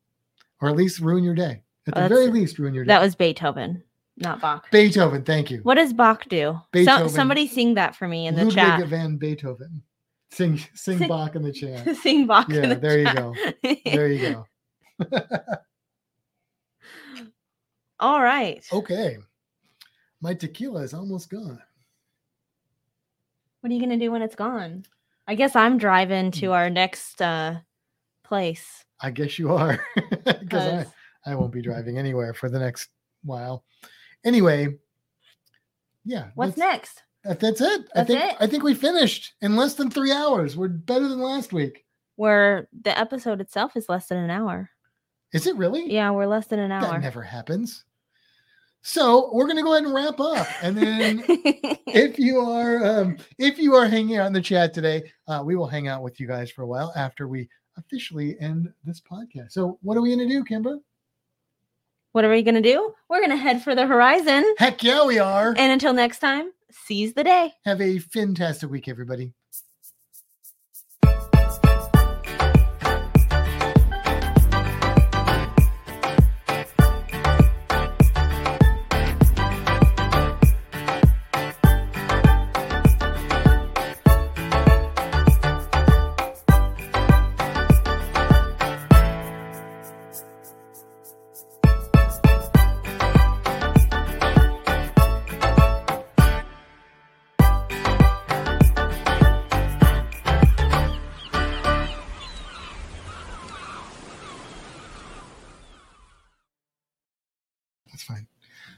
or 0.61 0.69
at 0.69 0.75
least 0.75 0.99
ruin 0.99 1.23
your 1.23 1.35
day 1.35 1.61
at 1.87 1.93
the 1.95 2.09
very 2.09 2.27
least 2.27 2.59
ruin 2.59 2.73
your 2.73 2.83
day 2.83 2.89
That 2.89 3.01
was 3.01 3.15
Beethoven, 3.15 3.81
not 4.17 4.41
Bach. 4.41 4.69
beethoven 4.71 5.23
thank 5.23 5.49
you 5.51 5.59
What 5.63 5.75
does 5.75 5.93
Bach 5.93 6.27
do? 6.27 6.59
Beethoven. 6.73 7.07
So, 7.09 7.15
somebody 7.15 7.47
sing 7.47 7.75
that 7.75 7.95
for 7.95 8.07
me 8.07 8.27
in 8.27 8.33
the 8.35 8.45
ludwig 8.45 8.55
chat. 8.55 8.87
van 8.87 9.15
beethoven 9.17 9.83
sing 10.31 10.57
sing 10.73 10.97
Sing- 10.99 11.07
bach 11.07 11.35
in 11.35 11.41
the 11.43 11.51
chat 11.51 11.95
sing 12.03 12.27
Bach. 12.27 12.49
in 12.49 12.55
yeah 12.55 12.67
the 12.73 12.75
there 12.75 12.99
you 12.99 13.13
go 13.13 13.33
there 13.85 14.07
you 14.07 14.19
go 14.19 14.45
All 17.99 18.21
right. 18.21 18.63
okay 18.71 19.17
my 20.21 20.33
tequila 20.33 20.81
is 20.81 20.93
almost 20.93 21.29
gone 21.29 21.61
What 23.61 23.71
are 23.71 23.73
you 23.73 23.79
gonna 23.81 23.97
do 23.97 24.11
when 24.11 24.21
it's 24.21 24.35
gone? 24.35 24.85
I 25.27 25.35
guess 25.35 25.55
I'm 25.55 25.77
driving 25.77 26.31
to 26.31 26.53
our 26.53 26.69
next 26.69 27.21
uh 27.21 27.59
place. 28.23 28.83
i 29.01 29.09
guess 29.11 29.39
you 29.39 29.51
are 29.53 29.79
because 30.25 30.85
i 30.85 30.85
I 31.31 31.35
won't 31.35 31.51
be 31.51 31.61
driving 31.61 31.97
anywhere 31.97 32.33
for 32.33 32.49
the 32.49 32.57
next 32.59 32.87
while. 33.23 33.65
Anyway, 34.23 34.77
yeah. 36.05 36.29
What's 36.35 36.55
next? 36.55 37.03
That- 37.27 37.39
that's 37.39 37.61
it. 37.61 37.87
I 37.95 38.03
think 38.03 38.21
it? 38.23 38.35
I 38.39 38.47
think 38.47 38.63
we 38.63 38.73
finished 38.73 39.33
in 39.41 39.55
less 39.55 39.73
than 39.75 39.89
three 39.89 40.11
hours. 40.11 40.55
We're 40.57 40.67
better 40.69 41.07
than 41.07 41.19
last 41.19 41.53
week. 41.53 41.85
Where 42.15 42.67
the 42.81 42.97
episode 42.97 43.41
itself 43.41 43.75
is 43.75 43.89
less 43.89 44.07
than 44.07 44.17
an 44.17 44.29
hour. 44.31 44.69
Is 45.33 45.45
it 45.45 45.55
really? 45.55 45.91
Yeah, 45.91 46.11
we're 46.11 46.25
less 46.25 46.47
than 46.47 46.59
an 46.59 46.71
hour. 46.71 46.81
That 46.81 47.01
never 47.01 47.21
happens. 47.21 47.83
So 48.81 49.29
we're 49.33 49.47
gonna 49.47 49.63
go 49.63 49.73
ahead 49.73 49.83
and 49.83 49.93
wrap 49.93 50.19
up, 50.19 50.47
and 50.61 50.77
then 50.77 51.23
if 51.27 52.17
you 52.17 52.39
are 52.39 52.85
um, 52.85 53.17
if 53.37 53.57
you 53.59 53.75
are 53.75 53.85
hanging 53.87 54.15
out 54.17 54.27
in 54.27 54.33
the 54.33 54.41
chat 54.41 54.73
today, 54.73 55.11
uh, 55.27 55.41
we 55.45 55.55
will 55.55 55.67
hang 55.67 55.87
out 55.89 56.03
with 56.03 56.19
you 56.19 56.27
guys 56.27 56.49
for 56.49 56.61
a 56.61 56.67
while 56.67 56.93
after 56.95 57.27
we 57.27 57.49
officially 57.77 58.39
end 58.39 58.71
this 58.85 59.01
podcast. 59.01 59.51
So 59.51 59.77
what 59.81 59.97
are 59.97 60.01
we 60.01 60.11
gonna 60.15 60.27
do, 60.29 60.43
Kimber? 60.43 60.77
what 62.13 62.25
are 62.25 62.31
we 62.31 62.41
gonna 62.41 62.61
do? 62.61 62.93
We're 63.09 63.21
gonna 63.21 63.35
head 63.35 63.61
for 63.61 63.75
the 63.75 63.85
horizon. 63.85 64.43
Heck 64.57 64.81
yeah, 64.83 65.05
we 65.05 65.19
are. 65.19 65.49
And 65.55 65.71
until 65.71 65.93
next 65.93 66.17
time, 66.19 66.51
seize 66.71 67.13
the 67.13 67.23
day. 67.23 67.53
Have 67.65 67.81
a 67.81 67.99
fantastic 67.99 68.69
week, 68.69 68.87
everybody. 68.87 69.33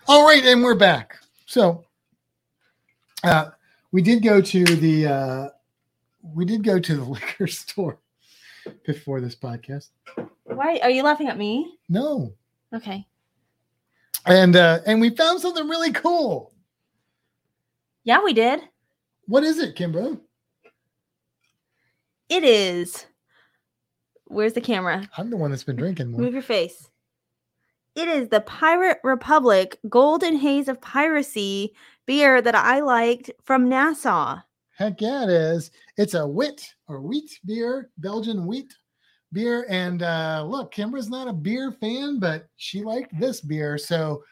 All 0.10 0.26
right, 0.26 0.44
and 0.44 0.64
we're 0.64 0.74
back. 0.74 1.20
So 1.46 1.86
uh 3.24 3.52
we 3.92 4.02
did 4.02 4.24
go 4.24 4.42
to 4.42 4.64
the 4.64 5.06
uh 5.06 5.50
we 6.34 6.46
did 6.46 6.64
go 6.64 6.80
to 6.80 6.96
the 6.96 7.04
liquor 7.16 7.46
store 7.46 8.00
before 8.88 9.22
this 9.22 9.36
podcast. 9.36 9.90
Why 10.46 10.80
are 10.82 10.90
you 10.90 11.04
laughing 11.04 11.28
at 11.28 11.38
me? 11.38 11.78
No. 11.90 12.34
Okay. 12.74 13.06
And 14.26 14.56
uh 14.56 14.80
and 14.88 15.00
we 15.00 15.12
found 15.12 15.42
something 15.42 15.70
really 15.70 15.92
cool. 15.92 16.56
Yeah, 18.04 18.24
we 18.24 18.34
did. 18.34 18.62
What 19.28 19.44
is 19.44 19.60
it, 19.60 19.76
Kimbo? 19.76 20.20
It 22.30 22.44
is. 22.44 23.06
Where's 24.26 24.54
the 24.54 24.62
camera? 24.62 25.08
I'm 25.20 25.30
the 25.30 25.38
one 25.38 25.52
that's 25.52 25.64
been 25.64 25.76
drinking 25.76 26.10
more. 26.10 26.22
Move 26.22 26.34
your 26.34 26.42
face. 26.42 26.89
It 27.96 28.08
is 28.08 28.30
the 28.30 28.42
Pirate 28.42 29.00
Republic 29.04 29.80
Golden 29.90 30.38
Haze 30.38 30.68
of 30.68 30.82
Piracy 30.82 31.74
beer 32.06 32.42
that 32.42 32.56
I 32.56 32.80
liked 32.82 33.32
from 33.44 33.68
Nassau. 33.68 34.38
Heck 34.78 35.02
yeah, 35.02 35.24
it 35.24 35.30
is. 35.30 35.72
It's 35.98 36.14
a 36.14 36.26
wit 36.26 36.74
or 36.88 37.02
wheat 37.02 37.40
beer, 37.46 37.90
Belgian 37.98 38.46
wheat 38.46 38.74
beer. 39.34 39.66
And 39.70 40.04
uh, 40.04 40.46
look, 40.48 40.74
Kimbra's 40.74 41.10
not 41.10 41.28
a 41.28 41.34
beer 41.34 41.72
fan, 41.72 42.20
but 42.20 42.48
she 42.56 42.84
liked 42.84 43.20
this 43.20 43.42
beer. 43.42 43.78
So 43.78 44.24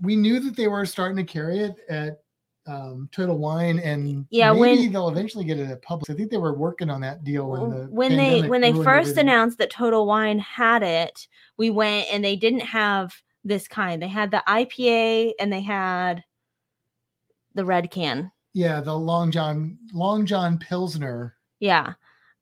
we 0.00 0.16
knew 0.16 0.40
that 0.40 0.56
they 0.56 0.68
were 0.68 0.86
starting 0.86 1.16
to 1.18 1.30
carry 1.30 1.58
it 1.58 1.76
at 1.88 2.22
um, 2.68 3.08
Total 3.12 3.36
Wine, 3.36 3.78
and 3.78 4.26
Yeah, 4.30 4.52
maybe 4.52 4.60
when- 4.82 4.92
they'll 4.92 5.08
eventually 5.08 5.44
get 5.44 5.58
it 5.58 5.70
at 5.70 5.82
Publix. 5.82 6.10
I 6.10 6.14
think 6.14 6.30
they 6.30 6.36
were 6.36 6.54
working 6.54 6.90
on 6.90 7.00
that 7.00 7.24
deal 7.24 7.48
when 7.50 7.70
the 7.70 7.86
when 7.90 8.16
they 8.16 8.42
when 8.48 8.60
they 8.60 8.72
first 8.72 9.10
everything. 9.10 9.20
announced 9.28 9.58
that 9.58 9.70
Total 9.70 10.04
Wine 10.06 10.38
had 10.38 10.82
it, 10.82 11.26
we 11.56 11.70
went 11.70 12.06
and 12.12 12.24
they 12.24 12.36
didn't 12.36 12.60
have 12.60 13.14
this 13.44 13.66
kind. 13.66 14.02
They 14.02 14.08
had 14.08 14.30
the 14.30 14.42
IPA 14.46 15.32
and 15.40 15.52
they 15.52 15.62
had 15.62 16.22
the 17.54 17.64
red 17.64 17.90
can. 17.90 18.30
Yeah, 18.52 18.80
the 18.80 18.94
Long 18.96 19.30
John 19.30 19.78
Long 19.92 20.26
John 20.26 20.58
Pilsner. 20.58 21.34
Yeah. 21.60 21.94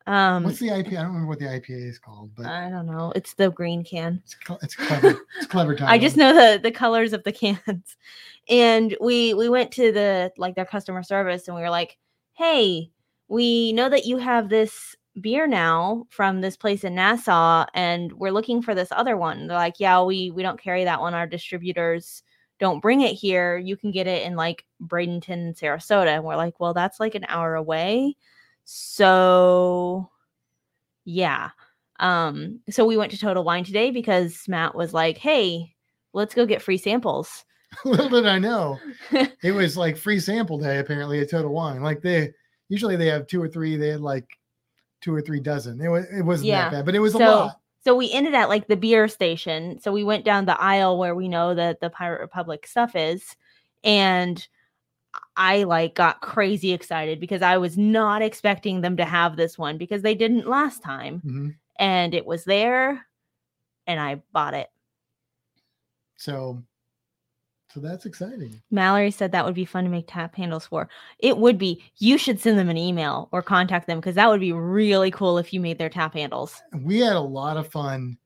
Um 0.07 0.44
What's 0.44 0.61
the 0.61 0.68
IPA? 0.68 0.86
I 0.88 1.02
don't 1.02 1.07
remember 1.07 1.26
what 1.26 1.40
the 1.40 1.46
IPA 1.46 1.88
is 1.88 1.98
called, 1.98 2.30
but 2.36 2.46
I 2.46 2.70
don't 2.70 2.86
know. 2.86 3.12
It's 3.16 3.34
the 3.34 3.50
green 3.50 3.82
can. 3.82 4.22
it's 4.24 4.36
cl- 4.46 4.59
it's 4.62 4.76
clever. 4.76 5.09
it's 5.38 5.46
clever. 5.46 5.74
Title. 5.74 5.88
I 5.92 5.98
just 5.98 6.16
know 6.16 6.32
the 6.32 6.61
the 6.61 6.70
colors 6.70 7.12
of 7.12 7.24
the 7.24 7.32
cans. 7.32 7.96
And 8.48 8.96
we 9.00 9.34
we 9.34 9.48
went 9.48 9.72
to 9.72 9.90
the 9.90 10.30
like 10.36 10.54
their 10.54 10.64
customer 10.64 11.02
service 11.02 11.48
and 11.48 11.57
we 11.57 11.62
were 11.62 11.70
like, 11.70 11.98
"Hey, 12.34 12.92
we 13.26 13.72
know 13.72 13.88
that 13.88 14.07
you 14.07 14.18
have 14.18 14.48
this 14.48 14.94
beer 15.20 15.48
now 15.48 16.07
from 16.11 16.40
this 16.40 16.57
place 16.57 16.84
in 16.84 16.94
Nassau 16.94 17.64
and 17.74 18.12
we're 18.12 18.30
looking 18.30 18.62
for 18.62 18.72
this 18.72 18.92
other 18.92 19.16
one." 19.16 19.48
They're 19.48 19.57
like, 19.57 19.80
"Yeah, 19.80 20.02
we 20.04 20.30
we 20.30 20.44
don't 20.44 20.61
carry 20.62 20.84
that 20.84 21.00
one. 21.00 21.12
Our 21.14 21.26
distributors 21.26 22.22
don't 22.61 22.80
bring 22.80 23.00
it 23.00 23.14
here. 23.14 23.59
You 23.59 23.76
can 23.76 23.90
get 23.90 24.07
it 24.07 24.22
in 24.22 24.36
like 24.36 24.64
Bradenton, 24.80 25.59
Sarasota." 25.61 26.14
And 26.14 26.22
we're 26.24 26.36
like, 26.36 26.61
"Well, 26.61 26.74
that's 26.74 27.00
like 27.00 27.16
an 27.16 27.26
hour 27.28 27.57
away." 27.57 28.16
So 28.67 30.11
yeah. 31.05 31.51
Um 31.99 32.61
so 32.69 32.85
we 32.85 32.97
went 32.99 33.12
to 33.12 33.19
Total 33.19 33.43
Wine 33.43 33.64
today 33.64 33.91
because 33.91 34.47
Matt 34.49 34.75
was 34.75 34.93
like, 34.93 35.17
"Hey, 35.17 35.73
let's 36.12 36.35
go 36.35 36.45
get 36.45 36.61
free 36.61 36.77
samples." 36.77 37.45
Little 37.85 38.09
did 38.09 38.27
I 38.27 38.39
know, 38.39 38.79
it 39.43 39.53
was 39.53 39.77
like 39.77 39.97
free 39.97 40.21
sample 40.21 40.59
day 40.59 40.79
apparently 40.79 41.21
at 41.21 41.31
Total 41.31 41.51
Wine. 41.53 41.83
Like 41.83 42.03
they 42.03 42.33
usually 42.69 42.97
they 42.97 43.07
have 43.07 43.27
two 43.27 43.43
or 43.43 43.49
three. 43.49 43.77
They 43.77 43.89
had 43.89 44.01
like 44.01 44.27
two 45.01 45.14
or 45.14 45.23
three 45.23 45.41
dozen. 45.41 45.81
It 45.81 45.89
was 45.89 46.05
it 46.07 46.23
wasn't 46.23 46.49
Yeah. 46.49 46.64
that 46.71 46.77
bad, 46.79 46.87
but 46.87 46.95
it 46.95 47.01
was 47.01 47.14
a 47.14 47.19
lot. 47.19 47.61
So 47.85 47.95
we 47.95 48.11
ended 48.12 48.35
at 48.35 48.49
like 48.49 48.67
the 48.67 48.77
beer 48.77 49.07
station. 49.07 49.79
So 49.81 49.93
we 49.93 50.03
went 50.03 50.25
down 50.25 50.45
the 50.45 50.61
aisle 50.61 50.99
where 50.99 51.14
we 51.14 51.29
know 51.29 51.55
that 51.55 51.81
the 51.81 51.89
Pirate 51.89 52.21
Republic 52.21 52.67
stuff 52.67 52.97
is. 52.97 53.37
And 53.85 54.45
I 55.37 55.64
like 55.64 55.95
got 55.95 56.20
crazy 56.20 56.72
excited 56.72 57.20
because 57.20 57.43
I 57.43 57.59
was 57.59 57.76
not 57.76 58.22
expecting 58.22 58.80
them 58.80 58.97
to 58.97 59.05
have 59.05 59.37
this 59.37 59.59
one 59.59 59.78
because 59.78 60.03
they 60.03 60.14
didn't 60.14 60.47
last 60.49 60.82
time. 60.82 61.20
Mhm. 61.24 61.55
And 61.78 62.14
it 62.14 62.24
was 62.24 62.45
there 62.45 63.07
and 63.87 64.01
I 64.01 64.22
bought 64.32 64.55
it. 64.55 64.70
So 66.16 66.62
so 67.72 67.80
that's 67.80 68.07
exciting. 68.07 68.62
Mallory 68.70 69.11
said 69.11 69.32
that 69.32 69.45
would 69.45 69.55
be 69.55 69.66
fun 69.66 69.84
to 69.84 69.91
make 69.91 70.07
tap 70.09 70.34
handles 70.34 70.66
for. 70.66 70.89
It 71.18 71.37
would 71.37 71.59
be. 71.59 71.82
You 71.99 72.16
should 72.16 72.41
send 72.41 72.59
them 72.59 72.70
an 72.70 72.78
email 72.78 73.28
or 73.32 73.43
contact 73.43 73.87
them 73.87 73.99
because 74.01 74.14
that 74.14 74.30
would 74.30 74.41
be 74.41 74.53
really 74.53 75.11
cool 75.11 75.37
if 75.37 75.53
you 75.53 75.61
made 75.61 75.76
their 75.76 75.91
tap 75.91 76.14
handles. 76.14 76.62
we 76.72 77.01
had 77.01 77.16
a 77.16 77.20
lot 77.20 77.59
of 77.59 77.68
fun 77.70 78.16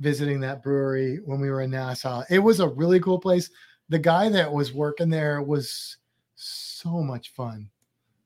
visiting 0.00 0.38
that 0.40 0.62
brewery 0.62 1.20
when 1.24 1.40
we 1.40 1.48
were 1.48 1.62
in 1.62 1.70
Nassau. 1.70 2.24
It 2.28 2.40
was 2.40 2.60
a 2.60 2.68
really 2.68 3.00
cool 3.00 3.18
place. 3.18 3.48
The 3.88 3.98
guy 3.98 4.28
that 4.28 4.52
was 4.52 4.74
working 4.74 5.08
there 5.08 5.40
was 5.40 5.96
so 6.84 7.02
much 7.02 7.30
fun. 7.30 7.68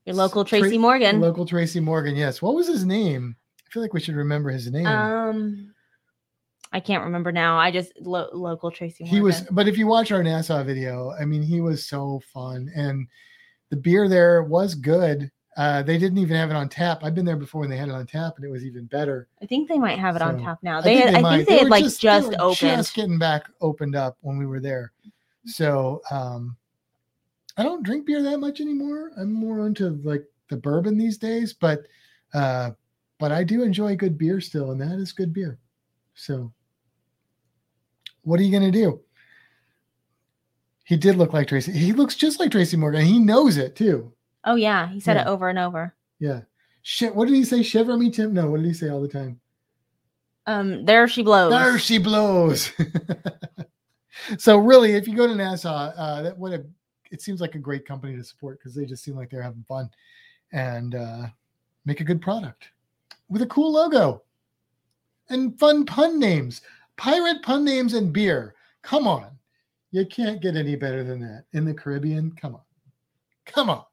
Your 0.05 0.15
local 0.15 0.43
Tra- 0.43 0.59
Tracy 0.59 0.77
Morgan. 0.77 1.19
Local 1.19 1.45
Tracy 1.45 1.79
Morgan. 1.79 2.15
Yes. 2.15 2.41
What 2.41 2.55
was 2.55 2.67
his 2.67 2.85
name? 2.85 3.35
I 3.65 3.71
feel 3.71 3.81
like 3.81 3.93
we 3.93 3.99
should 3.99 4.15
remember 4.15 4.49
his 4.49 4.69
name. 4.71 4.85
Um, 4.85 5.73
I 6.71 6.79
can't 6.79 7.03
remember 7.03 7.31
now. 7.31 7.57
I 7.57 7.71
just 7.71 7.93
lo- 7.99 8.29
local 8.33 8.71
Tracy. 8.71 9.05
he 9.05 9.21
was, 9.21 9.41
but 9.51 9.67
if 9.67 9.77
you 9.77 9.87
watch 9.87 10.11
our 10.11 10.23
Nassau 10.23 10.63
video, 10.63 11.11
I 11.19 11.25
mean, 11.25 11.41
he 11.41 11.61
was 11.61 11.87
so 11.87 12.21
fun, 12.33 12.69
and 12.75 13.07
the 13.69 13.75
beer 13.75 14.07
there 14.07 14.43
was 14.43 14.75
good. 14.75 15.31
Uh, 15.57 15.81
they 15.83 15.97
didn't 15.97 16.19
even 16.19 16.37
have 16.37 16.51
it 16.51 16.55
on 16.55 16.69
tap. 16.69 17.03
I've 17.03 17.15
been 17.15 17.25
there 17.25 17.35
before 17.35 17.61
when 17.61 17.69
they 17.69 17.77
had 17.77 17.89
it 17.89 17.93
on 17.93 18.05
tap, 18.05 18.33
and 18.37 18.45
it 18.45 18.51
was 18.51 18.65
even 18.65 18.85
better. 18.85 19.27
I 19.41 19.45
think 19.45 19.67
they 19.67 19.79
might 19.79 19.99
have 19.99 20.15
it 20.15 20.21
on 20.21 20.41
tap 20.41 20.59
now. 20.61 20.77
I 20.77 20.81
They, 20.81 20.95
had, 20.97 21.15
I 21.15 21.37
think 21.37 21.47
they, 21.49 21.57
had 21.59 21.69
like 21.69 21.83
they 21.83 21.89
just, 21.89 22.27
were 22.29 22.35
opened. 22.39 22.57
just 22.57 22.93
getting 22.93 23.19
back 23.19 23.43
opened 23.61 23.95
up 23.95 24.17
when 24.21 24.37
we 24.37 24.45
were 24.45 24.59
there. 24.59 24.91
So 25.45 26.01
um, 26.11 26.55
I 27.59 27.63
don't 27.63 27.83
drink 27.83 28.05
beer 28.05 28.23
that 28.23 28.39
much 28.39 28.61
anymore. 28.61 29.11
I'm 29.17 29.33
more 29.33 29.67
into 29.67 29.89
like 30.03 30.23
the 30.49 30.55
bourbon 30.55 30.97
these 30.97 31.17
days, 31.17 31.51
but 31.51 31.81
uh, 32.33 32.71
but 33.17 33.33
I 33.33 33.43
do 33.43 33.63
enjoy 33.63 33.97
good 33.97 34.17
beer 34.17 34.39
still, 34.39 34.71
and 34.71 34.79
that 34.79 34.97
is 34.97 35.11
good 35.11 35.33
beer. 35.33 35.59
So 36.15 36.53
what 38.21 38.39
are 38.39 38.43
you 38.43 38.51
gonna 38.51 38.71
do? 38.71 39.01
He 40.85 40.95
did 40.95 41.17
look 41.17 41.33
like 41.33 41.49
Tracy. 41.49 41.73
He 41.73 41.91
looks 41.91 42.15
just 42.15 42.39
like 42.39 42.49
Tracy 42.51 42.77
Morgan. 42.77 43.05
He 43.05 43.19
knows 43.19 43.57
it 43.57 43.75
too. 43.75 44.13
oh 44.45 44.55
yeah, 44.55 44.87
he 44.87 45.01
said 45.01 45.17
it 45.17 45.27
over 45.27 45.49
and 45.49 45.59
over. 45.59 45.93
Yeah. 46.19 46.41
Shit. 46.81 47.13
What 47.13 47.27
did 47.27 47.35
he 47.35 47.43
say? 47.43 47.61
Shiver 47.61 47.97
me, 47.97 48.09
Tim? 48.09 48.33
No. 48.33 48.49
What 48.49 48.61
did 48.61 48.67
he 48.67 48.73
say 48.73 48.89
all 48.89 49.01
the 49.01 49.07
time? 49.09 49.41
Um, 50.47 50.85
there 50.85 51.09
she 51.09 51.23
blows. 51.23 51.51
There 51.51 51.77
she 51.77 51.97
blows. 51.97 52.71
so 54.37 54.57
really, 54.57 54.93
if 54.93 55.09
you 55.09 55.15
go 55.15 55.27
to 55.27 55.35
Nassau, 55.35 55.69
uh, 55.69 56.21
that 56.21 56.37
what 56.37 56.53
a 56.53 56.65
it 57.11 57.21
seems 57.21 57.41
like 57.41 57.55
a 57.55 57.59
great 57.59 57.85
company 57.85 58.15
to 58.15 58.23
support 58.23 58.59
because 58.59 58.75
they 58.75 58.85
just 58.85 59.03
seem 59.03 59.15
like 59.15 59.29
they're 59.29 59.41
having 59.41 59.65
fun 59.67 59.89
and 60.51 60.95
uh, 60.95 61.27
make 61.85 62.01
a 62.01 62.05
good 62.05 62.21
product 62.21 62.69
with 63.29 63.41
a 63.41 63.47
cool 63.47 63.71
logo 63.71 64.23
and 65.29 65.57
fun 65.59 65.85
pun 65.85 66.19
names, 66.19 66.61
pirate 66.97 67.41
pun 67.43 67.63
names 67.63 67.93
and 67.93 68.11
beer. 68.11 68.55
Come 68.81 69.07
on, 69.07 69.29
you 69.91 70.05
can't 70.05 70.41
get 70.41 70.55
any 70.55 70.75
better 70.75 71.03
than 71.03 71.19
that 71.19 71.45
in 71.53 71.65
the 71.65 71.73
Caribbean. 71.73 72.31
Come 72.31 72.55
on, 72.55 72.61
come 73.45 73.69
on. 73.69 73.83